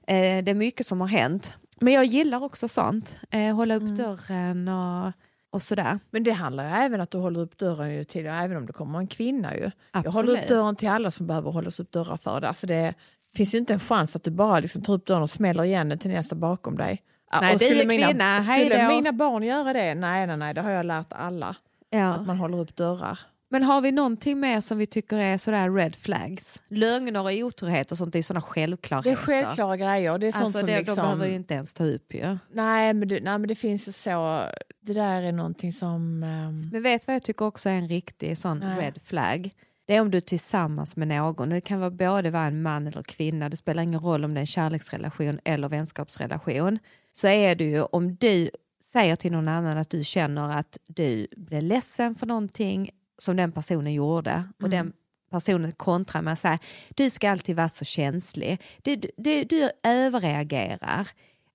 Eh, 0.08 0.44
det 0.44 0.52
är 0.52 0.54
mycket 0.54 0.88
som 0.88 1.02
har 1.02 1.08
hänt. 1.08 1.54
Men 1.80 1.94
jag 1.94 2.06
gillar 2.06 2.44
också 2.44 2.68
sånt. 2.68 3.18
Eh, 3.30 3.56
hålla 3.56 3.76
upp 3.76 3.82
Mm. 3.82 3.96
dörren 3.96 4.68
och, 4.68 5.12
och 5.50 5.62
sådär. 5.62 6.00
Men 6.10 6.24
det 6.24 6.32
handlar 6.32 6.64
ju 6.64 6.86
även 6.86 7.02
att 7.02 7.12
du 7.12 7.18
håller 7.18 7.40
upp 7.40 7.58
dörren 7.58 7.94
ju 7.94 8.04
till, 8.04 8.26
även 8.26 8.58
om 8.58 8.66
det 8.66 8.74
kommer 8.74 9.00
en 9.00 9.08
kvinna. 9.08 9.56
Ju. 9.56 9.72
Jag 9.94 10.12
håller 10.12 10.42
upp 10.42 10.48
dörren 10.48 10.76
till 10.76 10.90
alla 10.90 11.12
som 11.12 11.28
behöver 11.28 11.52
hållas 11.52 11.80
upp 11.80 11.92
dörrar 11.92 12.18
för. 12.18 12.42
Det. 12.42 12.48
Alltså 12.48 12.68
det 12.68 12.94
finns 13.36 13.54
ju 13.54 13.58
inte 13.58 13.74
en 13.74 13.80
chans 13.80 14.16
att 14.16 14.24
du 14.24 14.32
bara 14.32 14.60
liksom 14.60 14.82
tar 14.82 14.94
upp 14.94 15.06
dörren 15.06 15.22
och 15.22 15.30
smäller 15.30 15.64
igen 15.64 15.90
den 15.90 16.00
till 16.00 16.12
nästa 16.12 16.36
bakom 16.36 16.78
dig. 16.78 17.04
Nej, 17.42 17.54
och 17.54 17.62
skulle 17.62 17.86
mina, 17.86 18.08
kvinna, 18.08 18.42
Skulle 18.42 18.88
mina 18.88 19.12
barn 19.12 19.44
göra 19.44 19.74
det? 19.74 19.96
Nej, 19.96 20.28
nej, 20.28 20.38
nej, 20.38 20.54
det 20.54 20.62
har 20.62 20.72
jag 20.72 20.86
lärt 20.86 21.14
alla. 21.14 21.56
Ja. 21.90 22.08
Att 22.08 22.28
man 22.28 22.38
håller 22.38 22.60
upp 22.60 22.76
dörrar. 22.76 23.20
Men 23.50 23.64
har 23.64 23.82
vi 23.82 23.92
någonting 23.92 24.40
mer 24.40 24.62
som 24.62 24.78
vi 24.78 24.86
tycker 24.86 25.18
är 25.18 25.38
sådär 25.38 25.72
red 25.72 25.96
flags? 25.96 26.60
Lögner 26.70 27.20
och 27.22 27.32
otrohet 27.32 27.92
och 27.92 27.98
sånt 27.98 28.16
är 28.16 28.22
sådana 28.22 28.40
Det 28.40 28.46
självklarheter. 28.52 29.12
är 29.12 29.16
självklara 29.16 29.78
grejer. 29.78 30.18
Det 30.18 30.28
är 30.28 30.32
sånt 30.32 30.44
Alltså 30.44 30.60
som 30.60 30.68
det, 30.68 30.78
liksom... 30.78 30.96
De 30.96 31.02
behöver 31.02 31.28
ju 31.28 31.36
inte 31.36 31.54
ens 31.54 31.74
ta 31.74 31.84
upp 31.84 32.14
ju. 32.14 32.38
nej, 32.54 32.94
men 32.94 33.08
det, 33.08 33.20
nej, 33.20 33.38
men 33.40 33.48
det 33.48 33.56
finns 33.56 33.88
ju 33.88 33.92
så... 33.92 34.44
Det 34.82 34.94
där 34.94 35.22
är 35.22 35.32
någonting 35.32 35.74
som... 35.74 36.24
ehm, 36.24 36.70
Men 36.72 36.82
vet 36.84 37.08
vad 37.08 37.16
jag 37.16 37.24
tycker 37.24 37.46
också 37.46 37.70
är 37.70 37.74
en 37.74 37.88
riktig 37.88 38.38
sån 38.38 38.60
Nej. 38.60 38.82
red 38.86 39.02
flag? 39.04 39.50
Det 39.86 39.96
är 39.96 40.02
om 40.02 40.12
du 40.12 40.18
är 40.18 40.22
tillsammans 40.22 40.96
med 40.96 41.08
någon. 41.08 41.50
Det 41.50 41.62
kan 41.62 41.80
vara 41.80 41.92
både 41.92 42.30
vara 42.32 42.44
en 42.46 42.62
man 42.62 42.88
eller 42.88 43.04
kvinna. 43.04 43.50
Det 43.50 43.58
spelar 43.58 43.84
ingen 43.84 44.00
roll 44.00 44.26
om 44.26 44.34
det 44.34 44.38
är 44.40 44.42
en 44.42 44.46
kärleksrelation 44.48 45.40
eller 45.44 45.70
vänskapsrelation. 45.70 46.80
Så 47.14 47.28
är 47.28 47.56
det 47.56 47.64
ju 47.64 47.82
om 47.84 48.16
du 48.16 48.50
säger 48.84 49.16
till 49.16 49.32
någon 49.32 49.48
annan 49.48 49.78
att 49.78 49.90
du 49.90 50.04
känner 50.04 50.58
att 50.60 50.78
du 50.88 51.28
blir 51.38 51.62
ledsen 51.62 52.16
för 52.16 52.26
någonting 52.26 52.90
som 53.18 53.36
den 53.36 53.52
personen 53.52 53.94
gjorde 53.94 54.44
och 54.64 54.70
den 54.70 54.94
personen 55.32 55.72
kontrar 55.72 56.22
med 56.22 56.34
att 56.34 56.40
säga 56.40 56.60
du 56.96 57.10
ska 57.10 57.32
alltid 57.32 57.56
vara 57.56 57.70
så 57.70 57.86
känslig. 57.86 58.62
Du, 58.82 58.96
du, 59.18 59.44
du 59.44 59.70
överreagerar. 59.84 61.08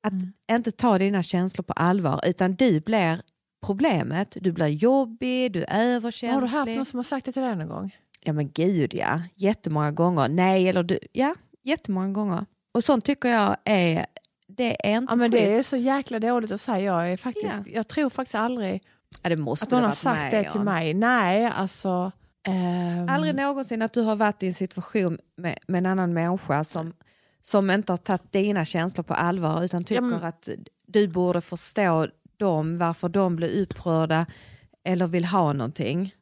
Att 0.05 0.13
inte 0.53 0.71
ta 0.73 0.99
dina 0.99 1.23
känslor 1.23 1.63
på 1.63 1.73
allvar 1.73 2.21
utan 2.27 2.55
du 2.55 2.81
blir 2.81 3.21
problemet. 3.67 4.37
Du 4.41 4.53
blir 4.53 4.67
jobbig, 4.67 5.53
du 5.53 5.65
är 5.65 5.87
överkänslig. 5.87 6.35
har 6.35 6.41
du 6.41 6.47
haft 6.47 6.73
någon 6.77 6.85
som 6.85 6.99
har 6.99 7.05
sagt 7.05 7.27
det 7.27 7.33
till 7.33 7.43
dig 7.43 7.57
någon 7.57 7.69
gång? 7.69 7.97
Ja 8.25 8.33
men 8.33 8.51
gud 8.51 8.95
ja, 8.95 9.21
jättemånga 9.35 9.91
gånger. 9.91 10.29
Nej 10.29 10.69
eller 10.69 10.83
du, 10.83 10.99
ja 11.13 11.35
jättemånga 11.63 12.09
gånger. 12.13 12.47
Och 12.75 12.85
sånt 12.85 13.05
tycker 13.05 13.29
jag 13.29 13.57
är, 13.65 14.07
det 14.49 14.89
är 14.89 14.97
inte 14.97 15.13
Ja, 15.13 15.17
men 15.17 15.31
det 15.31 15.47
är 15.53 15.57
schysst. 15.59 15.71
så 15.71 15.77
jäkla 15.77 16.19
dåligt 16.19 16.53
att 16.53 16.61
säga. 16.61 16.79
Jag, 16.81 17.13
är 17.13 17.17
faktiskt, 17.17 17.61
Ja. 17.67 17.73
jag 17.75 17.89
tror 17.89 18.11
faktiskt 18.11 18.35
aldrig 18.35 18.83
Ja, 19.23 19.29
det 19.29 19.37
måste 19.37 19.67
att 19.77 19.83
ha 19.83 19.89
har 19.89 19.95
sagt 19.95 20.31
det 20.31 20.51
till 20.53 20.61
mig. 20.61 20.95
Nej, 20.95 21.47
alltså... 21.47 22.13
ehm, 22.49 23.09
Aldrig 23.09 23.35
någonsin 23.35 23.83
att 23.83 23.93
du 23.93 24.03
har 24.03 24.17
varit 24.17 24.43
i 24.43 24.47
en 24.47 24.55
situation 24.55 25.19
med, 25.37 25.59
med 25.67 25.79
en 25.79 25.87
annan 25.87 26.13
människa 26.13 26.65
som, 26.65 26.93
som 27.43 27.71
inte 27.71 27.93
har 27.93 27.97
tagit 27.97 28.33
dina 28.33 28.65
känslor 28.65 29.05
på 29.05 29.15
allvar 29.15 29.65
utan 29.65 29.85
tycker 29.85 30.03
men- 30.03 30.25
att 30.25 30.49
du 30.87 31.09
borde 31.09 31.41
förstå 31.41 32.07
dem, 32.37 32.79
varför 32.79 33.09
de 33.09 33.37
blir 33.37 33.63
upprörda 33.63 34.27
eller 34.85 35.07
vill 35.07 35.25
ha 35.25 35.53
någonting. 35.53 36.15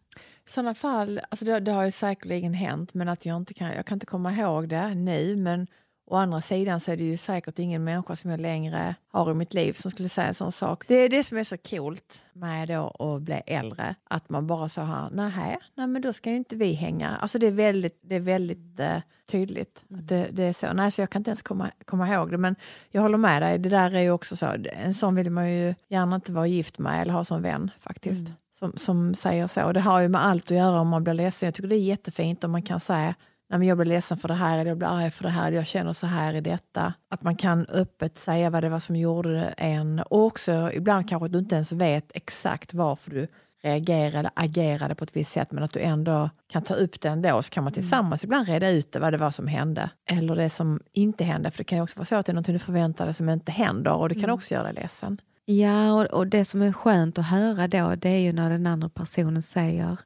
I 0.46 0.50
sådana 0.52 0.74
fall, 0.74 1.20
alltså 1.30 1.44
det, 1.44 1.60
det 1.60 1.72
har 1.72 1.84
ju 1.84 1.90
säkerligen 1.90 2.54
hänt, 2.54 2.94
men 2.94 3.08
att 3.08 3.26
jag 3.26 3.36
inte 3.36 3.54
kan, 3.54 3.68
jag 3.72 3.86
kan 3.86 3.96
inte 3.96 4.06
komma 4.06 4.32
ihåg 4.32 4.68
det 4.68 4.94
nu. 4.94 5.36
Men 5.36 5.66
å 6.10 6.16
andra 6.16 6.40
sidan 6.40 6.80
så 6.80 6.92
är 6.92 6.96
det 6.96 7.04
ju 7.04 7.16
säkert 7.16 7.58
ingen 7.58 7.84
människa 7.84 8.16
som 8.16 8.30
jag 8.30 8.40
längre 8.40 8.94
har 9.08 9.30
i 9.30 9.34
mitt 9.34 9.54
liv 9.54 9.72
som 9.72 9.90
skulle 9.90 10.08
säga 10.08 10.28
en 10.28 10.34
sån 10.34 10.52
sak. 10.52 10.84
Det 10.88 10.94
är 10.94 11.08
det 11.08 11.24
som 11.24 11.38
är 11.38 11.44
så 11.44 11.56
coolt 11.56 12.22
med 12.32 12.68
då 12.68 12.88
att 12.98 13.22
bli 13.22 13.42
äldre, 13.46 13.94
att 14.04 14.28
man 14.28 14.46
bara 14.46 14.68
så 14.68 14.80
här, 14.80 15.08
nej, 15.12 15.58
nej 15.74 15.86
men 15.86 16.02
då 16.02 16.12
ska 16.12 16.30
ju 16.30 16.36
inte 16.36 16.56
vi 16.56 16.72
hänga. 16.72 17.16
Alltså 17.16 17.38
det 17.38 17.46
är 17.46 17.52
väldigt, 17.52 17.98
det 18.02 18.14
är 18.14 18.20
väldigt 18.20 18.80
eh, 18.80 18.96
tydligt 19.30 19.84
att 19.90 20.08
det, 20.08 20.28
det 20.32 20.42
är 20.42 20.52
så. 20.52 20.72
Nej, 20.72 20.92
så 20.92 21.02
jag 21.02 21.10
kan 21.10 21.20
inte 21.20 21.30
ens 21.30 21.42
komma, 21.42 21.70
komma 21.84 22.08
ihåg 22.08 22.30
det, 22.30 22.38
men 22.38 22.56
jag 22.90 23.02
håller 23.02 23.18
med 23.18 23.42
dig. 23.42 23.58
Det 23.58 23.68
där 23.68 23.94
är 23.94 24.00
ju 24.00 24.10
också 24.10 24.36
så, 24.36 24.56
en 24.72 24.94
sån 24.94 25.14
vill 25.14 25.30
man 25.30 25.52
ju 25.52 25.74
gärna 25.88 26.16
inte 26.16 26.32
vara 26.32 26.46
gift 26.46 26.78
med 26.78 27.02
eller 27.02 27.12
ha 27.12 27.24
som 27.24 27.42
vän 27.42 27.70
faktiskt 27.78 28.26
som, 28.60 28.72
som 28.76 29.14
säger 29.14 29.46
så. 29.46 29.72
Det 29.72 29.80
har 29.80 30.00
ju 30.00 30.08
med 30.08 30.24
allt 30.24 30.44
att 30.44 30.56
göra 30.56 30.80
om 30.80 30.88
man 30.88 31.04
blir 31.04 31.14
ledsen. 31.14 31.46
Jag 31.46 31.54
tycker 31.54 31.68
det 31.68 31.76
är 31.76 31.78
jättefint 31.78 32.44
om 32.44 32.50
man 32.50 32.62
kan 32.62 32.80
säga 32.80 33.14
Nej, 33.50 33.58
men 33.58 33.68
jag 33.68 33.78
blir 33.78 33.86
ledsen 33.86 34.18
för 34.18 34.28
det 34.28 34.34
här, 34.34 34.58
eller 34.58 34.70
jag 34.70 34.78
blir 34.78 34.88
arg 34.88 35.10
för 35.10 35.24
det 35.24 35.30
här, 35.30 35.52
jag 35.52 35.66
känner 35.66 35.92
så 35.92 36.06
här 36.06 36.34
i 36.34 36.40
detta. 36.40 36.94
Att 37.10 37.22
man 37.22 37.36
kan 37.36 37.66
öppet 37.66 38.18
säga 38.18 38.50
vad 38.50 38.62
det 38.62 38.68
var 38.68 38.80
som 38.80 38.96
gjorde 38.96 39.54
en. 39.56 39.98
Och 39.98 40.24
också 40.24 40.70
ibland 40.72 41.08
kanske 41.08 41.28
du 41.28 41.38
inte 41.38 41.54
ens 41.54 41.72
vet 41.72 42.10
exakt 42.14 42.74
varför 42.74 43.10
du 43.10 43.28
reagerade 43.62 44.18
eller 44.18 44.30
agerade 44.34 44.94
på 44.94 45.04
ett 45.04 45.16
visst 45.16 45.32
sätt 45.32 45.52
men 45.52 45.64
att 45.64 45.72
du 45.72 45.80
ändå 45.80 46.30
kan 46.52 46.62
ta 46.62 46.74
upp 46.74 47.00
det 47.00 47.08
ändå 47.08 47.42
så 47.42 47.50
kan 47.50 47.64
man 47.64 47.72
tillsammans 47.72 48.24
ibland 48.24 48.48
reda 48.48 48.70
ut 48.70 48.92
det, 48.92 48.98
vad 48.98 49.12
det 49.12 49.18
var 49.18 49.30
som 49.30 49.46
hände. 49.46 49.90
Eller 50.10 50.36
det 50.36 50.50
som 50.50 50.80
inte 50.92 51.24
hände, 51.24 51.50
för 51.50 51.58
det 51.58 51.64
kan 51.64 51.78
ju 51.78 51.82
också 51.82 51.98
vara 51.98 52.04
så 52.04 52.16
att 52.16 52.26
det 52.26 52.32
är 52.32 52.34
något 52.34 52.46
du 52.46 52.58
förväntar 52.58 53.04
dig 53.04 53.14
som 53.14 53.28
inte 53.28 53.52
händer 53.52 53.92
och 53.92 54.08
det 54.08 54.14
kan 54.14 54.30
också 54.30 54.54
göra 54.54 54.64
dig 54.64 54.74
ledsen. 54.74 55.20
Ja, 55.44 55.92
och, 55.92 56.04
och 56.04 56.26
det 56.26 56.44
som 56.44 56.62
är 56.62 56.72
skönt 56.72 57.18
att 57.18 57.26
höra 57.26 57.68
då 57.68 57.94
det 57.94 58.08
är 58.08 58.20
ju 58.20 58.32
när 58.32 58.50
den 58.50 58.66
andra 58.66 58.88
personen 58.88 59.42
säger 59.42 59.96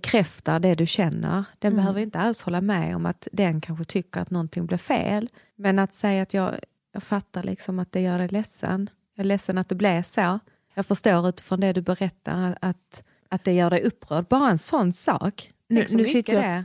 bekräftar 0.00 0.60
det 0.60 0.74
du 0.74 0.86
känner. 0.86 1.44
Den 1.58 1.72
Mm. 1.72 1.76
behöver 1.76 2.00
inte 2.00 2.18
alls 2.18 2.42
hålla 2.42 2.60
med 2.60 2.96
om 2.96 3.06
att 3.06 3.28
den 3.32 3.60
kanske 3.60 3.84
tycker 3.84 4.20
att 4.20 4.30
någonting 4.30 4.66
blev 4.66 4.78
fel. 4.78 5.28
Men 5.56 5.78
att 5.78 5.94
säga 5.94 6.22
att 6.22 6.34
jag, 6.34 6.54
jag 6.92 7.02
fattar 7.02 7.42
liksom 7.42 7.78
att 7.78 7.92
det 7.92 8.00
gör 8.00 8.18
dig 8.18 8.28
ledsen. 8.28 8.90
Jag 9.14 9.24
är 9.24 9.28
ledsen 9.28 9.58
att 9.58 9.68
det 9.68 9.74
blev 9.74 10.02
så. 10.02 10.38
Jag 10.74 10.86
förstår 10.86 11.28
utifrån 11.28 11.60
det 11.60 11.72
du 11.72 11.80
berättar 11.82 12.58
att, 12.60 13.04
att 13.30 13.44
det 13.44 13.52
gör 13.52 13.70
dig 13.70 13.82
upprörd. 13.82 14.26
Bara 14.28 14.50
en 14.50 14.58
sån 14.58 14.92
sak. 14.92 15.52
Nu- 15.68 15.86
så 15.86 15.96
nu 15.96 16.04
sitter 16.04 16.32
jag- 16.32 16.42
det. 16.42 16.64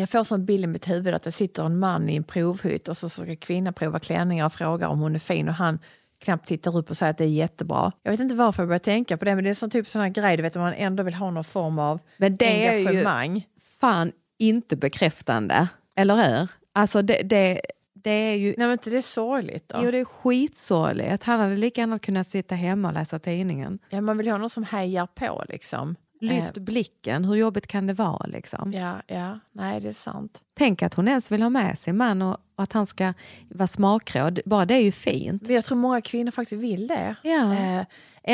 Jag 0.00 0.10
får 0.10 0.24
sån 0.24 0.44
bild 0.46 0.64
i 0.64 0.66
mitt 0.66 0.88
huvud 0.88 1.14
att 1.14 1.22
det 1.22 1.32
sitter 1.32 1.62
en 1.66 1.78
man 1.78 2.08
i 2.08 2.16
en 2.16 2.24
provhytt 2.24 2.88
och 2.88 2.96
så 2.96 3.08
ska 3.08 3.36
kvinnan 3.36 3.74
prova 3.74 3.98
klänningar 4.00 4.46
och 4.46 4.52
frågar 4.52 4.88
om 4.88 4.98
hon 5.00 5.14
är 5.14 5.18
fin 5.18 5.48
och 5.48 5.54
han 5.54 5.78
knappt 6.22 6.48
tittar 6.48 6.76
upp 6.76 6.90
och 6.90 6.96
säger 6.96 7.10
att 7.10 7.18
det 7.18 7.24
är 7.24 7.28
jättebra. 7.28 7.92
Jag 8.02 8.10
vet 8.10 8.20
inte 8.20 8.34
varför 8.34 8.62
jag 8.62 8.68
börjar 8.68 8.78
tänka 8.78 9.16
på 9.16 9.24
det 9.24 9.34
men 9.34 9.44
det 9.44 9.50
är 9.50 9.54
sån 9.54 9.70
typ 9.70 9.88
sån 9.88 10.02
här 10.02 10.08
grej 10.08 10.36
du 10.36 10.42
vet 10.42 10.54
man 10.54 10.72
ändå 10.74 11.02
vill 11.02 11.14
ha 11.14 11.30
någon 11.30 11.44
form 11.44 11.78
av 11.78 12.00
Men 12.16 12.36
det 12.36 12.66
är 12.66 12.78
ju 12.78 12.86
engagemang. 12.88 13.46
fan 13.80 14.12
inte 14.38 14.76
bekräftande. 14.76 15.68
Eller 15.96 16.14
hur? 16.14 16.48
Alltså 16.72 17.02
det, 17.02 17.22
det, 17.22 17.60
det 17.94 18.10
är 18.10 18.34
ju 18.34 18.48
Nej 18.58 18.66
men 18.66 18.72
inte 18.72 18.90
det 18.90 18.96
är 18.96 19.02
sorgligt 19.02 19.68
då? 19.68 19.78
Jo, 19.82 19.90
det 19.90 19.98
är 19.98 20.04
skitsorgligt. 20.04 21.22
Han 21.22 21.40
hade 21.40 21.56
lika 21.56 21.80
gärna 21.80 21.98
kunnat 21.98 22.26
sitta 22.26 22.54
hemma 22.54 22.88
och 22.88 22.94
läsa 22.94 23.18
tidningen. 23.18 23.78
Ja, 23.90 24.00
man 24.00 24.18
vill 24.18 24.28
ha 24.28 24.38
någon 24.38 24.50
som 24.50 24.64
hejar 24.64 25.06
på 25.06 25.44
liksom. 25.48 25.96
Lyft 26.22 26.58
blicken, 26.58 27.24
hur 27.24 27.34
jobbigt 27.34 27.66
kan 27.66 27.86
det 27.86 27.92
vara? 27.92 28.26
Liksom? 28.26 28.72
Ja, 28.72 29.02
ja, 29.06 29.38
nej 29.52 29.80
det 29.80 29.88
är 29.88 29.92
sant. 29.92 30.40
Tänk 30.54 30.82
att 30.82 30.94
hon 30.94 31.08
ens 31.08 31.32
vill 31.32 31.42
ha 31.42 31.50
med 31.50 31.78
sin 31.78 31.96
man 31.96 32.22
och, 32.22 32.32
och 32.32 32.62
att 32.62 32.72
han 32.72 32.86
ska 32.86 33.14
vara 33.48 33.66
smakråd. 33.66 34.40
Bara 34.44 34.64
det 34.64 34.74
är 34.74 34.82
ju 34.82 34.92
fint. 34.92 35.42
Men 35.42 35.54
jag 35.54 35.64
tror 35.64 35.78
många 35.78 36.00
kvinnor 36.00 36.30
faktiskt 36.30 36.62
vill 36.62 36.86
det. 36.86 37.14
Ja. 37.22 37.54
Eh, 37.54 37.84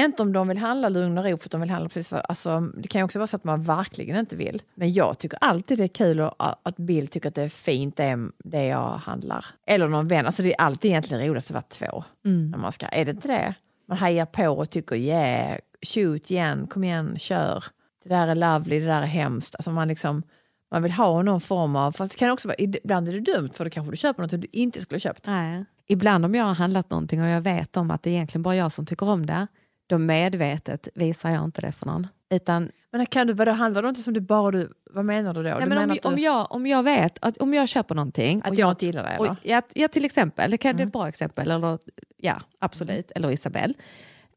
inte 0.06 0.22
om 0.22 0.32
de 0.32 0.48
vill 0.48 0.58
handla 0.58 0.88
lugn 0.88 1.18
och 1.18 1.24
ro 1.24 1.38
för 1.38 1.48
de 1.48 1.60
vill 1.60 1.70
handla 1.70 1.88
precis 1.88 2.08
för, 2.08 2.18
alltså, 2.18 2.60
Det 2.60 2.88
kan 2.88 2.98
ju 2.98 3.04
också 3.04 3.18
vara 3.18 3.26
så 3.26 3.36
att 3.36 3.44
man 3.44 3.62
verkligen 3.62 4.18
inte 4.18 4.36
vill. 4.36 4.62
Men 4.74 4.92
jag 4.92 5.18
tycker 5.18 5.38
alltid 5.40 5.78
det 5.78 5.84
är 5.84 5.88
kul 5.88 6.20
att, 6.20 6.60
att 6.62 6.76
Bill 6.76 7.08
tycker 7.08 7.28
att 7.28 7.34
det 7.34 7.42
är 7.42 7.48
fint 7.48 7.96
det, 7.96 8.28
det 8.44 8.66
jag 8.66 8.90
handlar. 8.90 9.44
Eller 9.66 9.88
någon 9.88 10.08
vän. 10.08 10.26
Alltså 10.26 10.42
det 10.42 10.54
är 10.54 10.60
alltid 10.60 10.90
egentligen 10.90 11.26
roligast 11.26 11.50
att 11.50 11.54
vara 11.54 11.90
två. 11.90 12.04
När 12.22 12.58
man 12.58 12.72
ska, 12.72 12.86
är 12.86 13.04
det 13.04 13.10
inte 13.10 13.28
det? 13.28 13.54
Man 13.88 13.98
hejar 13.98 14.26
på 14.26 14.48
och 14.48 14.70
tycker 14.70 14.96
yeah, 14.96 15.58
shoot 15.82 16.30
igen, 16.30 16.66
kom 16.66 16.84
igen, 16.84 17.18
kör. 17.18 17.64
Det 18.04 18.08
där 18.08 18.28
är 18.28 18.34
lovely, 18.34 18.80
det 18.80 18.86
där 18.86 19.02
är 19.02 19.06
hemskt. 19.06 19.54
Alltså 19.54 19.70
man, 19.70 19.88
liksom, 19.88 20.22
man 20.70 20.82
vill 20.82 20.92
ha 20.92 21.22
någon 21.22 21.40
form 21.40 21.76
av... 21.76 21.92
Fast 21.92 22.12
det 22.12 22.18
kan 22.18 22.30
också 22.30 22.48
vara, 22.48 22.56
ibland 22.58 23.08
är 23.08 23.12
det 23.12 23.32
dumt 23.32 23.50
för 23.54 23.64
då 23.64 23.70
kanske 23.70 23.90
du 23.90 23.96
köper 23.96 24.22
något 24.22 24.30
du 24.30 24.46
inte 24.52 24.80
skulle 24.80 24.96
ha 24.96 25.00
köpt. 25.00 25.26
Nej. 25.26 25.64
Ibland 25.86 26.24
om 26.24 26.34
jag 26.34 26.44
har 26.44 26.54
handlat 26.54 26.90
någonting 26.90 27.22
och 27.22 27.28
jag 27.28 27.40
vet 27.40 27.76
om 27.76 27.90
att 27.90 28.02
det 28.02 28.10
är 28.10 28.14
egentligen 28.14 28.42
bara 28.42 28.56
jag 28.56 28.72
som 28.72 28.86
tycker 28.86 29.08
om 29.08 29.26
det, 29.26 29.46
då 29.86 29.98
medvetet 29.98 30.88
visar 30.94 31.30
jag 31.30 31.44
inte 31.44 31.60
det 31.60 31.72
för 31.72 31.86
någon. 31.86 32.06
Utan 32.30 32.70
Men 32.92 33.06
kan 33.06 33.26
du, 33.26 33.32
vadå, 33.32 33.52
handlar 33.52 33.82
det 33.82 33.88
inte 33.88 34.02
som 34.02 34.14
du 34.14 34.20
bara 34.20 34.50
du... 34.50 34.72
Vad 34.90 35.04
menar 35.04 35.34
du 35.34 35.42
då? 35.42 35.48
Nej, 35.48 35.60
du 35.60 35.66
men 35.66 35.90
om, 35.90 35.96
du, 36.02 36.08
om, 36.08 36.18
jag, 36.18 36.52
om 36.52 36.66
jag 36.66 36.82
vet 36.82 37.18
att 37.24 37.36
om 37.38 37.54
jag 37.54 37.68
köper 37.68 37.94
någonting 37.94 38.42
att 38.44 38.58
jag 38.58 38.70
inte 38.70 38.86
gillar 38.86 39.02
det? 39.02 39.18
Och, 39.18 39.36
ja, 39.42 39.62
ja, 39.74 39.88
till 39.88 40.04
exempel. 40.04 40.50
Det, 40.50 40.58
kan, 40.58 40.76
det 40.76 40.80
är 40.80 40.82
Mm. 40.82 40.88
ett 40.88 40.92
bra 40.92 41.08
exempel. 41.08 41.50
Eller, 41.50 41.78
ja, 42.16 42.40
absolut. 42.58 43.10
Eller 43.10 43.30
Isabelle. 43.30 43.74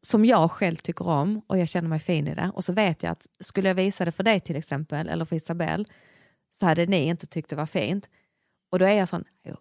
Som 0.06 0.24
jag 0.24 0.50
själv 0.50 0.76
tycker 0.76 1.08
om 1.08 1.42
och 1.46 1.58
jag 1.58 1.68
känner 1.68 1.88
mig 1.88 2.00
fin 2.00 2.28
i 2.28 2.34
det. 2.34 2.50
Och 2.54 2.64
så 2.64 2.72
vet 2.72 3.02
jag 3.02 3.12
att 3.12 3.26
skulle 3.40 3.68
jag 3.68 3.74
visa 3.74 4.04
det 4.04 4.12
för 4.12 4.22
dig 4.22 4.40
till 4.40 4.56
exempel, 4.56 5.08
eller 5.08 5.24
för 5.24 5.36
Isabelle, 5.36 5.84
så 6.50 6.66
hade 6.66 6.86
ni 6.86 7.02
inte 7.04 7.26
tyckt 7.26 7.50
det 7.50 7.56
var 7.56 7.66
fint. 7.66 8.10
Och 8.70 8.78
då 8.78 8.84
är 8.84 8.92
jag 8.98 9.08
sån, 9.08 9.24
jag, 9.42 9.52
jag 9.52 9.58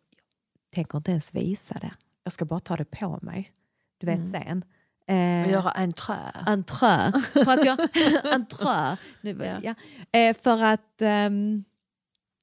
tänker 0.75 0.97
inte 0.97 1.11
ens 1.11 1.35
visa 1.35 1.73
det. 1.81 1.91
Jag 2.23 2.33
ska 2.33 2.45
bara 2.45 2.59
ta 2.59 2.75
det 2.77 2.85
på 2.85 3.19
mig. 3.21 3.51
Du 3.97 4.05
vet 4.07 4.29
sen. 4.29 4.63
Och 5.07 5.13
Eh, 5.13 5.49
göra 5.51 5.71
en 5.71 5.91
trä. 5.91 6.15
entré. 6.45 7.11
För 7.33 7.51
att 7.51 7.65
jag, 7.65 7.79
entré. 8.33 8.97
Nu, 9.21 9.37
Ja. 9.43 9.59
ja. 9.63 9.75
Eh, 10.19 10.35
för 10.35 10.63
att 10.63 11.01
ehm, 11.01 11.63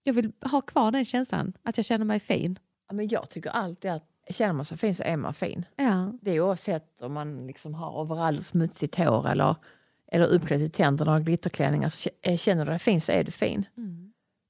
jag 0.03 0.13
vill 0.15 0.33
ha 0.51 0.61
kvar 0.61 0.91
den 0.93 1.05
känslan, 1.05 1.53
att 1.63 1.77
jag 1.77 1.87
känner 1.87 2.05
mig 2.05 2.21
fin. 2.21 2.59
Ja, 2.89 2.95
men 2.95 3.09
jag 3.09 3.31
tycker 3.31 3.51
alltid 3.51 3.91
att 3.91 4.09
känner 4.31 4.53
man 4.53 4.65
sig 4.65 4.79
fin 4.79 4.95
så 4.95 5.03
är 5.03 5.17
man 5.17 5.35
fin. 5.35 5.65
Ja. 5.77 6.13
Det 6.23 6.31
är 6.31 6.41
oavsett 6.41 7.03
om 7.03 7.13
man 7.13 7.47
liksom 7.47 7.75
har 7.75 8.01
overall 8.01 8.39
smutsigt 8.39 8.95
hår 8.99 9.29
eller, 9.29 9.57
eller 10.13 10.27
uppklädd 10.27 10.61
i 10.61 10.69
tänderna 10.71 11.15
och 11.15 11.23
glitterklänningar. 11.25 11.89
Så 11.89 12.09
kä- 12.23 12.37
känner 12.37 12.65
du 12.65 12.71
dig 12.71 12.79
fin 12.79 13.01
så 13.01 13.13
är 13.13 13.25
du 13.25 13.31
fin. 13.31 13.65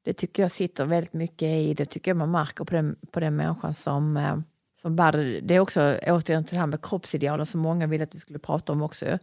Det 0.04 0.12
tycker 0.12 0.42
jag 0.42 0.50
sitter 0.50 0.84
väldigt 0.86 1.12
mycket 1.12 1.42
i. 1.48 1.74
Det 1.74 1.84
tycker 1.84 2.10
jag 2.10 2.16
man 2.16 2.30
märker 2.30 2.64
på 2.64 2.74
den, 2.74 2.96
på 3.12 3.20
den 3.20 3.36
människan 3.36 3.74
som, 3.74 4.16
eh, 4.16 4.36
som 4.74 4.96
bär 4.96 5.12
det. 5.12 5.40
Det 5.40 5.54
är 5.54 5.60
också 5.60 5.98
återigen 6.06 6.44
till 6.44 6.54
det 6.54 6.60
här 6.60 6.66
med 6.66 6.82
kroppsidealen 6.82 7.46
som 7.46 7.60
många 7.60 7.86
ville 7.86 8.04
att 8.04 8.14
vi 8.14 8.18
skulle 8.18 8.38
prata 8.38 8.72
om 8.72 8.82
också. 8.82 9.18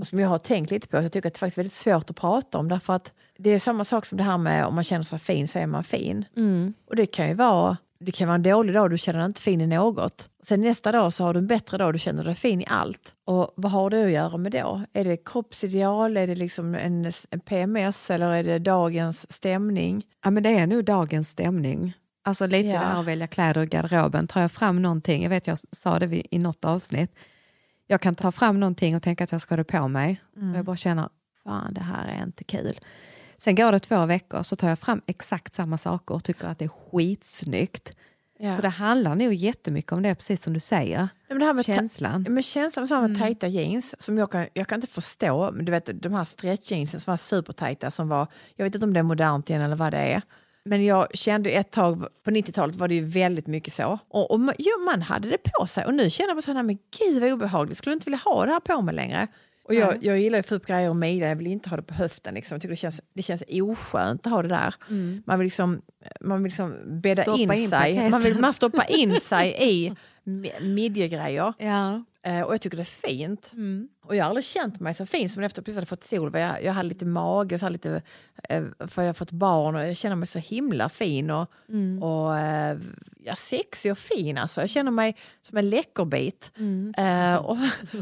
Och 0.00 0.06
som 0.06 0.18
jag 0.18 0.28
har 0.28 0.38
tänkt 0.38 0.70
lite 0.70 0.88
på. 0.88 0.96
Jag 0.96 1.12
tycker 1.12 1.28
att 1.28 1.34
det 1.34 1.38
är 1.38 1.40
faktiskt 1.40 1.58
väldigt 1.58 1.72
svårt 1.72 2.10
att 2.10 2.16
prata 2.16 2.58
om 2.58 2.68
därför 2.68 2.92
att 2.92 3.12
det 3.38 3.50
är 3.50 3.58
samma 3.58 3.84
sak 3.84 4.06
som 4.06 4.18
det 4.18 4.24
här 4.24 4.38
med 4.38 4.66
om 4.66 4.74
man 4.74 4.84
känner 4.84 5.02
sig 5.02 5.18
fin 5.18 5.48
så 5.48 5.58
är 5.58 5.66
man 5.66 5.84
fin. 5.84 6.24
Och 6.88 6.96
det 6.96 7.06
kan 7.06 7.28
ju 7.28 7.34
vara 7.34 7.76
det 7.98 8.12
kan 8.12 8.28
vara 8.28 8.34
en 8.34 8.42
dålig 8.42 8.74
dag 8.74 8.90
du 8.90 8.98
känner 8.98 9.18
dig 9.18 9.26
inte 9.26 9.40
fin 9.42 9.60
i 9.60 9.66
något. 9.66 10.28
Sen 10.42 10.60
nästa 10.60 10.92
dag 10.92 11.12
så 11.12 11.24
har 11.24 11.34
du 11.34 11.38
en 11.38 11.46
bättre 11.46 11.78
dag 11.78 11.92
du 11.94 11.98
känner 11.98 12.24
dig 12.24 12.34
fin 12.34 12.60
i 12.60 12.66
allt. 12.68 13.14
Och 13.24 13.52
vad 13.56 13.72
har 13.72 13.90
det 13.90 14.04
att 14.04 14.10
göra 14.10 14.36
med 14.36 14.52
då? 14.52 14.82
Är 14.92 15.04
det 15.04 15.16
kroppsideal? 15.24 16.16
Är 16.16 16.26
det 16.26 16.34
liksom 16.34 16.74
en, 16.74 17.12
en 17.30 17.40
PMS 17.40 18.10
eller 18.10 18.30
är 18.30 18.44
det 18.44 18.58
dagens 18.58 19.32
stämning? 19.32 20.02
Ja, 20.24 20.30
men 20.30 20.42
det 20.42 20.50
är 20.58 20.66
nog 20.66 20.84
dagens 20.84 21.28
stämning. 21.28 21.92
Alltså 22.24 22.46
lite 22.46 22.68
Ja. 22.68 22.78
här 22.78 23.00
att 23.00 23.06
välja 23.06 23.26
kläder 23.26 23.62
i 23.62 23.66
garderoben. 23.66 24.26
Tar 24.26 24.40
jag 24.40 24.52
fram 24.52 24.82
någonting, 24.82 25.22
jag 25.22 25.30
vet 25.30 25.46
jag 25.46 25.58
sa 25.58 25.98
det 25.98 26.34
i 26.34 26.38
något 26.38 26.64
avsnitt. 26.64 27.14
Jag 27.86 28.00
kan 28.00 28.14
ta 28.14 28.32
fram 28.32 28.60
någonting 28.60 28.96
och 28.96 29.02
tänka 29.02 29.24
att 29.24 29.32
jag 29.32 29.40
ska 29.40 29.52
ha 29.52 29.56
det 29.56 29.64
på 29.64 29.88
mig. 29.88 30.20
Och 30.36 30.56
jag 30.58 30.64
bara 30.64 30.76
känner, 30.76 31.08
fan 31.44 31.74
det 31.74 31.80
här 31.80 32.08
är 32.08 32.22
inte 32.22 32.44
kul. 32.44 32.78
Sen 33.38 33.54
går 33.54 33.72
det 33.72 33.78
två 33.78 34.06
veckor 34.06 34.42
så 34.42 34.56
tar 34.56 34.68
jag 34.68 34.78
fram 34.78 35.02
exakt 35.06 35.54
samma 35.54 35.78
saker 35.78 36.14
och 36.14 36.24
tycker 36.24 36.48
att 36.48 36.58
det 36.58 36.64
är 36.64 36.90
skitsnyggt. 36.90 37.96
Ja. 38.38 38.56
Så 38.56 38.62
det 38.62 38.68
handlar 38.68 39.14
nog 39.14 39.34
jättemycket 39.34 39.92
om 39.92 40.02
det, 40.02 40.14
precis 40.14 40.42
som 40.42 40.52
du 40.52 40.60
säger. 40.60 41.08
Men 41.28 41.38
det 41.38 41.44
här 41.44 41.54
med 41.54 41.64
Känslan. 41.64 42.26
Men 42.28 42.42
känslan 42.42 42.82
med 42.82 42.88
samma 42.88 43.14
tajta 43.18 43.46
jeans 43.46 43.94
som 43.98 44.18
jag 44.18 44.30
kan, 44.30 44.46
jag 44.54 44.68
kan 44.68 44.76
inte 44.76 44.92
förstå. 44.92 45.50
Men 45.52 45.64
du 45.64 45.72
vet 45.72 46.02
de 46.02 46.12
här 46.12 46.24
stretchjeansen 46.24 47.00
som 47.00 47.10
var 47.10 47.16
supertajta 47.16 47.90
som 47.90 48.08
var, 48.08 48.26
jag 48.56 48.64
vet 48.64 48.74
inte 48.74 48.86
om 48.86 48.92
det 48.92 48.98
är 48.98 49.02
modernt 49.02 49.50
igen 49.50 49.62
eller 49.62 49.76
vad 49.76 49.92
det 49.92 49.98
är. 49.98 50.22
Men 50.64 50.84
jag 50.84 51.06
kände 51.14 51.50
ett 51.50 51.70
tag, 51.70 52.06
på 52.24 52.30
90-talet 52.30 52.76
var 52.76 52.88
det 52.88 52.94
ju 52.94 53.04
väldigt 53.04 53.46
mycket 53.46 53.74
så. 53.74 53.98
Och, 54.08 54.30
och 54.30 54.40
man, 54.40 54.54
ja, 54.58 54.72
man 54.84 55.02
hade 55.02 55.28
det 55.28 55.38
på 55.38 55.66
sig 55.66 55.84
och 55.84 55.94
nu 55.94 56.10
känner 56.10 56.28
jag 56.28 56.36
bara 56.36 56.42
så 56.42 56.52
här, 56.52 56.62
men 56.62 56.78
gud 56.98 57.22
vad 57.22 57.32
obehagligt, 57.32 57.78
skulle 57.78 57.92
inte 57.92 58.04
vilja 58.04 58.20
ha 58.24 58.46
det 58.46 58.52
här 58.52 58.60
på 58.60 58.82
mig 58.82 58.94
längre. 58.94 59.28
Och 59.68 59.74
jag, 59.74 60.04
jag 60.04 60.18
gillar 60.20 60.38
ju 60.38 60.40
att 60.40 60.46
få 60.46 60.54
upp 60.54 60.66
grejer 60.66 60.90
och 60.90 60.96
mejla, 60.96 61.26
jag 61.26 61.36
vill 61.36 61.46
inte 61.46 61.68
ha 61.70 61.76
det 61.76 61.82
på 61.82 61.94
höften. 61.94 62.34
Liksom. 62.34 62.54
Jag 62.54 62.62
tycker 62.62 62.70
det 62.72 62.76
känns, 62.76 63.00
det 63.14 63.22
känns 63.22 63.42
oskönt 63.62 64.26
att 64.26 64.32
ha 64.32 64.42
det 64.42 64.48
där. 64.48 64.74
Man 65.26 65.38
vill 65.38 65.46
liksom, 65.46 65.82
man 66.20 66.38
vill 66.38 66.44
liksom 66.44 67.00
bädda 67.00 67.22
Stoppa 67.22 67.38
in, 67.40 67.52
in 67.52 67.68
sig. 67.68 68.10
Man, 68.10 68.20
vill, 68.22 68.38
man 68.40 68.54
stoppar 68.54 68.90
in 68.90 69.20
sig 69.20 69.56
i 69.60 69.92
mi- 70.24 70.60
midjegrejer. 70.74 71.52
Ja. 71.58 72.04
Eh, 72.22 72.40
och 72.40 72.52
jag 72.52 72.60
tycker 72.60 72.76
det 72.76 72.82
är 72.82 73.08
fint. 73.08 73.50
Mm. 73.52 73.88
Och 74.06 74.16
jag 74.16 74.24
har 74.24 74.28
aldrig 74.28 74.44
känt 74.44 74.80
mig 74.80 74.94
så 74.94 75.06
fin 75.06 75.28
som 75.28 75.42
efter 75.42 75.62
att 75.62 75.68
jag 75.68 75.74
hade 75.74 75.86
fått 75.86 76.04
Solveig. 76.04 76.44
Jag, 76.44 76.64
jag 76.64 76.72
hade 76.72 76.88
lite 76.88 77.06
mage, 77.06 77.58
så 77.58 77.64
hade 77.64 77.72
lite, 77.72 78.02
eh, 78.48 78.64
för 78.86 79.02
jag 79.02 79.08
har 79.08 79.14
fått 79.14 79.30
barn 79.30 79.74
och 79.76 79.86
jag 79.86 79.96
känner 79.96 80.16
mig 80.16 80.26
så 80.26 80.38
himla 80.38 80.88
fin 80.88 81.30
och, 81.30 81.50
Mm. 81.68 82.02
och 82.02 82.38
eh, 82.38 82.78
ja, 83.24 83.36
sexig 83.36 83.92
och 83.92 83.98
fin. 83.98 84.38
Alltså. 84.38 84.60
Jag 84.60 84.70
känner 84.70 84.90
mig 84.90 85.16
som 85.42 85.58
en 85.58 85.70
läckerbit. 85.70 86.52
Mm. 86.58 86.94
Eh, 86.98 87.36
och, 87.36 87.58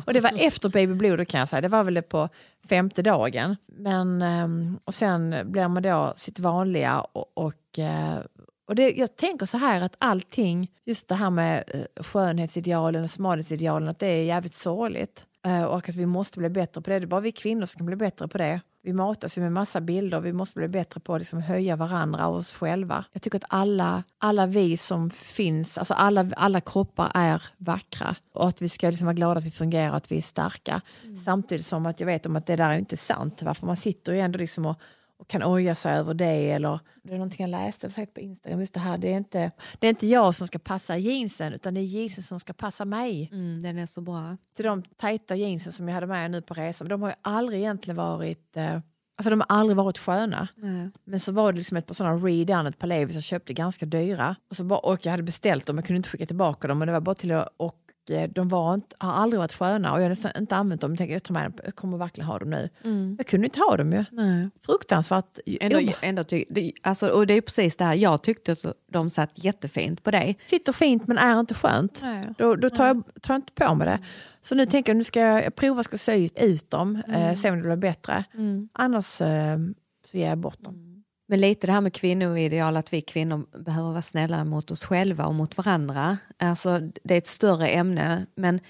och 0.06 0.12
det 0.12 0.20
var 0.20 0.32
efter 0.38 0.68
babyblodet 0.68 1.28
kan 1.28 1.38
jag 1.40 1.48
säga. 1.48 1.60
Det 1.60 1.68
var 1.68 1.84
väl 1.84 1.94
det 1.94 2.02
på 2.02 2.28
femte 2.68 3.02
dagen. 3.02 3.56
Men, 3.66 4.22
ehm, 4.22 4.78
och 4.84 4.94
sen 4.94 5.36
blir 5.44 5.68
man 5.68 5.82
då 5.82 6.12
sitt 6.16 6.38
vanliga 6.38 7.00
och, 7.00 7.32
och 7.34 7.78
eh, 7.78 8.18
och 8.66 8.74
det, 8.74 8.90
jag 8.90 9.16
tänker 9.16 9.46
så 9.46 9.56
här 9.58 9.80
att 9.80 9.96
allting, 9.98 10.70
just 10.84 11.08
det 11.08 11.14
här 11.14 11.30
med 11.30 11.64
skönhetsidealen 12.00 13.04
och 13.04 13.10
smalhetsidealen, 13.10 13.88
att 13.88 13.98
det 13.98 14.06
är 14.06 14.22
jävligt 14.22 14.54
sorgligt. 14.54 15.26
Eh, 15.44 15.64
och 15.64 15.88
att 15.88 15.94
vi 15.94 16.06
måste 16.06 16.38
bli 16.38 16.48
bättre 16.48 16.80
på 16.80 16.90
det. 16.90 16.98
Det 16.98 17.04
är 17.04 17.06
bara 17.06 17.20
vi 17.20 17.32
kvinnor 17.32 17.64
som 17.64 17.78
kan 17.78 17.86
bli 17.86 17.96
bättre 17.96 18.28
på 18.28 18.38
det. 18.38 18.60
Vi 18.82 18.92
matas 18.92 19.38
ju 19.38 19.42
med 19.42 19.52
massa 19.52 19.80
bilder 19.80 20.20
vi 20.20 20.32
måste 20.32 20.58
bli 20.58 20.68
bättre 20.68 21.00
på 21.00 21.14
att 21.14 21.20
liksom 21.20 21.42
höja 21.42 21.76
varandra 21.76 22.26
och 22.26 22.36
oss 22.36 22.52
själva. 22.52 23.04
Jag 23.12 23.22
tycker 23.22 23.38
att 23.38 23.44
alla, 23.48 24.02
alla 24.18 24.46
vi 24.46 24.76
som 24.76 25.10
finns, 25.10 25.78
alltså 25.78 25.94
alla, 25.94 26.30
alla 26.36 26.60
kroppar 26.60 27.10
är 27.14 27.42
vackra 27.56 28.16
och 28.32 28.48
att 28.48 28.62
vi 28.62 28.68
ska 28.68 28.88
liksom 28.88 29.06
vara 29.06 29.14
glada 29.14 29.38
att 29.38 29.44
vi 29.44 29.50
fungerar 29.50 29.90
och 29.90 29.96
att 29.96 30.12
vi 30.12 30.16
är 30.16 30.22
starka. 30.22 30.80
Samtidigt 31.24 31.66
som 31.66 31.86
att 31.86 32.00
jag 32.00 32.06
vet 32.06 32.26
om 32.26 32.36
att 32.36 32.46
det 32.46 32.56
där 32.56 32.70
är 32.70 32.78
inte 32.78 32.96
sant. 32.96 33.42
Varför 33.42 33.66
man 33.66 33.76
sitter 33.76 34.12
ju 34.12 34.20
ändå 34.20 34.38
liksom 34.38 34.66
och 34.66 34.80
och 35.24 35.28
kan 35.28 35.42
oja 35.42 35.74
sig 35.74 35.94
över 35.94 36.14
det. 36.14 36.50
Eller, 36.50 36.80
det 37.02 37.12
är 37.12 37.14
någonting 37.14 37.44
jag 37.44 37.50
läste 37.50 37.90
sagt 37.90 38.14
på 38.14 38.20
Instagram. 38.20 38.60
Just 38.60 38.74
det, 38.74 38.80
här, 38.80 38.98
det, 38.98 39.12
är 39.12 39.16
inte, 39.16 39.50
det 39.78 39.86
är 39.86 39.88
inte 39.88 40.06
jag 40.06 40.34
som 40.34 40.46
ska 40.46 40.58
passa 40.58 40.96
jeansen 40.96 41.52
utan 41.52 41.74
det 41.74 41.80
är 41.80 41.84
jeansen 41.84 42.24
som 42.24 42.40
ska 42.40 42.52
passa 42.52 42.84
mig. 42.84 43.28
Mm, 43.32 43.62
den 43.62 43.78
är 43.78 43.86
så 43.86 44.00
bra. 44.00 44.36
Till 44.56 44.64
de 44.64 44.82
tajta 44.82 45.36
jeansen 45.36 45.72
som 45.72 45.88
jag 45.88 45.94
hade 45.94 46.06
med 46.06 46.30
nu 46.30 46.42
på 46.42 46.54
resan. 46.54 46.88
De 46.88 47.02
har 47.02 47.08
ju 47.08 47.14
aldrig 47.22 47.60
egentligen 47.60 47.96
varit 47.96 48.56
eh, 48.56 48.78
Alltså 49.16 49.30
de 49.30 49.40
har 49.40 49.46
aldrig 49.58 49.76
varit 49.76 49.98
sköna. 49.98 50.48
Nej. 50.56 50.90
Men 51.04 51.20
så 51.20 51.32
var 51.32 51.52
det 51.52 51.58
liksom 51.58 51.76
ett 51.76 51.86
par 51.86 51.94
sådana 51.94 52.16
redone, 52.16 52.68
ett 52.68 52.78
par 52.78 52.88
Levi's 52.88 53.14
jag 53.14 53.22
köpte 53.22 53.52
ganska 53.52 53.86
dyra. 53.86 54.36
Och, 54.50 54.56
så 54.56 54.64
bara, 54.64 54.78
och 54.78 55.06
jag 55.06 55.10
hade 55.10 55.22
beställt 55.22 55.66
dem, 55.66 55.76
jag 55.76 55.86
kunde 55.86 55.96
inte 55.96 56.08
skicka 56.08 56.26
tillbaka 56.26 56.68
dem. 56.68 56.78
Men 56.78 56.86
det 56.86 56.92
var 56.92 57.00
bara 57.00 57.14
till 57.14 57.32
att, 57.32 57.48
och 57.56 57.83
de 58.28 58.48
var 58.48 58.74
inte, 58.74 58.96
har 58.98 59.12
aldrig 59.12 59.38
varit 59.38 59.52
sköna 59.52 59.92
och 59.92 59.98
jag 59.98 60.04
har 60.04 60.08
nästan 60.08 60.32
inte 60.38 60.56
använt 60.56 60.80
dem. 60.80 60.90
Jag 60.90 60.98
tänkte 60.98 61.12
jag 61.12 61.22
tar 61.22 61.34
med 61.34 61.44
dem, 61.44 61.52
jag 61.64 61.74
kommer 61.76 61.98
verkligen 61.98 62.26
ha 62.28 62.38
dem 62.38 62.50
nu. 62.50 62.68
Jag 63.18 63.26
kunde 63.26 63.46
inte 63.46 63.60
ha 63.60 63.76
dem 63.76 63.92
ju. 63.92 64.04
Nej. 64.10 64.48
Fruktansvärt. 64.66 65.38
Ändå, 65.60 65.92
ändå 66.00 66.24
ty, 66.24 66.44
det, 66.48 66.72
alltså, 66.82 67.08
och 67.08 67.26
det 67.26 67.34
är 67.34 67.40
precis 67.40 67.76
det 67.76 67.84
här, 67.84 67.94
jag 67.94 68.22
tyckte 68.22 68.52
att 68.52 68.64
de 68.90 69.10
satt 69.10 69.44
jättefint 69.44 70.02
på 70.02 70.10
dig. 70.10 70.38
sitter 70.44 70.72
fint 70.72 71.06
men 71.06 71.18
är 71.18 71.40
inte 71.40 71.54
skönt. 71.54 72.00
Nej. 72.02 72.24
Då, 72.38 72.56
då 72.56 72.70
tar, 72.70 72.86
jag, 72.86 73.02
tar 73.20 73.34
jag 73.34 73.38
inte 73.38 73.52
på 73.52 73.74
mig 73.74 73.86
det. 73.86 73.98
Så 74.42 74.54
nu 74.54 74.66
tänker 74.66 74.92
jag 74.92 74.96
nu 74.96 75.04
ska 75.04 75.20
jag, 75.20 75.54
prova 75.56 75.82
ska 75.82 75.98
sy 75.98 76.28
ut 76.36 76.70
dem, 76.70 77.02
eh, 77.08 77.34
se 77.34 77.50
om 77.50 77.56
det 77.56 77.62
blir 77.62 77.76
bättre. 77.76 78.24
Annars 78.72 79.20
eh, 79.20 79.58
så 80.10 80.16
ger 80.16 80.28
jag 80.28 80.38
bort 80.38 80.60
dem. 80.60 80.93
Men 81.26 81.40
lite 81.40 81.66
det 81.66 81.72
här 81.72 81.80
med 81.80 81.92
kvinnoideal, 81.92 82.76
att 82.76 82.92
vi 82.92 83.00
kvinnor 83.00 83.58
behöver 83.58 83.90
vara 83.90 84.02
snälla 84.02 84.44
mot 84.44 84.70
oss 84.70 84.84
själva 84.84 85.26
och 85.26 85.34
mot 85.34 85.56
varandra. 85.56 86.18
Alltså, 86.38 86.80
det 87.04 87.14
är 87.14 87.18
ett 87.18 87.26
större 87.26 87.68
ämne, 87.68 88.26
men 88.34 88.60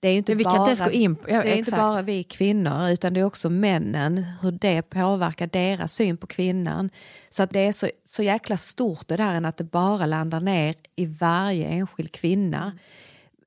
det 0.00 0.08
är 0.08 0.12
ju 0.12 0.18
inte 0.18 0.36
bara... 0.36 0.90
in 0.90 1.16
på... 1.16 1.30
Ja, 1.30 1.42
Det 1.42 1.52
är 1.52 1.56
inte 1.56 1.70
bara 1.70 2.02
vi 2.02 2.24
kvinnor 2.24 2.88
utan 2.88 3.14
det 3.14 3.20
är 3.20 3.24
också 3.24 3.50
männen, 3.50 4.24
hur 4.42 4.50
det 4.52 4.82
påverkar 4.82 5.46
deras 5.46 5.94
syn 5.94 6.16
på 6.16 6.26
kvinnan. 6.26 6.90
Så 7.28 7.42
att 7.42 7.50
det 7.50 7.60
är 7.60 7.72
så, 7.72 7.88
så 8.04 8.22
jäkla 8.22 8.56
stort 8.56 9.08
det 9.08 9.16
där 9.16 9.34
än 9.34 9.44
att 9.44 9.56
det 9.56 9.64
bara 9.64 10.06
landar 10.06 10.40
ner 10.40 10.74
i 10.96 11.06
varje 11.06 11.66
enskild 11.66 12.12
kvinna. 12.12 12.78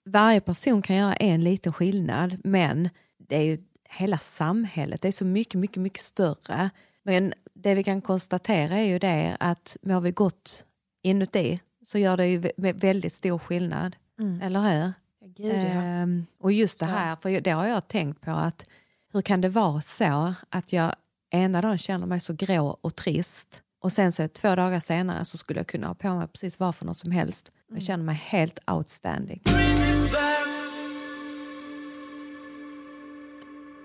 Varje 0.06 0.42
person 0.42 0.82
kan 0.82 0.96
göra 0.96 1.16
en 1.16 1.44
liten 1.44 1.74
skillnad 1.74 2.38
men 2.44 2.90
det 3.18 3.36
är 3.36 3.44
ju 3.44 3.58
hela 3.90 4.18
samhället, 4.18 5.02
det 5.02 5.08
är 5.08 5.12
så 5.12 5.26
mycket, 5.26 5.60
mycket, 5.60 5.82
mycket 5.82 6.04
större. 6.04 6.70
Men 7.04 7.34
det 7.66 7.76
vi 7.76 7.84
kan 7.84 8.02
konstatera 8.02 8.78
är 8.78 8.84
ju 8.86 9.00
det 9.00 9.38
att 9.40 9.78
mår 9.82 10.02
vi 10.02 10.12
gott 10.12 10.66
inuti 11.04 11.60
så 11.86 11.98
gör 11.98 12.18
det 12.18 12.28
ju 12.28 12.40
vä- 12.42 12.80
väldigt 12.80 13.14
stor 13.14 13.40
skillnad. 13.40 13.96
Eller 14.42 14.60
hur? 14.62 14.94
Gud, 15.28 15.54
ja. 15.54 15.54
Ehm, 15.62 16.26
och 16.40 16.52
just 16.52 16.80
det 16.80 16.86
här, 16.86 17.16
för 17.16 17.42
det 17.42 17.52
har 17.52 17.66
jag 17.68 17.88
tänkt 17.88 18.22
på 18.22 18.32
att 18.32 18.66
hur 19.14 19.22
kan 19.22 19.42
det 19.42 19.50
vara 19.50 19.82
så 19.82 20.34
att 20.50 20.74
jag 20.74 20.96
ena 21.32 21.62
dagen 21.62 21.78
känner 21.78 22.06
mig 22.08 22.20
så 22.20 22.34
grå 22.34 22.78
och 22.82 22.96
trist 22.96 23.62
och 23.82 23.92
sen 23.92 24.12
så 24.12 24.28
två 24.28 24.56
dagar 24.56 24.80
senare 24.80 25.26
så 25.26 25.38
skulle 25.38 25.60
jag 25.60 25.68
kunna 25.68 25.88
ha 25.88 25.94
på 25.96 26.16
mig 26.16 26.28
precis 26.28 26.60
vad 26.60 26.76
för 26.76 26.86
något 26.86 26.98
som 26.98 27.12
helst. 27.12 27.52
Jag 27.72 27.82
känner 27.82 28.04
mig 28.04 28.16
helt 28.16 28.60
outstanding. 28.68 29.42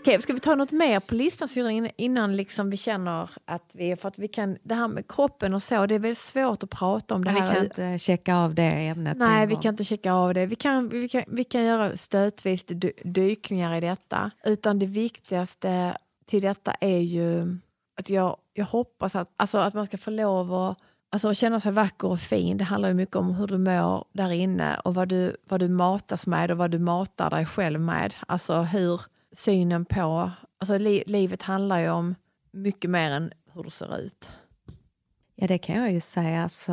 Okej, 0.01 0.23
ska 0.23 0.33
vi 0.33 0.41
ta 0.41 0.55
något 0.55 0.73
mer 0.73 1.01
på 1.01 1.15
listan 1.15 1.49
Syrran, 1.49 1.91
innan- 1.97 2.37
liksom 2.37 2.71
vi 2.71 2.77
känner 2.77 3.31
att 3.45 3.71
vi... 3.75 3.97
För 3.97 4.09
att 4.09 4.19
vi 4.19 4.29
kan, 4.29 4.59
det 4.63 4.75
här 4.75 4.89
med 4.89 5.09
kroppen 5.09 5.55
och 5.55 5.63
så, 5.63 5.87
det 5.87 5.95
är 5.95 5.99
väldigt 5.99 6.19
svårt 6.19 6.63
att 6.63 6.71
prata 6.71 7.15
om 7.15 7.25
det 7.25 7.33
Men 7.33 7.43
vi 7.43 7.49
kan 7.55 7.65
inte 7.65 7.99
checka 7.99 8.37
av 8.37 8.55
det 8.55 8.63
ämnet. 8.63 9.19
Nej, 9.19 9.47
vi 9.47 9.55
gång. 9.55 9.63
kan 9.63 9.75
inte 9.75 9.85
checka 9.85 10.13
av 10.13 10.35
det. 10.35 10.47
Vi 10.47 10.57
kan, 10.57 10.89
vi 10.89 11.09
kan, 11.09 11.23
vi 11.29 11.45
kan 11.45 11.65
göra 11.65 11.97
stötvis 11.97 12.65
dy- 12.67 12.93
dykningar 13.05 13.77
i 13.77 13.81
detta. 13.81 14.31
Utan 14.45 14.79
det 14.79 14.87
viktigaste 14.87 15.97
till 16.27 16.43
detta 16.43 16.73
är 16.81 16.99
ju 16.99 17.57
att 18.01 18.11
jag, 18.11 18.37
jag 18.55 18.65
hoppas 18.67 19.17
att, 19.17 19.29
alltså 19.37 19.59
att 19.59 19.75
man 19.75 19.87
ska 19.87 19.99
få 19.99 20.11
lov 20.11 20.55
att 20.55 20.79
Alltså 21.13 21.29
att 21.29 21.37
känna 21.37 21.61
sig 21.61 21.73
vacker 21.73 22.09
och 22.09 22.21
fin, 22.21 22.57
det 22.59 22.65
handlar 22.65 22.89
ju 22.89 22.95
mycket 22.95 23.17
om 23.17 23.35
hur 23.35 23.47
du 23.47 23.59
mår 23.59 24.05
där 24.13 24.31
inne 24.33 24.81
och 24.85 24.95
vad 24.95 25.09
du, 25.09 25.37
vad 25.49 25.61
du 25.61 25.69
matas 25.69 26.27
med 26.27 26.51
och 26.51 26.57
vad 26.59 26.71
du 26.71 26.79
matar 26.79 27.31
dig 27.31 27.47
själv 27.47 27.81
med. 27.81 28.15
Alltså 28.27 28.61
hur 28.61 29.01
synen 29.33 29.85
på... 29.85 30.31
Alltså 30.59 30.79
li, 30.79 31.03
livet 31.07 31.43
handlar 31.43 31.79
ju 31.79 31.91
om 31.91 32.15
mycket 32.51 32.91
mer 32.91 33.11
än 33.11 33.33
hur 33.53 33.63
du 33.63 33.71
ser 33.71 33.99
ut. 33.99 34.33
Ja, 35.35 35.47
det 35.47 35.59
kan 35.59 35.77
jag 35.77 35.93
ju 35.93 36.01
säga. 36.01 36.43
Alltså, 36.43 36.73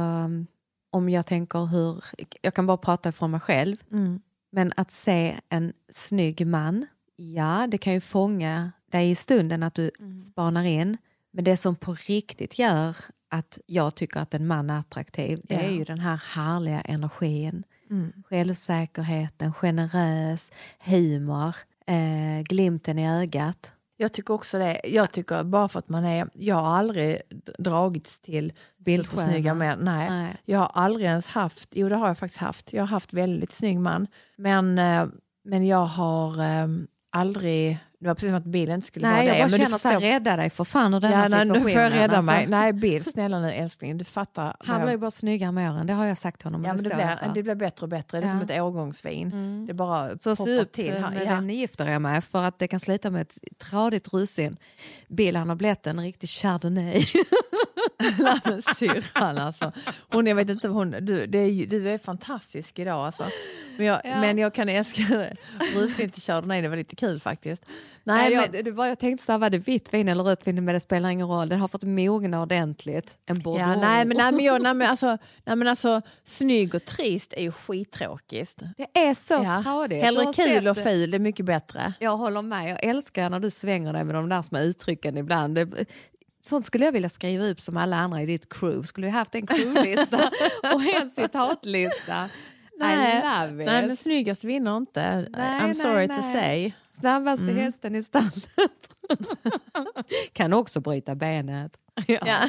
om 0.90 1.10
jag 1.10 1.26
tänker 1.26 1.66
hur... 1.66 2.04
Jag 2.42 2.54
kan 2.54 2.68
bara 2.68 2.78
prata 2.78 3.12
från 3.12 3.32
mig 3.32 3.40
själv. 3.40 3.78
Mm. 3.92 4.22
Men 4.52 4.74
att 4.78 4.92
se 4.92 5.40
en 5.50 5.74
snygg 5.90 6.48
man, 6.48 6.86
ja, 7.16 7.68
det 7.72 7.78
kan 7.78 7.94
ju 7.94 8.00
fånga 8.00 8.72
dig 8.92 9.12
i 9.12 9.16
stunden 9.16 9.64
att 9.64 9.74
du 9.74 9.92
spanar 10.32 10.64
in. 10.64 10.98
Men 11.32 11.44
det 11.44 11.58
som 11.58 11.76
på 11.76 11.94
riktigt 11.94 12.60
gör 12.60 12.96
att 13.30 13.60
jag 13.66 13.96
tycker 13.96 14.20
att 14.20 14.34
en 14.34 14.48
man 14.48 14.70
är 14.70 14.80
attraktiv, 14.80 15.42
det 15.44 15.56
är 15.56 15.64
Ja. 15.64 15.70
ju 15.70 15.84
den 15.84 16.00
här 16.00 16.22
härliga 16.26 16.82
energin. 16.82 17.64
Mm. 17.90 18.24
Självsäkerheten, 18.30 19.54
generös, 19.54 20.52
humor, 20.80 21.56
eh, 21.88 22.44
glimten 22.44 23.00
i 23.00 23.22
ögat. 23.22 23.74
Jag 23.98 24.14
tycker 24.14 24.34
också 24.34 24.60
det. 24.60 24.82
Jag 24.84 25.12
tycker 25.12 25.44
bara 25.44 25.70
för 25.70 25.80
att 25.80 25.90
man 25.90 26.06
är... 26.06 26.30
Jag 26.34 26.56
har 26.56 26.78
aldrig 26.78 27.22
dragits 27.60 28.20
till 28.20 28.54
Bildsköna. 28.86 29.28
snygga 29.28 29.54
män. 29.54 29.80
Nej. 29.82 30.10
Nej. 30.10 30.36
Jag 30.46 30.60
har 30.60 30.72
aldrig 30.74 31.06
ens 31.06 31.28
haft... 31.28 31.70
Jo, 31.72 31.90
det 31.90 31.96
har 31.96 32.08
jag 32.08 32.18
faktiskt 32.18 32.42
haft. 32.42 32.74
Jag 32.74 32.82
har 32.82 32.88
haft 32.88 33.14
väldigt 33.14 33.52
snygg 33.52 33.80
man. 33.80 34.08
Men, 34.36 34.80
eh, 34.80 35.06
men 35.44 35.68
jag 35.68 35.86
har 35.86 36.44
eh, 36.44 36.68
aldrig... 37.10 37.78
Det 38.00 38.08
var 38.08 38.16
precis 38.16 38.30
som 38.30 38.38
att 38.38 38.44
bilen 38.46 38.76
inte 38.76 38.88
skulle 38.88 39.08
Nej, 39.08 39.16
vara 39.16 39.24
jag 39.26 39.36
det. 39.36 39.40
bara 39.40 39.44
men 39.50 39.60
du 39.60 39.66
känner 39.66 39.78
så 39.78 39.88
här, 39.88 39.96
förstår- 39.96 40.10
rädda 40.10 40.36
dig 40.36 40.50
för 40.50 40.64
fan 40.64 40.94
ur 40.94 41.00
denna 41.00 41.14
Ja, 41.14 41.28
nej, 41.28 41.40
nu 41.40 41.46
situationen. 41.46 41.72
får 41.74 41.82
jag 41.82 41.94
rädda 41.94 42.18
alltså. 42.18 42.32
mig. 42.32 42.48
Nej, 42.48 42.74
Bill, 42.74 43.04
snälla 43.06 43.40
nu 43.40 43.52
älskling. 43.52 43.98
Du 43.98 44.06
fattar. 44.06 44.44
Han 44.60 44.76
jag- 44.76 44.82
blir 44.82 44.92
ju 44.92 44.98
bara 44.98 45.12
snyggare 45.12 45.52
med 45.52 45.72
åren, 45.72 45.88
det 45.88 45.94
har 45.94 46.06
jag 46.06 46.18
sagt 46.18 46.38
till 46.40 46.46
honom. 46.46 46.64
Ja, 46.66 46.74
men 46.74 46.84
det, 46.84 46.90
jag 46.90 46.98
blir, 46.98 47.32
det 47.34 47.44
blir 47.44 47.56
bättre 47.56 47.84
och 47.84 47.90
bättre. 47.90 48.18
Det 48.20 48.24
är 48.26 48.28
Ja. 48.28 48.40
som 48.40 48.42
ett 48.50 48.62
årgångsvin. 48.62 49.66
Det 49.68 49.74
bara 49.74 50.18
Så 50.18 50.36
poppar 50.36 50.60
upp 50.60 50.72
till. 50.72 50.92
med 50.92 51.22
Ja. 51.26 51.30
vem 51.30 51.48
ni 51.48 51.54
gifter 51.56 51.88
er 51.90 52.00
med 52.00 52.24
för 52.24 52.44
att 52.44 52.60
det 52.60 52.68
kan 52.68 52.80
sluta 52.80 53.10
med 53.10 53.22
ett 53.22 53.38
tradigt 53.72 54.14
russin. 54.14 54.58
Bill 55.08 55.36
han 55.36 55.50
har 55.50 55.56
blivit 55.56 55.88
en 55.88 56.00
riktig 56.00 56.30
chardonnay. 56.30 57.04
Nej, 58.20 58.62
syrran 58.76 59.38
alltså. 59.38 59.72
Hon, 60.12 60.28
jag 60.28 60.36
vet 60.36 60.50
inte, 60.50 60.68
hon, 60.68 60.92
du, 60.92 61.24
är, 61.24 61.68
du 61.68 61.90
är 61.90 61.98
fantastisk 61.98 62.80
idag 62.80 63.06
alltså. 63.06 63.24
Men 63.78 63.86
jag, 63.88 64.02
Ja. 64.04 64.22
men 64.22 64.38
jag 64.38 64.54
kan 64.54 64.70
älska 64.70 65.02
det. 65.10 65.36
Russin 65.76 66.10
till 66.12 66.22
chardonnay, 66.22 66.62
det 66.62 66.70
var 66.70 66.76
lite 66.78 66.96
kul 66.96 67.20
faktiskt. 67.20 67.66
Nej, 68.04 68.30
Nej, 68.30 68.36
men, 68.36 68.50
jag, 68.56 68.66
det 68.66 68.72
var, 68.72 68.86
jag 68.88 69.00
tänkte 69.00 69.26
så 69.26 69.32
här, 69.32 69.40
var 69.40 69.50
det 69.50 69.58
vitt 69.58 69.94
vin 69.94 70.08
eller 70.08 70.24
rött 70.24 70.48
vin 70.48 70.66
men 70.66 70.74
det 70.74 70.80
spelar 70.80 71.10
ingen 71.10 71.28
roll. 71.28 71.50
Den 71.50 71.60
har 71.60 71.68
fått 71.68 71.84
mogna 71.84 72.42
ordentligt. 72.42 73.18
En 73.26 73.40
bordeaux. 73.40 73.62
ja, 73.62 73.76
nej, 73.82 74.06
men, 74.06 74.18
nej, 74.18 74.32
men, 74.32 74.46
jag, 74.46 74.62
nej, 74.62 74.74
men, 74.74 74.90
alltså, 74.90 75.18
nej, 75.46 75.56
men 75.56 75.68
alltså, 75.68 76.02
snygg 76.24 76.76
och 76.76 76.86
trist 76.86 77.34
är 77.38 77.42
ju 77.42 77.52
skittråkigt. 77.52 78.60
Det 78.78 79.00
är 79.08 79.14
så 79.14 79.34
Ja. 79.34 79.64
tradigt. 79.64 80.04
Hellre 80.04 80.34
kul 80.34 80.68
och 80.68 80.78
ful, 80.78 81.12
det 81.12 81.18
är 81.18 81.20
mycket 81.20 81.46
bättre. 81.46 81.94
Jag 82.00 82.18
håller 82.18 82.42
med. 82.42 82.70
Jag 82.70 82.84
älskar 82.84 83.30
när 83.30 83.40
du 83.40 83.50
svänger 83.50 83.94
dig 83.94 84.04
med 84.04 84.16
de 84.16 84.30
där 84.30 84.42
små 84.42 84.60
uttrycken 84.60 85.18
ibland. 85.18 85.56
Det, 85.56 85.86
sånt 86.44 86.66
skulle 86.66 86.86
jag 86.86 86.92
vilja 86.92 87.10
skriva 87.10 87.46
upp 87.46 87.62
som 87.62 87.78
alla 87.78 87.98
andra 87.98 88.22
i 88.22 88.26
ditt 88.26 88.50
crew. 88.54 88.88
Skulle 88.88 89.08
vi 89.08 89.12
haft 89.12 89.36
en 89.36 89.48
crewlista 89.48 90.18
och 90.74 90.82
en 91.02 91.10
citatlista. 91.10 92.30
I 92.82 93.22
love 93.24 93.64
it. 93.64 93.68
nej, 93.68 93.88
men 93.88 93.96
snyggast 93.98 94.44
vinner 94.44 94.78
inte. 94.78 95.16
Nej, 95.32 95.60
I'm 95.62 95.66
nej, 95.66 95.76
sorry 95.76 96.08
to 96.08 96.14
nej. 96.14 96.34
say. 96.34 96.72
Snabbaste 96.90 97.44
Mm. 97.46 97.58
hästen 97.58 97.96
i 97.96 98.04
stallet. 98.04 98.90
kan 100.34 100.54
också 100.54 100.80
bryta 100.80 101.16
benet. 101.16 101.78
Ja. 102.08 102.20
Ja. 102.26 102.40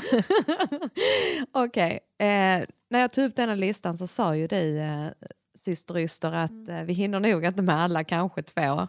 Okej, 1.65 1.99
eh, 2.19 2.27
när 2.91 3.01
jag 3.01 3.13
tog 3.13 3.25
upp 3.25 3.37
den 3.37 3.49
här 3.49 3.57
listan 3.57 3.99
så 3.99 4.07
sa 4.07 4.37
ju 4.37 4.47
du, 4.47 4.79
eh, 4.79 5.07
syster 5.59 5.99
Yster 5.99 6.33
att 6.33 6.69
eh, 6.69 6.83
vi 6.83 6.93
hinner 6.93 7.21
nog 7.21 7.45
inte 7.45 7.63
med 7.63 7.77
alla, 7.77 8.05
kanske 8.05 8.43
två. 8.43 8.89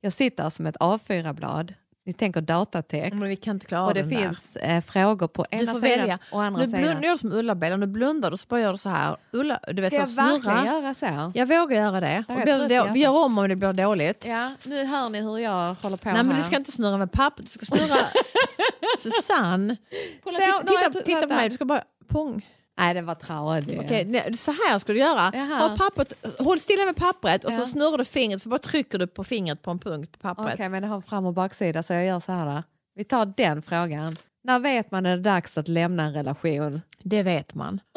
Jag 0.00 0.12
sitter 0.12 0.50
som 0.50 0.66
ett 0.66 0.76
A4-blad. 0.76 1.74
Ni 2.06 2.12
tänker 2.12 2.40
datatext. 2.40 3.14
Men 3.18 3.28
vi 3.28 3.36
kan 3.36 3.56
inte 3.56 3.66
klara 3.66 3.86
och 3.86 3.94
det 3.94 4.00
den 4.00 4.10
där. 4.10 4.16
finns 4.16 4.56
eh, 4.56 4.80
frågor 4.80 5.26
på 5.28 5.46
Du 5.50 5.56
ena 5.56 5.74
sidan 5.74 5.80
välja. 5.80 6.18
och 6.32 6.42
andra 6.42 6.60
Nu 6.60 6.66
sidan. 6.66 6.80
blundar 6.82 7.08
jag 7.08 7.18
som 7.18 7.32
Ulla-Bella. 7.32 7.76
Nu 7.76 7.86
blundar 7.86 8.30
du 8.30 8.36
så 8.36 8.46
bara 8.48 8.60
gör 8.60 8.72
du 8.72 8.78
så 8.78 8.88
här. 8.88 9.16
Ulla, 9.32 9.60
du 9.72 9.82
vet, 9.82 9.92
Ska 9.92 10.02
jag 10.02 10.08
så 10.08 10.20
här, 10.20 10.32
verkligen 10.32 10.64
göra 10.82 10.94
så? 10.94 11.32
Jag 11.34 11.46
vågar 11.46 11.76
göra 11.76 12.00
det. 12.00 12.24
Och 12.28 12.34
jag 12.34 12.68
det 12.68 12.90
vi 12.92 13.00
gör 13.00 13.24
om 13.24 13.38
om 13.38 13.48
det 13.48 13.56
blir 13.56 13.72
dåligt. 13.72 14.24
Ja, 14.28 14.50
nu 14.64 14.84
hör 14.84 15.08
ni 15.08 15.20
hur 15.20 15.38
jag 15.38 15.74
håller 15.74 15.96
på 15.96 16.08
Nej 16.08 16.16
här. 16.16 16.22
men 16.24 16.36
du 16.36 16.42
ska 16.42 16.56
inte 16.56 16.72
snurra 16.72 16.98
med 16.98 17.12
papper, 17.12 17.42
du 17.42 17.48
ska 17.48 17.66
snurra 17.66 17.98
Susanne. 18.98 19.76
Kolla, 20.24 20.38
Så, 20.38 20.44
titta, 20.44 20.62
nu 20.72 20.72
jag 20.82 20.92
titta, 20.92 21.04
titta 21.04 21.20
på 21.26 21.34
mig, 21.34 21.48
du 21.48 21.54
ska 21.54 21.64
bara 21.64 21.82
pong. 22.08 22.46
Nej, 22.78 22.94
det 22.94 23.02
var 23.02 23.14
tradigt. 23.14 23.80
Okej, 23.80 24.04
nej, 24.04 24.36
så 24.36 24.50
här 24.52 24.78
ska 24.78 24.92
du 24.92 24.98
göra. 24.98 25.30
Jaha. 25.34 25.68
Ha 25.68 25.76
pappret, 25.76 26.12
håll 26.38 26.60
stilla 26.60 26.84
med 26.84 26.96
pappret 26.96 27.44
och 27.44 27.52
Ja. 27.52 27.56
så 27.56 27.64
snurrar 27.64 27.98
du 27.98 28.04
fingret 28.04 28.42
så 28.42 28.48
bara 28.48 28.58
trycker 28.58 28.98
du 28.98 29.06
på 29.06 29.24
fingret 29.24 29.62
på 29.62 29.70
en 29.70 29.78
punkt 29.78 30.12
på 30.12 30.18
pappret. 30.18 30.54
Okej, 30.54 30.68
men 30.68 30.82
det 30.82 30.88
har 30.88 31.00
fram 31.00 31.26
och 31.26 31.34
baksida 31.34 31.82
så 31.82 31.92
jag 31.92 32.06
gör 32.06 32.20
så 32.20 32.32
här. 32.32 32.46
Då. 32.56 32.62
Vi 32.94 33.04
tar 33.04 33.26
den 33.36 33.62
frågan. 33.62 34.16
När 34.44 34.58
vet 34.58 34.90
man 34.90 35.02
när 35.02 35.10
det 35.16 35.20
är 35.30 35.34
dags 35.34 35.58
att 35.58 35.68
lämna 35.68 36.02
en 36.02 36.12
relation? 36.12 36.80
Det 37.02 37.22
vet 37.22 37.54
man. 37.54 37.80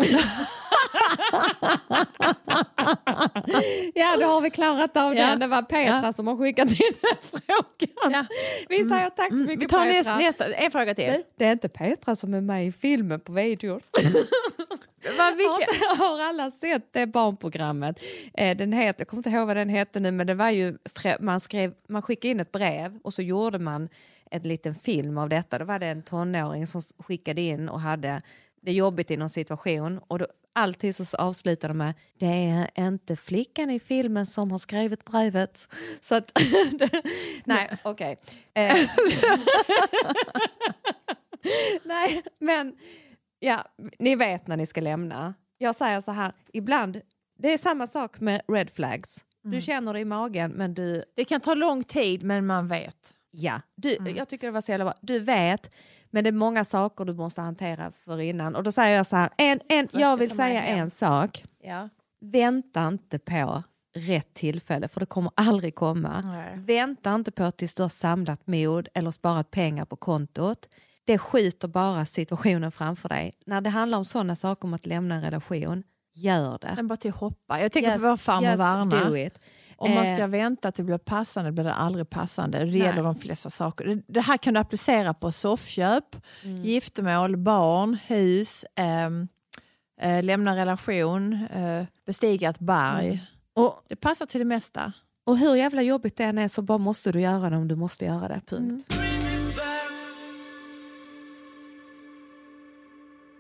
Ja, 3.96 4.18
då 4.20 4.26
har 4.26 4.42
vi 4.42 4.50
klarat 4.50 4.98
av 4.98 5.16
Ja. 5.16 5.28
den. 5.28 5.40
Det 5.40 5.48
var 5.48 5.62
Petra 5.62 6.02
Ja. 6.04 6.14
som 6.14 6.28
har 6.28 6.38
skickat 6.38 6.70
in 6.72 6.92
den 7.02 7.18
frågan. 7.42 8.12
Ja. 8.14 8.26
Vi 8.70 8.78
säger 8.90 9.10
tack 9.10 9.30
så 9.30 9.34
Mm, 9.36 9.46
mycket 9.48 9.64
Vi 9.64 9.68
tar 9.68 9.86
Petra. 9.86 10.18
nästa, 10.18 10.18
nästa, 10.46 10.54
en 10.54 10.72
fråga 10.72 10.96
till. 10.96 11.08
Nej, 11.08 11.24
Det 11.38 11.46
är 11.46 11.52
inte 11.52 11.70
Petra 11.70 12.16
som 12.16 12.34
är 12.34 12.42
med 12.42 12.68
i 12.68 12.72
filmen 12.72 13.20
på 13.20 13.32
videon. 13.32 13.80
Vad, 15.18 15.26
Har, 15.26 15.36
vilka, 15.36 15.74
inte- 15.74 16.04
har 16.04 16.20
alla 16.22 16.52
sett 16.52 16.94
det 16.94 17.06
barnprogrammet? 17.08 18.00
Eh, 18.34 18.58
den 18.58 18.74
heter, 18.74 19.02
jag 19.02 19.08
kommer 19.08 19.20
inte 19.20 19.30
ihåg 19.30 19.48
vad 19.48 19.58
den 19.58 19.70
hette 19.70 20.00
nu 20.00 20.12
men 20.12 20.28
det 20.28 20.34
var 20.34 20.50
ju, 20.50 20.78
man, 21.20 21.40
skrev, 21.40 21.74
man 21.90 22.02
skickade 22.02 22.32
in 22.32 22.40
ett 22.40 22.52
brev 22.52 23.00
och 23.04 23.14
så 23.14 23.22
gjorde 23.22 23.60
man 23.60 23.90
en 24.32 24.42
liten 24.42 24.76
film 24.76 25.18
av 25.18 25.30
detta. 25.30 25.60
Då 25.60 25.66
var 25.66 25.80
det 25.80 25.88
en 25.88 26.04
tonåring 26.04 26.68
som 26.68 26.82
skickade 27.00 27.42
in 27.42 27.70
och 27.70 27.82
hade 27.82 28.22
det 28.62 28.72
jobbigt 28.74 29.12
i 29.12 29.18
någon 29.18 29.30
situation 29.30 30.00
och 30.08 30.20
då, 30.20 30.28
alltid 30.54 30.96
så 30.96 31.18
avslutade 31.18 31.74
de 31.74 31.78
med 31.78 31.94
det 32.20 32.26
är 32.26 32.88
inte 32.88 33.16
flickan 33.16 33.70
i 33.70 33.80
filmen 33.80 34.26
som 34.26 34.52
har 34.52 34.58
skrivit 34.60 35.06
brevet. 35.06 35.68
Så 36.02 36.16
att, 36.16 36.32
nej 37.46 37.78
okej. 37.84 38.18
Eh, 38.54 38.76
nej 41.84 42.24
men 42.40 42.76
Ja, 43.40 43.64
ni 44.00 44.16
vet 44.16 44.48
när 44.48 44.58
ni 44.58 44.66
ska 44.66 44.82
lämna. 44.82 45.34
Jag 45.58 45.76
säger 45.76 46.02
så 46.02 46.12
här, 46.12 46.34
ibland, 46.54 47.02
det 47.40 47.54
är 47.54 47.58
samma 47.58 47.88
sak 47.88 48.20
med 48.20 48.42
red 48.48 48.70
flags. 48.70 49.26
Du 49.44 49.62
känner 49.62 49.94
det 49.94 50.00
i 50.00 50.06
magen 50.06 50.52
men 50.52 50.74
du, 50.74 51.04
det 51.16 51.26
kan 51.26 51.42
ta 51.42 51.54
lång 51.54 51.84
tid 51.84 52.24
men 52.24 52.46
man 52.46 52.68
vet. 52.68 53.14
ja, 53.32 53.62
du, 53.76 53.98
jag 54.16 54.28
tycker 54.28 54.48
det 54.48 54.52
var 54.52 54.62
så 54.62 54.72
jävla 54.72 54.86
bra. 54.86 54.94
Du 55.02 55.20
vet, 55.20 55.72
men 56.12 56.24
det 56.24 56.30
är 56.30 56.32
många 56.32 56.66
saker 56.66 57.06
du 57.06 57.14
måste 57.14 57.42
hantera 57.42 57.92
för 57.92 58.20
innan. 58.20 58.56
Och 58.56 58.64
då 58.64 58.72
säger 58.72 58.98
jag 58.98 59.06
så 59.06 59.16
här, 59.16 59.30
en, 59.38 59.60
en, 59.70 59.88
jag 59.92 60.18
vill 60.18 60.30
säga 60.30 60.60
hem? 60.60 60.80
en 60.80 60.90
sak. 60.90 61.44
Ja. 61.64 61.90
Vänta 62.22 62.88
inte 62.88 63.20
på 63.20 63.64
rätt 63.96 64.34
tillfälle 64.34 64.88
för 64.88 65.00
det 65.00 65.06
kommer 65.06 65.32
aldrig 65.36 65.76
komma. 65.76 66.22
Nej. 66.26 66.58
Vänta 66.58 67.16
inte 67.16 67.32
på 67.32 67.52
tills 67.52 67.76
du 67.76 67.82
har 67.82 67.90
samlat 67.90 68.48
mod 68.48 68.88
eller 68.94 69.12
sparat 69.12 69.52
pengar 69.52 69.86
på 69.86 69.96
kontot. 69.96 70.70
Det 71.08 71.18
skjuter 71.18 71.68
bara 71.68 72.06
situationen 72.06 72.72
framför 72.72 73.10
dig. 73.10 73.34
När 73.46 73.62
det 73.62 73.70
handlar 73.70 73.98
om 73.98 74.06
sådana 74.06 74.36
saker 74.36 74.66
om 74.68 74.74
att 74.74 74.86
lämna 74.86 75.16
en 75.16 75.22
relation, 75.22 75.84
gör 76.16 76.58
det. 76.62 76.74
Den 76.76 76.88
bara 76.88 76.98
till 76.98 77.12
hoppa. 77.12 77.62
Jag 77.62 77.72
tänker 77.72 77.92
Just- 77.92 78.04
på 78.04 78.10
vår 78.10 78.18
farmor 78.18 78.58
Varna. 78.58 79.30
Om 79.80 79.94
man 79.94 80.06
ska 80.06 80.16
Eh, 80.22 80.28
vänta 80.28 80.72
till 80.72 80.84
det 80.84 80.86
blir 80.86 80.98
passande 80.98 81.52
blir 81.52 81.64
det 81.64 81.74
aldrig 81.74 82.10
passande. 82.10 82.60
Det 82.66 82.78
gäller 82.78 83.04
de 83.04 83.16
flesta 83.16 83.50
saker. 83.50 84.02
Det, 84.08 84.22
här 84.22 84.38
kan 84.38 84.54
du 84.54 84.60
applicera 84.60 85.14
på 85.14 85.32
soffköp, 85.32 86.16
Mm. 86.44 86.62
giftermål, 86.64 87.38
barn, 87.38 87.98
hus, 88.08 88.66
ehm, 88.76 89.28
eh, 90.02 90.24
lämna 90.24 90.56
relation, 90.56 91.34
eh, 91.54 91.84
bestiga 92.06 92.50
ett 92.50 92.60
berg. 92.60 93.08
Mm. 93.08 93.20
och, 93.56 93.84
Det 93.90 93.96
passar 93.96 94.26
till 94.26 94.40
det 94.40 94.46
mesta. 94.46 94.94
och 95.26 95.38
hur 95.38 95.56
jävla 95.56 95.82
jobbigt 95.82 96.18
det 96.18 96.24
än 96.24 96.38
är 96.38 96.48
så 96.48 96.62
bara 96.62 96.78
måste 96.78 97.12
du 97.12 97.22
göra 97.22 97.50
det 97.50 97.58
om 97.58 97.68
du 97.68 97.76
måste 97.76 98.06
göra 98.06 98.28
det. 98.28 98.42
Punkt. 98.48 98.94
Mm. 98.98 99.17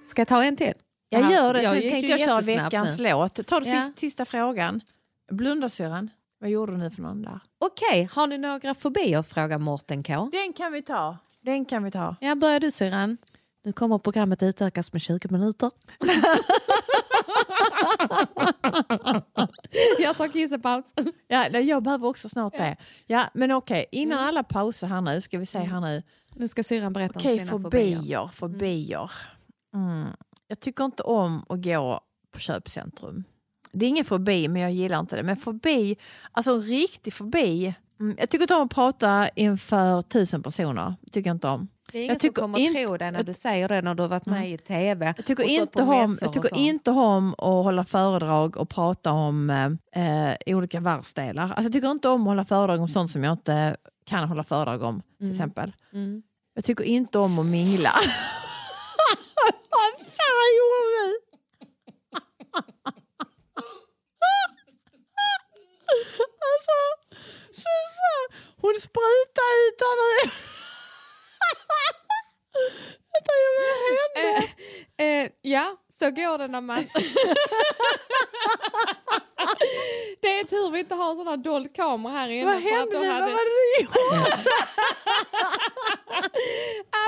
Ska 0.08 0.22
jag 0.22 0.28
ta 0.28 0.44
en 0.44 0.56
till? 0.56 0.74
Jag 1.10 1.22
Ja, 1.22 1.32
gör 1.32 1.54
det, 1.54 1.62
sen 1.62 1.82
tänkte 1.82 2.08
jag 2.12 2.20
köra 2.20 2.42
veckans 2.42 2.98
nu. 3.00 3.10
låt. 3.10 3.48
Ta 3.48 3.60
den 3.60 3.70
Ja. 3.74 3.82
sista, 3.82 4.00
sista 4.00 4.26
frågan. 4.26 4.82
Blunda 5.32 5.70
syrran. 5.70 6.10
Vad 6.40 6.50
gjorde 6.50 6.72
du 6.72 6.78
nu 6.78 6.90
för 6.92 7.02
någon 7.02 7.22
där? 7.22 7.40
Okej, 7.60 8.10
har 8.12 8.28
ni 8.28 8.38
några 8.38 8.74
fobier? 8.76 9.22
frågar 9.22 9.58
Mårten 9.58 10.04
K. 10.04 10.30
Den 10.32 10.54
kan 10.54 10.72
vi 10.72 10.82
ta. 10.82 11.18
Den 11.42 11.66
kan 11.66 11.84
vi 11.84 11.92
ta. 11.92 12.16
Ja, 12.22 12.36
börjar 12.36 12.60
du 12.60 12.72
syrran. 12.72 13.18
Nu 13.66 13.74
kommer 13.74 13.98
programmet 13.98 14.44
utökas 14.44 14.94
med 14.94 15.02
20 15.02 15.28
minuter. 15.32 15.72
jag 20.00 20.18
tar 20.18 20.28
kissepaus. 20.28 20.86
Ja, 21.28 21.48
jag 21.50 21.84
behöver 21.84 22.08
också 22.08 22.30
snart 22.30 22.58
det. 22.58 22.76
Ja, 23.06 23.24
men 23.34 23.52
okej, 23.52 23.86
innan 23.92 24.20
alla 24.20 24.44
pauser 24.44 24.88
här 24.88 25.02
nu 25.02 25.22
ska 25.22 25.38
vi 25.38 25.46
se 25.46 25.60
här 25.60 25.82
nu. 25.82 26.04
Nu 26.36 26.48
ska 26.48 26.64
syrran 26.64 26.94
berätta 26.94 27.20
Okej, 27.20 27.34
om 27.34 27.40
sina 27.40 27.52
fobier. 27.52 27.98
fobier. 28.00 28.28
fobier. 28.34 28.98
Mm. 28.98 29.10
Jag 30.48 30.60
tycker 30.60 30.84
inte 30.86 31.04
om 31.04 31.46
att 31.50 31.64
gå 31.64 32.02
på 32.34 32.40
köpcentrum. 32.40 33.24
Det 33.72 33.86
är 33.86 33.90
ingen 33.90 34.06
fobi, 34.06 34.48
men 34.48 34.62
jag 34.62 34.72
gillar 34.72 35.00
inte 35.00 35.16
det. 35.16 35.24
Men 35.24 35.38
fobi, 35.38 35.98
alltså 36.32 36.52
en 36.52 36.62
riktig 36.62 37.14
fobi. 37.14 37.76
Mm. 38.00 38.16
Jag 38.20 38.30
tycker 38.30 38.44
inte 38.44 38.56
om 38.56 38.66
att 38.66 38.74
prata 38.74 39.30
inför 39.30 40.02
tusen 40.02 40.44
personer. 40.44 40.94
Tycker 41.12 41.30
jag 41.30 41.36
inte 41.36 41.48
om. 41.48 41.68
Det 41.92 41.98
är 41.98 42.02
Jag 42.02 42.06
ingen 42.06 42.20
som 42.20 42.30
tycker 42.30 42.42
kommer 42.42 42.60
inte- 42.60 42.84
tro 42.86 42.98
dig 42.98 43.12
när 43.12 43.24
du 43.24 43.34
säger 43.34 43.68
det 43.70 43.82
när 43.82 43.96
du 43.96 44.02
har 44.04 44.10
varit 44.10 44.26
med 44.26 44.52
i 44.52 44.58
tv. 44.58 45.14
Jag 45.18 45.26
tycker, 45.26 45.44
inte 45.44 45.84
om, 45.84 46.18
jag 46.22 46.34
tycker 46.34 46.58
inte 46.58 46.92
om 46.92 47.34
att 47.34 47.38
hålla 47.64 47.86
föredrag 47.86 48.58
och 48.58 48.70
prata 48.70 49.12
om 49.12 49.50
eh, 49.96 50.56
olika 50.56 50.80
världsdelar. 50.80 51.44
Alltså, 51.44 51.64
jag 51.64 51.74
tycker 51.74 51.92
inte 51.92 52.10
om 52.10 52.22
att 52.22 52.28
hålla 52.28 52.46
föredrag 52.46 52.82
om 52.82 52.90
sånt 52.90 53.12
som 53.12 53.24
jag 53.24 53.34
inte 53.34 53.78
kan 54.06 54.30
hålla 54.30 54.44
föredrag 54.44 54.82
om. 54.84 55.02
till 55.20 55.30
exempel. 55.30 55.72
Mm. 55.94 56.24
Jag 56.54 56.64
tycker 56.64 56.84
inte 56.84 57.20
om 57.20 57.40
att 57.40 57.46
mingla. 57.46 57.92
Vad 59.78 59.94
fan 60.00 60.50
gjorde 60.58 60.90
du? 60.98 61.08
alltså, 66.48 66.78
Susanne, 67.52 68.28
hon 68.62 68.76
sprutar 68.76 69.50
ut 69.68 69.82
nu. 70.02 70.32
Vänta, 73.14 73.34
vad 73.58 73.78
hände? 73.88 74.54
Eh, 74.98 75.06
eh, 75.08 75.32
ja, 75.42 75.78
så 75.90 76.12
går 76.12 76.38
det 76.38 76.48
när 76.48 76.62
man... 76.62 76.78
det 80.22 80.40
är 80.40 80.44
tur 80.44 80.72
vi 80.72 80.80
inte 80.80 80.96
har 80.96 81.16
sån 81.16 81.28
här 81.28 81.38
dold 81.38 81.76
kamera 81.76 82.14
här 82.14 82.30
inne. 82.30 82.46
Vad 82.46 82.62
hände 82.62 82.98
hade- 82.98 83.20
Vad 83.20 83.32
var 83.32 83.46
det? 83.80 83.88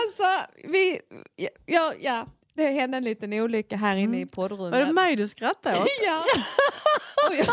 Alltså, 0.02 0.52
vi... 0.64 1.02
Ja, 1.66 1.94
ja, 2.00 2.26
det 2.60 2.72
hände 2.72 2.98
en 2.98 3.04
liten 3.04 3.34
olycka 3.34 3.76
här 3.78 3.96
inne 3.96 4.22
i 4.22 4.26
poddrummet. 4.26 4.72
Var 4.72 4.86
det 4.86 4.94
mig 4.94 5.16
du 5.16 5.28
skrattade 5.28 5.78
åt? 5.78 5.88
Ja. 6.06 6.24
Jag, 7.30 7.38
jag, 7.38 7.48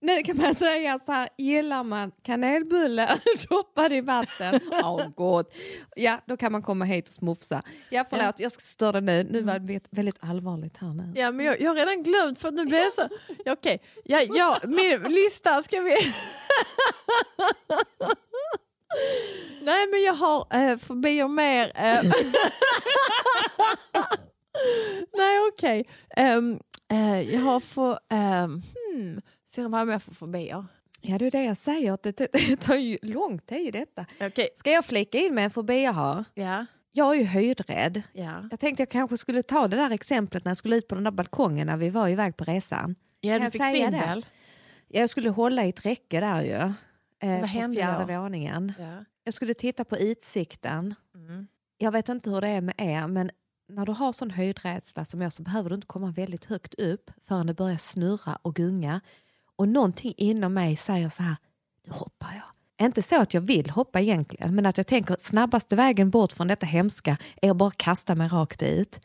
nu 0.00 0.22
kan 0.22 0.36
man 0.36 0.54
säga 0.54 0.98
så 0.98 1.12
här, 1.12 1.28
gillar 1.38 1.84
man 1.84 2.12
kanelbulle 2.22 3.18
doppad 3.48 3.92
i 3.92 4.00
vatten, 4.00 4.60
oh, 4.72 5.08
gott. 5.08 5.54
ja 5.96 6.20
då 6.26 6.36
kan 6.36 6.52
man 6.52 6.62
komma 6.62 6.84
hit 6.84 7.08
och 7.08 7.14
smufsa. 7.14 7.62
Ja 7.90 8.04
förlåt, 8.10 8.40
jag 8.40 8.52
ska 8.52 8.60
störa 8.60 9.00
nu, 9.00 9.24
nu 9.30 9.42
var 9.42 9.58
det 9.58 9.80
väldigt 9.90 10.16
allvarligt 10.20 10.76
här 10.76 10.94
nu. 10.94 11.12
Ja, 11.16 11.30
men 11.32 11.46
jag, 11.46 11.60
jag 11.60 11.70
har 11.70 11.76
redan 11.76 12.02
glömt 12.02 12.40
för 12.40 12.50
nu 12.50 12.64
blir 12.66 12.78
jag 12.78 12.94
så... 12.94 13.08
Ja, 13.44 13.52
Okej, 13.52 13.80
ja, 14.04 14.22
ja, 14.34 14.60
min 14.64 15.02
lista 15.02 15.62
ska 15.62 15.80
vi... 15.80 15.96
Nej, 19.62 19.86
men 19.86 20.02
jag 20.02 20.14
har 20.14 20.46
eh, 20.50 20.76
fobier 20.76 21.28
mer. 21.28 21.72
Eh. 21.74 22.00
Okej. 25.58 25.86
Ehm, 26.16 26.58
eh, 26.90 27.20
jag 27.20 27.40
har 27.40 27.60
för... 27.60 27.98
Um, 28.10 28.62
hmm, 28.94 29.20
ser 29.46 29.68
vad 29.68 29.80
jag 29.80 29.88
mer 29.88 29.98
för 29.98 30.14
fobier? 30.14 30.64
Ja 31.00 31.18
det 31.18 31.26
är 31.26 31.30
det 31.30 31.42
jag 31.44 31.56
säger, 31.56 31.92
att 31.92 32.02
det, 32.02 32.12
tar 32.60 32.74
ju 32.76 32.98
lång 33.02 33.38
tid 33.38 33.72
detta. 33.72 34.06
Okej. 34.20 34.48
Ska 34.54 34.70
jag 34.70 34.84
flika 34.84 35.18
in 35.18 35.34
med 35.34 35.44
en 35.44 35.50
fobi 35.50 35.84
jag 35.84 35.92
har? 35.92 36.24
Ja, 36.34 36.66
Jag 36.92 37.14
är 37.14 37.18
ju 37.18 37.24
höjdrädd. 37.24 38.02
ja. 38.12 38.48
Jag 38.50 38.60
tänkte 38.60 38.82
jag 38.82 38.90
kanske 38.90 39.16
skulle 39.18 39.42
ta 39.42 39.68
det 39.68 39.76
där 39.76 39.90
exemplet 39.90 40.44
när 40.44 40.50
jag 40.50 40.56
skulle 40.56 40.76
ut 40.76 40.88
på 40.88 40.94
den 40.94 41.04
där 41.04 41.10
balkongen 41.10 41.66
när 41.66 41.76
vi 41.76 41.90
var 41.90 42.08
iväg 42.08 42.36
på 42.36 42.44
resan. 42.44 42.94
Ja, 43.20 43.34
Kan 43.34 43.44
du 43.44 43.50
fick 43.50 43.60
det? 43.60 43.68
svindel. 43.70 44.26
Jag 44.88 45.10
skulle 45.10 45.30
hålla 45.30 45.64
i 45.64 45.68
ett 45.68 45.86
räcke 45.86 46.20
där 46.20 46.42
ju. 46.42 46.72
Eh, 47.28 47.40
på 47.40 47.46
hände 47.46 47.76
fjärde 47.76 48.12
då? 48.14 48.20
våningen. 48.22 48.72
Ja. 48.78 49.04
Jag 49.24 49.34
skulle 49.34 49.54
titta 49.54 49.84
på 49.84 49.98
utsikten. 49.98 50.94
Mm. 51.14 51.46
Jag 51.78 51.92
vet 51.92 52.08
inte 52.08 52.30
hur 52.30 52.40
det 52.40 52.48
är 52.48 52.60
med 52.60 52.74
er 52.78 53.06
men 53.06 53.30
när 53.68 53.86
du 53.86 53.92
har 53.92 54.12
sån 54.12 54.30
höjdrädsla 54.30 55.04
som 55.04 55.20
jag 55.20 55.32
så 55.32 55.42
behöver 55.42 55.70
du 55.70 55.74
inte 55.74 55.86
komma 55.86 56.10
väldigt 56.10 56.44
högt 56.44 56.74
upp 56.74 57.10
förrän 57.22 57.46
det 57.46 57.54
börjar 57.54 57.76
snurra 57.76 58.38
och 58.42 58.54
gunga. 58.54 59.00
Och 59.56 59.68
någonting 59.68 60.14
inom 60.16 60.54
mig 60.54 60.76
säger 60.76 61.08
så 61.08 61.22
här, 61.22 61.36
nu 61.86 61.92
hoppar 61.92 62.28
jag. 62.34 62.86
Inte 62.86 63.02
så 63.02 63.22
att 63.22 63.34
jag 63.34 63.40
vill 63.40 63.70
hoppa 63.70 64.00
egentligen, 64.00 64.54
men 64.54 64.66
att 64.66 64.76
jag 64.76 64.86
tänker 64.86 65.14
att 65.14 65.22
snabbaste 65.22 65.76
vägen 65.76 66.10
bort 66.10 66.32
från 66.32 66.48
detta 66.48 66.66
hemska 66.66 67.16
är 67.42 67.50
att 67.50 67.56
bara 67.56 67.70
kasta 67.70 68.14
mig 68.14 68.28
rakt 68.28 68.62
ut. 68.62 69.00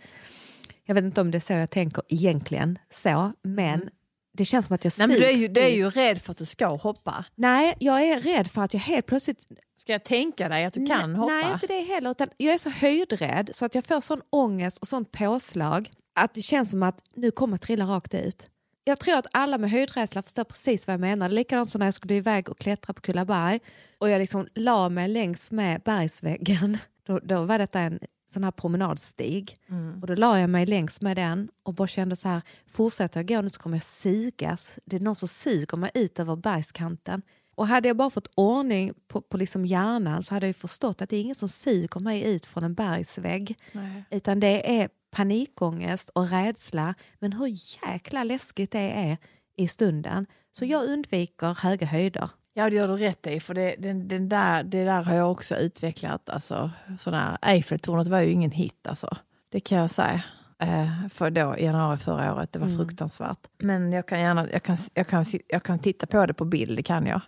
Jag 0.85 0.95
vet 0.95 1.03
inte 1.03 1.21
om 1.21 1.31
det 1.31 1.37
är 1.37 1.39
så 1.39 1.53
jag 1.53 1.69
tänker 1.69 2.03
egentligen, 2.09 2.79
så, 2.89 3.33
men 3.41 3.81
mm 3.81 3.89
det 4.37 4.45
känns 4.45 4.65
som 4.65 4.75
att 4.75 4.83
jag 4.83 4.93
Nej, 4.97 5.07
men 5.07 5.17
du, 5.17 5.25
är 5.25 5.31
ju, 5.31 5.47
du 5.47 5.61
är 5.61 5.69
ju 5.69 5.89
rädd 5.89 6.21
för 6.21 6.31
att 6.31 6.37
du 6.37 6.45
ska 6.45 6.67
hoppa. 6.67 7.25
Nej, 7.35 7.75
jag 7.79 8.03
är 8.03 8.19
rädd 8.19 8.47
för 8.47 8.61
att 8.61 8.73
jag 8.73 8.81
helt 8.81 9.05
plötsligt 9.05 9.39
Ska 9.83 9.91
jag 9.91 10.03
tänka 10.03 10.49
dig 10.49 10.65
att 10.65 10.73
du 10.73 10.85
kan 10.85 11.11
nej, 11.11 11.19
hoppa? 11.19 11.33
Nej, 11.33 11.51
inte 11.53 11.67
det 11.67 11.79
heller. 11.79 12.11
Utan 12.11 12.29
jag 12.37 12.53
är 12.53 12.57
så 12.57 12.69
höjdrädd 12.69 13.49
så 13.53 13.65
att 13.65 13.75
jag 13.75 13.85
får 13.85 14.01
sån 14.01 14.21
ångest 14.29 14.77
och 14.77 14.87
sånt 14.87 15.11
påslag 15.11 15.91
att 16.15 16.33
det 16.33 16.41
känns 16.41 16.71
som 16.71 16.83
att 16.83 17.01
nu 17.15 17.31
kommer 17.31 17.53
jag 17.53 17.61
trilla 17.61 17.85
rakt 17.85 18.13
ut. 18.13 18.49
Jag 18.83 18.99
tror 18.99 19.17
att 19.17 19.27
alla 19.31 19.57
med 19.57 19.71
höjdrädsla 19.71 20.21
förstår 20.21 20.43
precis 20.43 20.87
vad 20.87 20.93
jag 20.93 20.99
menar. 20.99 21.29
Likadant 21.29 21.69
som 21.69 21.79
när 21.79 21.87
jag 21.87 21.93
skulle 21.93 22.15
iväg 22.15 22.49
och 22.49 22.59
klättra 22.59 22.93
på 22.93 23.01
Kullaberg 23.01 23.59
och 23.97 24.09
jag 24.09 24.19
liksom 24.19 24.47
la 24.53 24.89
mig 24.89 25.07
längs 25.07 25.51
med 25.51 25.81
bergsväggen. 25.81 26.77
Då, 27.07 27.19
då 27.23 27.43
var 27.43 27.59
detta 27.59 27.79
en 27.79 27.99
sån 28.33 28.43
här 28.43 28.51
promenadstig 28.51 29.57
och 30.01 30.07
då 30.07 30.15
la 30.15 30.39
jag 30.39 30.49
mig 30.49 30.65
längs 30.65 31.01
med 31.01 31.17
den 31.17 31.49
och 31.63 31.73
bara 31.73 31.87
kände 31.87 32.15
så 32.15 32.27
här, 32.27 32.41
fortsätter 32.67 33.19
jag 33.19 33.27
gå 33.27 33.41
nu 33.41 33.49
så 33.49 33.59
kommer 33.59 33.77
jag 33.77 33.83
sugas. 33.83 34.79
Det 34.85 34.95
är 34.95 34.99
någon 34.99 35.15
som 35.15 35.27
suger 35.27 35.77
mig 35.77 35.91
ut 35.93 36.19
över 36.19 36.35
bergskanten. 36.35 37.21
Och 37.55 37.67
hade 37.67 37.87
jag 37.87 37.97
bara 37.97 38.09
fått 38.09 38.31
ordning 38.35 38.93
på, 39.07 39.21
på 39.21 39.37
liksom 39.37 39.65
hjärnan 39.65 40.23
så 40.23 40.33
hade 40.33 40.47
jag 40.47 40.55
förstått 40.55 41.01
att 41.01 41.09
det 41.09 41.17
är 41.17 41.21
ingen 41.21 41.35
som 41.35 41.49
suger 41.49 41.99
mig 41.99 42.35
ut 42.35 42.45
från 42.45 42.63
en 42.63 42.73
bergsvägg. 42.73 43.57
Nej. 43.71 44.03
Utan 44.09 44.39
det 44.39 44.81
är 44.81 44.89
panikångest 45.11 46.09
och 46.09 46.29
rädsla. 46.29 46.95
Men 47.19 47.33
hur 47.33 47.47
jäkla 47.85 48.23
läskigt 48.23 48.71
det 48.71 48.91
är 48.91 49.17
i 49.57 49.67
stunden. 49.67 50.25
Så 50.57 50.65
jag 50.65 50.83
undviker 50.83 51.61
höga 51.61 51.87
höjder. 51.87 52.29
Ja, 52.53 52.69
det 52.69 52.75
gör 52.75 52.87
du 52.87 52.95
rätt 52.95 53.27
i. 53.27 53.39
För 53.39 53.53
det, 53.53 53.75
den, 53.79 54.07
den 54.07 54.29
där, 54.29 54.63
det 54.63 54.83
där 54.83 55.03
har 55.03 55.15
jag 55.15 55.31
också 55.31 55.55
utvecklat. 55.55 56.29
Alltså, 56.29 56.71
sådana 56.99 57.37
Eiffeltornet 57.41 58.07
var 58.07 58.19
ju 58.19 58.31
ingen 58.31 58.51
hit. 58.51 58.87
Alltså. 58.87 59.17
Det 59.51 59.59
kan 59.59 59.77
jag 59.77 59.91
säga. 59.91 60.23
Eh, 60.59 61.07
för 61.09 61.29
då, 61.29 61.55
januari 61.59 61.97
förra 61.97 62.33
året. 62.33 62.53
Det 62.53 62.59
var 62.59 62.69
fruktansvärt. 62.69 63.47
Men 63.57 63.91
jag 63.91 64.07
kan, 64.07 64.19
gärna, 64.19 64.47
jag, 64.51 64.63
kan, 64.63 64.77
jag, 64.93 65.07
kan, 65.07 65.25
jag 65.47 65.63
kan 65.63 65.79
titta 65.79 66.07
på 66.07 66.25
det 66.25 66.33
på 66.33 66.45
bild, 66.45 66.77
det 66.77 66.83
kan 66.83 67.05
jag. 67.05 67.21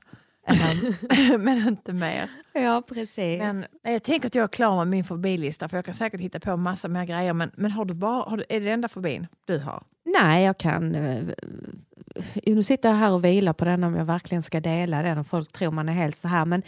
Eh, 0.48 1.38
men 1.39 1.68
inte 1.68 1.93
mer. 1.93 2.30
Ja, 2.54 2.84
precis. 2.88 3.39
Men 3.39 3.66
jag 3.84 4.04
tänker 4.04 4.28
att 4.28 4.36
jag 4.36 4.43
är 4.43 4.48
klar 4.48 4.76
med 4.78 4.88
min 4.88 5.04
fobilista 5.04 5.70
för 5.70 5.78
jag 5.78 5.86
kan 5.86 5.93
säkert 5.93 6.22
hitta 6.22 6.39
på 6.39 6.58
massa 6.58 6.88
mer 6.88 7.06
grejer. 7.06 7.34
Men, 7.34 7.52
men 7.56 7.72
har 7.72 7.86
du 7.86 7.93
bara, 7.93 8.30
har 8.30 8.38
du, 8.38 8.43
är 8.50 8.60
det 8.60 8.72
enda 8.72 8.88
fobin 8.88 9.28
du 9.46 9.60
har? 9.60 9.84
Nej, 10.22 10.46
jag 10.46 10.58
kan... 10.58 10.96
eh, 10.96 11.24
Nu 12.46 12.64
sitter 12.64 12.89
jag 12.89 12.96
här 12.96 13.12
och 13.12 13.26
vilar 13.26 13.54
på 13.54 13.66
den 13.66 13.84
om 13.84 13.96
jag 13.96 14.06
verkligen 14.06 14.43
ska 14.43 14.60
dela 14.60 15.02
den 15.04 15.18
och 15.18 15.28
folk 15.28 15.52
tror 15.52 15.72
man 15.72 15.89
är 15.89 15.93
helt 15.93 16.16
så 16.16 16.28
här. 16.28 16.46
Men 16.46 16.62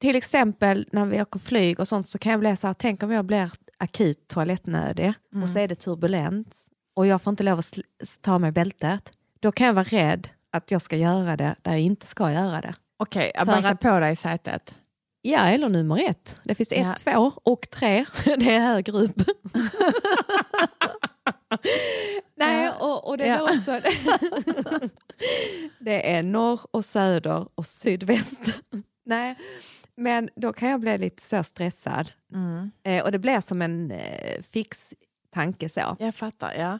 till 0.00 0.16
exempel 0.16 0.88
när 0.92 1.04
vi 1.04 1.22
åker 1.22 1.38
flyg 1.38 1.80
och 1.80 1.88
sånt 1.88 2.08
så 2.08 2.18
kan 2.18 2.30
jag 2.32 2.40
bli 2.40 2.56
så 2.56 2.66
här, 2.66 2.74
tänk 2.74 3.02
om 3.02 3.10
jag 3.12 3.24
blir 3.24 3.50
akut 3.78 4.28
toalettnödig 4.28 5.12
och 5.42 5.48
så 5.48 5.58
är 5.58 5.68
det 5.68 5.74
turbulent 5.74 6.56
och 6.96 7.06
jag 7.06 7.22
får 7.22 7.30
inte 7.30 7.42
lov 7.42 7.58
att 7.58 7.78
ta 8.20 8.38
mig 8.38 8.52
bältet. 8.52 9.12
Då 9.40 9.52
kan 9.52 9.66
jag 9.66 9.74
vara 9.74 9.84
rädd 9.84 10.28
att 10.50 10.70
jag 10.70 10.82
ska 10.82 10.96
göra 10.96 11.36
det 11.36 11.54
där 11.62 11.72
jag 11.72 11.80
inte 11.80 12.06
ska 12.06 12.32
göra 12.32 12.60
det. 12.60 12.74
Okej, 12.96 13.32
För 13.38 13.44
bajsar 13.46 13.70
att- 13.72 13.80
på 13.80 14.00
dig 14.00 14.12
i 14.12 14.16
sätet. 14.16 14.74
Ja, 15.22 15.38
eller 15.38 15.68
nummer 15.68 16.10
ett. 16.10 16.40
Det 16.44 16.54
finns 16.54 16.72
Ja. 16.72 16.92
ett, 16.94 17.04
två 17.04 17.32
och 17.42 17.70
tre. 17.70 18.04
Det 18.24 18.54
är 18.54 18.60
högre 18.60 18.92
upp. 18.92 19.16
Nej, 22.36 22.70
och, 22.80 23.08
och 23.08 23.18
det 23.18 23.26
Ja. 23.26 23.34
är 23.50 23.56
också... 23.56 23.80
det 25.78 26.12
är 26.16 26.22
norr 26.22 26.60
och 26.70 26.84
söder 26.84 27.48
och 27.54 27.66
sydväst. 27.66 28.40
Nej, 29.06 29.34
men 29.96 30.28
då 30.36 30.52
kan 30.52 30.68
jag 30.68 30.80
bli 30.80 30.98
lite 30.98 31.22
så 31.22 31.42
stressad. 31.42 32.10
Mm. 32.34 32.70
Eh, 32.84 33.04
och 33.04 33.12
det 33.12 33.18
blir 33.18 33.40
som 33.40 33.62
en 33.62 33.90
eh, 33.90 34.42
fix 34.42 34.94
tanke 35.34 35.68
så. 35.68 35.96
Jag 35.98 36.14
fattar, 36.14 36.52
ja. 36.54 36.78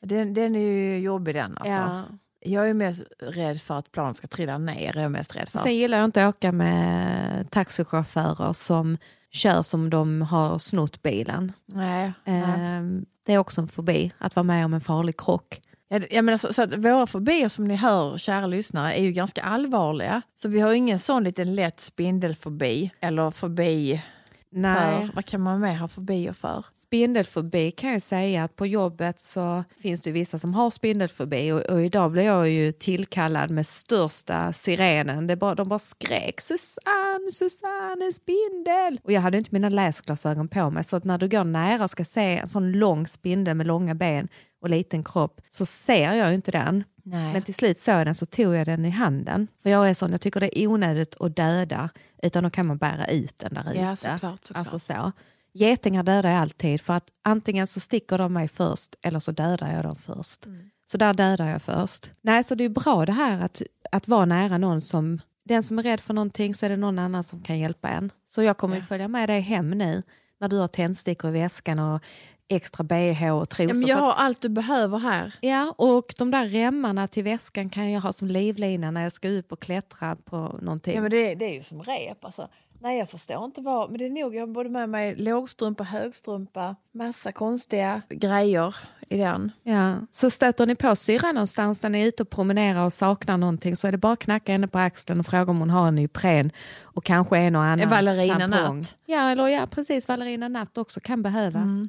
Den, 0.00 0.34
den 0.34 0.56
är 0.56 0.60
ju 0.60 0.98
jobbig 0.98 1.34
den. 1.34 1.58
Alltså. 1.58 1.72
Ja. 1.72 2.02
Jag 2.46 2.70
är 2.70 2.74
mest 2.74 3.02
rädd 3.18 3.60
för 3.60 3.78
att 3.78 3.92
planet 3.92 4.16
ska 4.16 4.26
trilla 4.26 4.58
ner. 4.58 4.92
Jag 4.94 5.04
är 5.04 5.08
mest 5.08 5.36
rädd 5.36 5.48
för. 5.48 5.58
Sen 5.58 5.76
gillar 5.76 5.98
jag 5.98 6.04
inte 6.04 6.26
att 6.26 6.36
åka 6.36 6.52
med 6.52 7.50
taxichaufförer 7.50 8.52
som 8.52 8.98
kör 9.30 9.62
som 9.62 9.90
de 9.90 10.22
har 10.22 10.58
snott 10.58 11.02
bilen. 11.02 11.52
Nej, 11.66 12.12
nej. 12.24 12.40
Eh, 12.40 12.82
det 13.26 13.34
är 13.34 13.38
också 13.38 13.60
en 13.60 13.68
fobi, 13.68 14.12
att 14.18 14.36
vara 14.36 14.44
med 14.44 14.64
om 14.64 14.74
en 14.74 14.80
farlig 14.80 15.16
krock. 15.20 15.60
Ja, 15.88 16.00
jag 16.10 16.24
menar, 16.24 16.38
så, 16.38 16.52
så 16.52 16.62
att 16.62 16.76
våra 16.76 17.06
fobier 17.06 17.48
som 17.48 17.68
ni 17.68 17.76
hör, 17.76 18.18
kära 18.18 18.46
lyssnare, 18.46 18.98
är 18.98 19.02
ju 19.02 19.12
ganska 19.12 19.42
allvarliga. 19.42 20.22
Så 20.34 20.48
vi 20.48 20.60
har 20.60 20.72
ingen 20.72 20.98
sån 20.98 21.24
liten 21.24 21.54
lätt 21.54 21.80
spindelfobi 21.80 22.90
eller 23.00 23.30
fobi 23.30 24.02
Nej. 24.50 25.06
för, 25.06 25.14
vad 25.14 25.24
kan 25.24 25.40
man 25.40 25.60
mer 25.60 25.74
ha 25.74 25.88
fobier 25.88 26.32
för? 26.32 26.64
Spindelfobi 26.86 27.70
kan 27.70 27.92
jag 27.92 28.02
säga 28.02 28.44
att 28.44 28.56
på 28.56 28.66
jobbet 28.66 29.20
så 29.20 29.64
finns 29.78 30.02
det 30.02 30.10
vissa 30.12 30.38
som 30.38 30.54
har 30.54 30.70
spindelfobi 30.70 31.52
och, 31.52 31.60
och 31.60 31.84
idag 31.84 32.10
blev 32.12 32.24
jag 32.24 32.48
ju 32.48 32.72
tillkallad 32.72 33.50
med 33.50 33.66
största 33.66 34.52
sirenen. 34.52 35.26
Det 35.26 35.36
bara, 35.36 35.54
de 35.54 35.68
bara 35.68 35.78
skrek 35.78 36.40
Susanne, 36.40 37.30
Susanne, 37.32 38.04
en 38.04 38.12
spindel! 38.12 39.00
Och 39.04 39.12
jag 39.12 39.20
hade 39.20 39.38
inte 39.38 39.50
mina 39.52 39.68
läsglasögon 39.68 40.48
på 40.48 40.70
mig 40.70 40.84
så 40.84 40.96
att 40.96 41.04
när 41.04 41.18
du 41.18 41.28
går 41.28 41.44
nära 41.44 41.84
och 41.84 41.90
ska 41.90 42.04
se 42.04 42.38
en 42.38 42.48
sån 42.48 42.72
lång 42.72 43.06
spindel 43.06 43.54
med 43.56 43.66
långa 43.66 43.94
ben 43.94 44.28
och 44.62 44.70
liten 44.70 45.04
kropp 45.04 45.40
så 45.50 45.66
ser 45.66 46.14
jag 46.14 46.28
ju 46.28 46.34
inte 46.34 46.50
den. 46.50 46.84
Nej. 47.02 47.32
Men 47.32 47.42
till 47.42 47.54
slut 47.54 47.78
såg 47.78 47.94
jag 47.94 48.06
den 48.06 48.14
så 48.14 48.26
tog 48.26 48.54
jag 48.54 48.66
den 48.66 48.84
i 48.84 48.90
handen. 48.90 49.48
För 49.62 49.70
jag 49.70 49.90
är 49.90 49.94
sån, 49.94 50.10
jag 50.10 50.20
tycker 50.20 50.40
det 50.40 50.58
är 50.58 50.66
onödigt 50.66 51.16
att 51.20 51.36
döda 51.36 51.90
utan 52.22 52.44
då 52.44 52.50
kan 52.50 52.66
man 52.66 52.78
bära 52.78 53.06
ut 53.06 53.38
den 53.38 53.54
där 53.54 53.72
Ja, 53.74 53.92
ute. 53.92 53.96
såklart, 54.02 54.20
såklart. 54.46 54.58
Alltså 54.58 54.78
så. 54.78 55.12
Getingar 55.56 56.02
dödar 56.02 56.30
jag 56.30 56.40
alltid 56.40 56.80
för 56.80 56.92
att 56.92 57.08
antingen 57.24 57.66
så 57.66 57.80
sticker 57.80 58.18
de 58.18 58.32
mig 58.32 58.48
först 58.48 58.94
eller 59.02 59.18
så 59.18 59.32
dödar 59.32 59.72
jag 59.72 59.84
dem 59.84 59.96
först. 59.96 60.46
Mm. 60.46 60.70
Så 60.86 60.98
där 60.98 61.14
dödar 61.14 61.48
jag 61.48 61.62
först. 61.62 62.10
Nej, 62.20 62.44
så 62.44 62.54
det 62.54 62.64
är 62.64 62.68
bra 62.68 63.06
det 63.06 63.12
här 63.12 63.40
att, 63.40 63.62
att 63.92 64.08
vara 64.08 64.24
nära 64.24 64.58
någon 64.58 64.80
som, 64.80 65.20
den 65.44 65.62
som 65.62 65.78
är 65.78 65.82
rädd 65.82 66.00
för 66.00 66.14
någonting 66.14 66.54
så 66.54 66.66
är 66.66 66.70
det 66.70 66.76
någon 66.76 66.98
annan 66.98 67.24
som 67.24 67.42
kan 67.42 67.58
hjälpa 67.58 67.88
en. 67.88 68.12
Så 68.26 68.42
jag 68.42 68.56
kommer 68.56 68.76
ju 68.76 68.82
följa 68.82 69.08
med 69.08 69.28
dig 69.28 69.40
hem 69.40 69.70
nu 69.70 70.02
när 70.38 70.48
du 70.48 70.58
har 70.58 70.66
tändstickor 70.66 71.30
i 71.30 71.32
väskan 71.32 71.78
och 71.78 72.02
extra 72.48 72.84
bh 72.84 73.30
och 73.30 73.48
trosor. 73.48 73.68
Ja, 73.68 73.74
men 73.74 73.88
jag 73.88 73.96
har 73.96 74.12
allt 74.12 74.42
du 74.42 74.48
behöver 74.48 74.98
här. 74.98 75.34
Ja, 75.40 75.74
och 75.78 76.14
de 76.18 76.30
där 76.30 76.46
remmarna 76.46 77.08
till 77.08 77.24
väskan 77.24 77.70
kan 77.70 77.90
jag 77.90 78.00
ha 78.00 78.12
som 78.12 78.28
livlina 78.28 78.90
när 78.90 79.02
jag 79.02 79.12
ska 79.12 79.28
upp 79.28 79.52
och 79.52 79.60
klättra 79.60 80.16
på 80.16 80.58
någonting. 80.62 80.94
Ja, 80.94 81.00
men 81.00 81.10
det, 81.10 81.34
det 81.34 81.44
är 81.44 81.54
ju 81.54 81.62
som 81.62 81.82
rep. 81.82 82.24
Alltså. 82.24 82.48
Nej, 82.80 82.98
jag 82.98 83.10
förstår 83.10 83.44
inte 83.44 83.60
vad. 83.60 83.90
Men 83.90 83.98
det 83.98 84.06
är 84.06 84.10
nog, 84.10 84.34
jag 84.34 84.42
har 84.42 84.46
både 84.46 84.68
med 84.68 84.88
mig 84.88 85.16
lågstrumpa, 85.16 85.84
högstrumpa, 85.84 86.76
massa 86.92 87.32
konstiga 87.32 88.02
grejer 88.08 88.76
i 89.08 89.16
den. 89.16 89.52
Ja. 89.62 89.94
Så 90.10 90.30
stöter 90.30 90.66
ni 90.66 90.74
på 90.74 90.96
syrran 90.96 91.34
någonstans 91.34 91.82
när 91.82 91.90
ni 91.90 92.02
är 92.02 92.06
ute 92.06 92.22
och 92.22 92.30
promenerar 92.30 92.84
och 92.84 92.92
saknar 92.92 93.36
någonting 93.36 93.76
så 93.76 93.88
är 93.88 93.92
det 93.92 93.98
bara 93.98 94.12
att 94.12 94.18
knacka 94.18 94.52
henne 94.52 94.68
på 94.68 94.78
axeln 94.78 95.20
och 95.20 95.26
fråga 95.26 95.50
om 95.50 95.58
hon 95.58 95.70
har 95.70 95.88
en 95.88 95.98
Ipren 95.98 96.50
och 96.82 97.04
kanske 97.04 97.38
en 97.38 97.56
och 97.56 97.64
annan 97.64 97.88
Valerina 97.88 98.38
tampong. 98.38 98.78
Natt. 98.78 98.96
Ja, 99.06 99.30
eller 99.30 99.48
ja, 99.48 99.66
precis. 99.70 100.08
Valerina 100.08 100.48
Natt 100.48 100.78
också 100.78 101.00
kan 101.00 101.22
behövas. 101.22 101.62
Mm. 101.62 101.88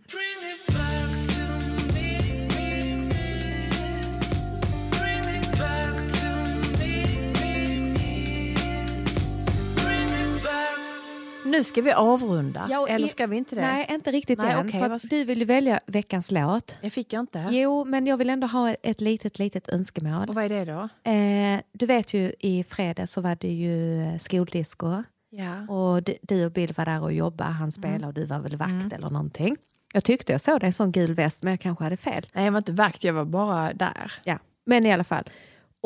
Nu 11.47 11.63
ska 11.63 11.81
vi 11.81 11.91
avrunda. 11.91 12.67
Ja, 12.69 12.87
Eller 12.87 13.07
ska 13.07 13.27
vi 13.27 13.37
inte 13.37 13.55
det? 13.55 13.61
Nej, 13.61 13.87
inte 13.89 14.11
riktigt 14.11 14.39
Nej, 14.39 14.51
än. 14.51 14.67
okej, 14.67 14.79
för 14.79 15.09
du 15.09 15.23
vill 15.23 15.39
ju 15.39 15.45
välja 15.45 15.79
veckans 15.85 16.31
låt. 16.31 16.77
Jag 16.81 16.93
fick 16.93 17.13
jag 17.13 17.19
inte. 17.19 17.47
Jo, 17.51 17.85
men 17.85 18.07
jag 18.07 18.17
vill 18.17 18.29
ändå 18.29 18.47
ha 18.47 18.73
ett 18.73 19.01
litet, 19.01 19.39
litet 19.39 19.69
önskemål. 19.69 20.29
Och 20.29 20.35
vad 20.35 20.43
är 20.43 20.49
det 20.49 20.65
då? 20.65 21.11
Eh, 21.11 21.61
du 21.71 21.85
vet 21.85 22.13
ju 22.13 22.33
i 22.39 22.63
fredag 22.63 23.07
så 23.07 23.21
var 23.21 23.37
det 23.39 23.51
ju 23.51 24.03
eh, 24.03 24.17
skoldisco. 24.17 25.03
Ja. 25.29 25.73
Och 25.73 26.09
du 26.21 26.45
och 26.45 26.51
Bill 26.51 26.73
var 26.77 26.85
där 26.85 27.01
och 27.03 27.13
jobbade, 27.13 27.49
han 27.49 27.71
spelade 27.71 28.07
och 28.07 28.13
du 28.13 28.25
var 28.25 28.39
väl 28.39 28.55
vakt 28.57 28.93
eller 28.93 29.09
någonting. 29.09 29.57
Jag 29.93 30.03
tyckte 30.03 30.31
jag 30.31 30.41
såg 30.41 30.59
dig 30.59 30.67
i 30.67 30.69
en 30.69 30.73
sån 30.73 30.91
gul 30.91 31.13
väst 31.13 31.43
men 31.43 31.51
jag 31.51 31.59
kanske 31.59 31.83
hade 31.83 31.97
fel. 31.97 32.25
Nej, 32.33 32.45
jag 32.45 32.51
var 32.51 32.57
inte 32.57 32.71
vakt, 32.71 33.03
jag 33.03 33.13
var 33.13 33.25
bara 33.25 33.73
där. 33.73 34.13
Ja, 34.23 34.39
men 34.65 34.85
i 34.85 34.93
alla 34.93 35.03
fall. 35.03 35.23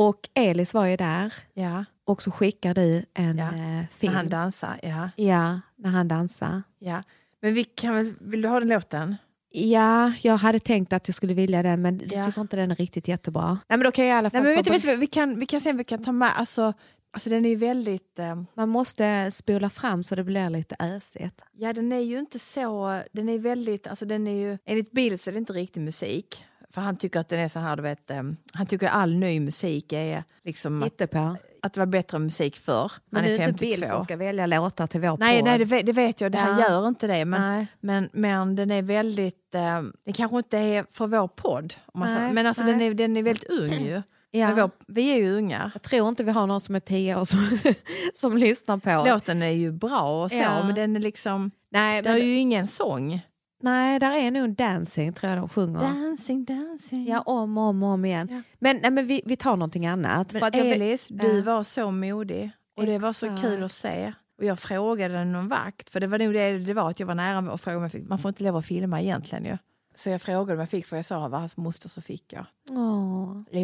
Och 0.08 0.30
Elis 0.34 0.74
var 0.74 0.86
ju 0.86 0.98
där 0.98 1.34
Ja. 1.54 1.86
och 2.06 2.22
så 2.22 2.32
skickar 2.32 2.74
du 2.74 3.06
en 3.14 3.38
Ja, 3.38 3.46
eh, 3.48 3.52
När 3.52 3.88
film. 3.92 4.14
han 4.14 4.30
dansar. 4.30 4.80
Ja. 4.84 5.10
Ja, 5.16 5.60
när 5.76 5.90
han 5.90 6.08
dansar. 6.08 6.64
ja. 6.80 7.04
Men 7.42 7.54
vi 7.54 7.64
kan 7.64 7.96
väl, 7.96 8.14
vill 8.20 8.42
du 8.42 8.48
ha 8.50 8.60
den 8.60 8.70
låten? 8.70 9.16
Ja, 9.54 10.12
jag 10.22 10.38
hade 10.38 10.60
tänkt 10.60 10.94
att 10.94 11.08
jag 11.08 11.16
skulle 11.16 11.34
vilja 11.34 11.64
den 11.64 11.82
men 11.82 12.00
jag 12.00 12.14
Ja. 12.14 12.26
tycker 12.26 12.42
inte 12.42 12.56
den 12.56 12.72
är 12.72 12.76
riktigt 12.76 13.08
jättebra. 13.08 13.48
Nej 13.68 13.78
men 13.78 13.80
då 13.84 13.92
kan 13.92 14.06
jag 14.06 14.16
i 14.16 14.18
alla 14.18 14.30
fall 14.30 14.44
Nej, 14.44 14.56
men 14.56 14.64
vet, 14.74 14.82
du, 14.84 14.96
vi, 14.96 15.08
kan, 15.08 15.40
vi 15.40 15.46
kan 15.46 15.62
se 15.62 15.70
om 15.70 15.78
vi 15.78 15.84
kan 15.84 16.04
ta 16.04 16.12
med, 16.12 16.32
alltså, 16.38 16.74
Alltså 17.14 17.30
den 17.30 17.46
är 17.46 17.56
väldigt... 17.56 18.20
Eh, 18.20 18.42
Man 18.54 18.70
måste 18.70 19.32
spola 19.32 19.70
fram 19.70 20.04
så 20.04 20.16
det 20.16 20.24
blir 20.24 20.50
lite 20.50 20.76
ösigt. 20.80 21.42
ja, 21.52 21.74
den 21.74 21.92
är 21.92 22.00
ju 22.00 22.20
inte 22.20 22.40
så... 22.40 23.02
Den 23.12 23.30
är 23.30 23.40
väldigt... 23.40 23.88
Alltså 23.88 24.06
den 24.06 24.28
är 24.28 24.36
ju... 24.50 24.58
Enligt 24.66 24.92
Bill 24.92 25.20
så 25.20 25.30
är 25.30 25.32
det 25.32 25.38
inte 25.38 25.54
riktig 25.54 25.82
musik. 25.82 26.46
För 26.74 26.82
han 26.82 26.98
tycker 26.98 27.20
att 27.20 27.30
den 27.30 27.40
är 27.40 27.48
så 27.48 27.60
här, 27.60 27.76
du 27.76 27.82
vet... 27.84 28.12
Eh, 28.12 28.24
han 28.54 28.66
tycker 28.66 28.88
att 28.88 28.94
all 28.96 29.16
ny 29.16 29.40
musik 29.40 29.94
är 29.94 30.24
liksom... 30.44 30.84
Att, 30.84 30.86
Hittepå. 30.86 31.36
att 31.62 31.74
det 31.74 31.80
var 31.80 31.86
bättre 31.88 32.20
musik 32.20 32.58
förr. 32.58 32.92
Men 33.10 33.24
han 33.24 33.32
är 33.32 33.40
är 33.40 33.50
inte 33.50 33.66
52. 33.66 33.66
Bill 33.82 33.90
som 33.90 34.04
ska 34.04 34.16
välja 34.16 34.46
låtar 34.46 34.88
till 34.88 35.02
vår 35.02 35.18
Nej, 35.18 35.38
podd. 35.40 35.46
nej 35.46 35.58
det, 35.60 35.66
vet, 35.66 35.86
det 35.86 35.92
vet 35.92 36.22
jag. 36.22 36.32
Det 36.32 36.38
Han 36.38 36.60
Ja. 36.60 36.70
gör 36.70 36.88
inte 36.88 37.08
det. 37.08 37.26
Men, 37.26 37.42
Nej. 37.42 37.68
men, 37.80 38.10
men 38.14 38.56
den 38.56 38.72
är 38.72 38.82
väldigt... 38.82 39.56
Eh, 39.56 39.82
den 40.06 40.14
kanske 40.14 40.38
inte 40.38 40.58
är 40.58 40.86
för 40.92 41.08
vår 41.08 41.28
podd. 41.28 41.74
Nej. 41.94 42.34
Men 42.34 42.46
alltså 42.48 42.64
nej. 42.64 42.72
den 42.72 42.82
är, 42.82 42.94
den 42.94 43.18
är 43.18 43.24
väldigt 43.24 43.50
ung 43.50 43.72
ju. 43.86 44.02
Ja. 44.34 44.54
Vår, 44.56 44.72
vi 44.88 45.12
är 45.14 45.18
ju 45.18 45.32
unga. 45.38 45.72
Jag 45.74 45.82
tror 45.82 46.10
inte 46.10 46.24
vi 46.24 46.32
har 46.32 46.48
någon 46.48 46.62
som 46.62 46.76
är 46.76 46.80
tio 46.80 47.16
år 47.16 47.24
som, 47.24 47.58
som 48.14 48.38
lyssnar 48.38 48.78
på. 48.78 49.10
Låten 49.10 49.42
är 49.42 49.50
ju 49.50 49.72
bra 49.72 50.24
och 50.24 50.32
så, 50.32 50.38
Ja. 50.38 50.64
men 50.64 50.76
den 50.76 50.96
är 50.96 51.00
liksom... 51.00 51.52
Nej, 51.72 52.02
Det 52.02 52.10
är 52.10 52.18
ju 52.18 52.36
ingen 52.36 52.68
sång. 52.68 53.22
Nej, 53.62 54.00
där 54.00 54.12
är 54.12 54.32
nog 54.32 54.56
dancing 54.56 55.14
tror 55.14 55.30
jag 55.30 55.40
de 55.40 55.50
sjunger. 55.50 55.80
Dancing, 55.80 56.46
dancing. 56.46 57.08
Ja, 57.08 57.22
om 57.22 57.58
och 57.58 57.64
om, 57.64 57.84
om 57.84 58.06
igen. 58.06 58.28
Ja. 58.32 58.42
Men, 58.60 58.80
nej, 58.82 58.92
men 58.92 59.08
vi, 59.08 59.22
vi 59.26 59.36
tar 59.36 59.56
någonting 59.58 59.86
annat. 59.86 60.34
Men 60.34 60.54
Elis, 60.54 61.08
du 61.08 61.42
var 61.42 61.64
så 61.64 61.92
modig. 61.92 62.52
Och 62.78 62.86
det 62.86 62.98
var 62.98 63.14
så 63.14 63.26
Exakt. 63.26 63.42
kul 63.42 63.64
att 63.64 63.72
se. 63.72 64.14
Och 64.38 64.46
jag 64.46 64.60
frågade 64.60 65.26
någon 65.26 65.48
vakt, 65.48 65.90
för 65.90 66.00
det 66.00 66.08
var 66.08 66.20
nog 66.20 66.34
det 66.34 66.58
det 66.58 66.74
var, 66.74 66.90
att 66.90 67.00
jag 67.00 67.08
var 67.08 67.16
nära 67.16 67.52
och 67.52 67.62
frågade 67.62 67.78
om 67.78 67.84
jag 67.84 67.92
fick, 67.92 68.10
man 68.10 68.20
får 68.20 68.30
inte 68.30 68.44
lov 68.44 68.56
att 68.56 68.66
filma 68.66 69.02
egentligen 69.02 69.46
ju. 69.46 69.58
Så 69.96 70.10
jag 70.10 70.22
frågade 70.22 70.54
om 70.54 70.60
jag 70.60 70.70
fick, 70.70 70.86
för 70.86 70.96
jag 70.96 71.06
sa 71.06 71.28
var 71.28 71.40
hans 71.40 71.58
moster 71.58 71.90
så 71.90 72.02
fick 72.02 72.34
jag. 72.34 72.46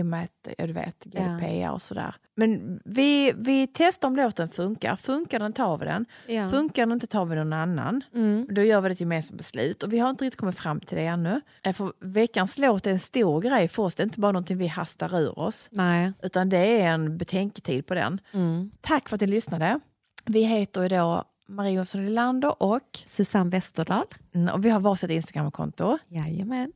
Med 0.05 0.23
att, 0.23 0.47
ja, 0.57 0.67
du 0.67 0.73
vet, 0.73 1.03
GDPR 1.03 1.69
och 1.71 1.81
sådär. 1.81 2.15
Men 2.35 2.79
vi, 2.85 3.33
vi 3.37 3.67
testar 3.73 4.07
om 4.07 4.15
låten 4.15 4.49
funkar. 4.49 4.95
Funkar 4.95 5.39
den 5.39 5.53
tar 5.53 5.77
vi 5.77 5.85
den. 5.85 6.05
Ja. 6.27 6.49
Funkar 6.49 6.85
den 6.85 6.91
inte 6.91 7.07
tar 7.07 7.25
vi 7.25 7.35
någon 7.35 7.53
annan. 7.53 8.03
Mm. 8.13 8.47
Då 8.51 8.61
gör 8.61 8.81
vi 8.81 8.91
ett 8.91 8.99
gemensamt 8.99 9.37
beslut. 9.37 9.83
Och 9.83 9.93
vi 9.93 9.99
har 9.99 10.09
inte 10.09 10.25
riktigt 10.25 10.39
kommit 10.39 10.59
fram 10.59 10.79
till 10.79 10.97
det 10.97 11.05
ännu. 11.05 11.41
Eh, 11.63 11.73
För 11.73 11.93
veckans 11.99 12.57
låt 12.57 12.87
är 12.87 12.91
en 12.91 12.99
stor 12.99 13.41
grej 13.41 13.67
för 13.67 13.83
oss. 13.83 13.95
Det 13.95 14.03
är 14.03 14.05
inte 14.05 14.19
bara 14.19 14.31
någonting 14.31 14.57
vi 14.57 14.67
hastar 14.67 15.19
ur 15.19 15.39
oss. 15.39 15.67
Nej. 15.71 16.13
Utan 16.23 16.49
det 16.49 16.81
är 16.81 16.89
en 16.89 17.17
betänketid 17.17 17.85
på 17.85 17.93
den. 17.93 18.21
Mm. 18.33 18.71
Tack 18.81 19.09
för 19.09 19.15
att 19.15 19.21
ni 19.21 19.27
lyssnade. 19.27 19.79
Vi 20.25 20.43
heter 20.43 20.81
ju 20.81 20.87
då 20.89 21.23
Marie 21.47 21.79
Olsson 21.79 22.05
Lilander 22.05 22.63
och, 22.63 22.99
Susanne 23.05 23.49
Westerdahl. 23.49 24.05
mm, 24.35 24.53
och 24.53 24.65
vi 24.65 24.69
har 24.69 24.79
varsitt 24.79 25.09
Instagramkonto. 25.09 25.97
Jajamän. 26.07 26.71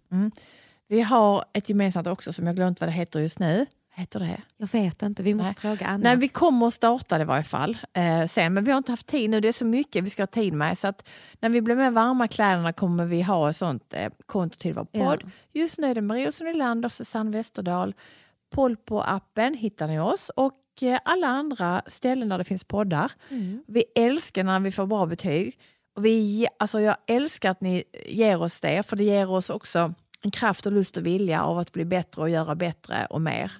Vi 0.88 1.01
har 1.01 1.45
ett 1.53 1.69
gemensamt 1.69 2.07
också 2.07 2.34
som 2.34 2.47
jag 2.47 2.55
glömt 2.55 2.80
vad 2.82 2.88
det 2.89 2.93
heter 2.93 3.19
just 3.19 3.39
nu. 3.39 3.65
Heter 3.93 4.19
det? 4.19 4.41
Jag 4.57 4.67
vet 4.72 5.01
inte, 5.01 5.24
vi 5.24 5.34
måste 5.34 5.47
Nej. 5.47 5.55
fråga 5.78 5.86
Anna. 5.88 5.97
Nej, 6.03 6.15
vi 6.17 6.28
kommer 6.28 6.67
att 6.67 6.74
starta 6.74 7.17
det 7.17 7.22
i 7.22 7.26
varje 7.26 7.43
fall 7.43 7.78
eh, 7.93 8.26
sen, 8.26 8.53
men 8.53 8.63
vi 8.63 8.72
har 8.72 8.78
inte 8.78 8.91
haft 8.91 9.07
tid 9.07 9.30
nu. 9.30 9.39
Det 9.41 9.47
är 9.47 9.51
så 9.51 9.65
mycket 9.65 10.03
vi 10.03 10.09
ska 10.09 10.22
ha 10.22 10.28
tid 10.28 10.53
med. 10.53 10.78
Så 10.78 10.88
att 10.88 11.07
när 11.39 11.49
vi 11.49 11.61
blir 11.61 11.76
mer 11.76 11.91
varma 11.91 12.28
kläderna 12.28 12.74
kommer 12.74 13.05
vi 13.05 13.22
ha 13.22 13.49
ett 13.49 13.55
sånt 13.55 13.93
eh, 13.93 14.09
konto 14.26 14.57
till 14.57 14.74
vår 14.74 14.88
Ja. 14.91 15.05
podd. 15.09 15.32
Just 15.53 15.78
nu 15.80 15.88
är 15.88 15.95
det 15.95 16.01
Marie 16.01 16.26
Olsson 16.26 16.47
Nylander 16.47 16.88
och 16.88 16.91
Susanne 16.91 17.32
Westerdahl. 17.32 17.95
Polpo-appen 18.55 19.53
hittar 19.57 19.88
ni 19.88 19.99
oss 19.99 20.30
och 20.36 20.53
eh, 20.82 20.99
alla 21.05 21.28
andra 21.28 21.82
ställen 21.88 22.30
där 22.30 22.38
det 22.38 22.43
finns 22.43 22.63
poddar. 22.63 23.11
Mm. 23.30 23.63
Vi 23.67 23.84
älskar 23.95 24.43
när 24.43 24.59
vi 24.59 24.72
får 24.72 24.86
bra 24.86 25.05
betyg. 25.05 25.59
Och 25.95 26.05
vi, 26.05 26.47
alltså 26.59 26.80
jag 26.80 26.95
älskar 27.07 27.51
att 27.51 27.61
ni 27.61 27.84
ger 28.05 28.41
oss 28.41 28.59
det, 28.59 28.84
för 28.88 28.95
det 28.95 29.03
ger 29.03 29.30
oss 29.30 29.49
också 29.49 29.93
en 30.22 30.32
kraft 30.32 30.65
och 30.65 30.72
lust 30.72 30.97
och 30.97 31.05
vilja 31.05 31.43
av 31.43 31.57
att 31.57 31.72
bli 31.72 31.86
bättre 31.86 32.22
och 32.22 32.30
göra 32.30 32.55
bättre 32.55 33.07
och 33.09 33.22
mer 33.22 33.51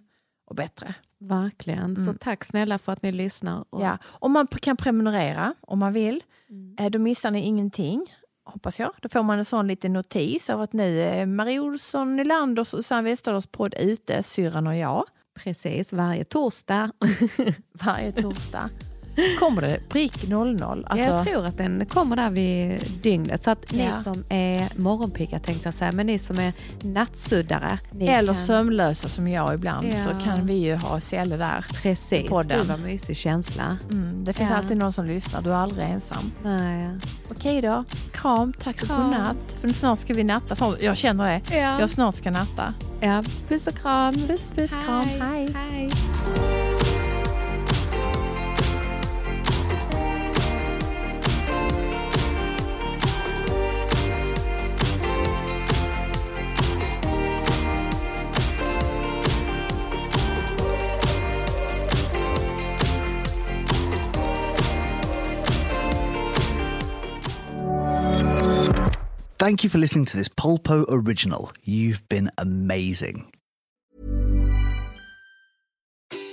och 0.50 0.56
bättre. 0.56 0.94
Verkligen. 1.20 2.06
Så 2.06 2.14
tack 2.14 2.44
snälla 2.44 2.78
för 2.78 2.92
att 2.92 3.02
ni 3.04 3.12
lyssnar. 3.12 3.66
Och, 3.70 3.82
Ja. 3.82 3.98
Och 4.06 4.32
man 4.32 4.48
kan 4.48 4.78
prenumerera 4.78 5.54
om 5.62 5.80
man 5.80 5.94
vill. 5.94 6.24
Mm. 6.50 6.76
Eh, 6.80 6.90
Då 6.90 7.00
missar 7.00 7.32
ni 7.32 7.40
ingenting, 7.40 8.14
hoppas 8.46 8.80
jag. 8.80 8.92
Då 9.02 9.10
får 9.10 9.24
man 9.24 9.38
en 9.38 9.46
sån 9.46 9.68
liten 9.68 9.94
notis 9.94 10.50
av 10.50 10.62
att 10.62 10.74
nu 10.74 11.02
är 11.02 11.26
Marie 11.26 11.60
Olsson 11.60 12.16
Nylander 12.16 12.60
och 12.60 12.68
Susanne 12.68 13.10
Westerdals 13.10 13.48
podd 13.48 13.74
ute, 13.80 14.24
syrran 14.24 14.68
och 14.68 14.76
jag, 14.76 15.06
Precis, 15.34 15.94
varje 15.94 16.24
torsdag. 16.24 16.92
varje 17.84 18.12
torsdag. 18.12 18.70
Kommer 19.40 19.62
det 19.62 19.90
prick 19.90 20.28
00? 20.28 20.86
Alltså, 20.90 21.08
jag 21.08 21.26
tror 21.26 21.46
att 21.46 21.58
den 21.58 21.86
kommer 21.86 22.16
där 22.16 22.30
vid 22.30 22.84
dygnet. 23.02 23.44
Så 23.44 23.52
att 23.52 23.72
ni 23.72 23.84
Ja. 23.86 24.04
som 24.04 24.24
är 24.30 24.80
morgonpigga 24.82 25.40
tänkte 25.40 25.68
jag 25.68 25.74
säga, 25.74 25.92
men 25.92 26.06
ni 26.08 26.20
som 26.20 26.40
är 26.40 26.54
nattsuddare. 26.84 27.80
Eller 28.00 28.34
kan, 28.34 28.36
sömnlösa 28.36 29.08
som 29.10 29.28
jag 29.28 29.54
ibland 29.54 29.88
Ja. 29.88 30.04
så 30.06 30.26
kan 30.26 30.46
vi 30.46 30.54
ju 30.54 30.76
ha 30.76 31.00
Selle 31.00 31.38
där. 31.38 31.66
Precis, 31.82 32.30
gud 32.30 32.66
vad 32.68 32.80
mysig 32.80 33.18
känsla. 33.18 33.78
Mm, 33.92 34.24
det 34.26 34.34
finns 34.34 34.50
Ja. 34.50 34.56
alltid 34.58 34.78
någon 34.78 34.94
som 34.94 35.06
lyssnar, 35.06 35.42
du 35.42 35.50
är 35.50 35.56
aldrig 35.56 35.88
ensam. 35.90 36.32
Nej. 36.44 36.90
Okej 37.32 37.62
då, 37.62 37.84
kram, 38.12 38.54
tack 38.54 38.82
och 38.82 38.88
Kram. 38.88 39.02
godnatt. 39.02 39.56
För 39.62 39.68
snart 39.68 40.00
ska 40.00 40.14
vi 40.14 40.24
natta, 40.24 40.56
så, 40.56 40.76
jag 40.82 40.98
känner 40.98 41.26
det. 41.26 41.58
Ja. 41.58 41.80
Jag 41.80 41.90
snart 41.90 42.16
ska 42.16 42.32
natta. 42.32 42.74
ja. 43.02 43.24
Puss 43.48 43.68
och 43.68 43.76
kram. 43.76 44.14
Puss 44.14 44.50
puss, 44.56 44.72
kram, 44.86 45.06
hej. 45.06 45.48
hej. 45.56 45.90
Thank 69.42 69.64
you 69.64 69.72
for 69.72 69.80
listening 69.80 70.06
to 70.06 70.18
this 70.18 70.30
Polpo 70.30 70.86
original. 70.88 71.52
You've 71.64 72.08
been 72.10 72.30
amazing. 72.38 73.34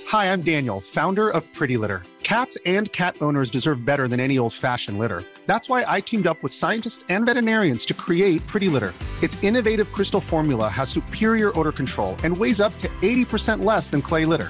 Hi, 0.09 0.31
I'm 0.31 0.43
Daniel, 0.43 0.79
founder 0.79 1.27
of 1.27 1.43
Pretty 1.55 1.77
Litter. 1.77 2.03
Cats 2.21 2.59
and 2.67 2.91
cat 2.91 3.15
owners 3.19 3.49
deserve 3.49 3.83
better 3.83 4.07
than 4.07 4.19
any 4.19 4.37
old 4.37 4.53
fashioned 4.53 4.99
litter. 4.99 5.23
That's 5.47 5.67
why 5.67 5.83
I 5.87 6.01
teamed 6.01 6.27
up 6.27 6.43
with 6.43 6.53
scientists 6.53 7.03
and 7.09 7.25
veterinarians 7.25 7.83
to 7.87 7.95
create 7.95 8.45
Pretty 8.45 8.67
Litter. 8.67 8.93
Its 9.23 9.43
innovative 9.43 9.91
crystal 9.91 10.21
formula 10.21 10.69
has 10.69 10.87
superior 10.87 11.51
odor 11.57 11.71
control 11.71 12.15
and 12.23 12.37
weighs 12.37 12.61
up 12.61 12.77
to 12.77 12.89
80% 13.01 13.65
less 13.65 13.89
than 13.89 14.03
clay 14.03 14.25
litter. 14.25 14.49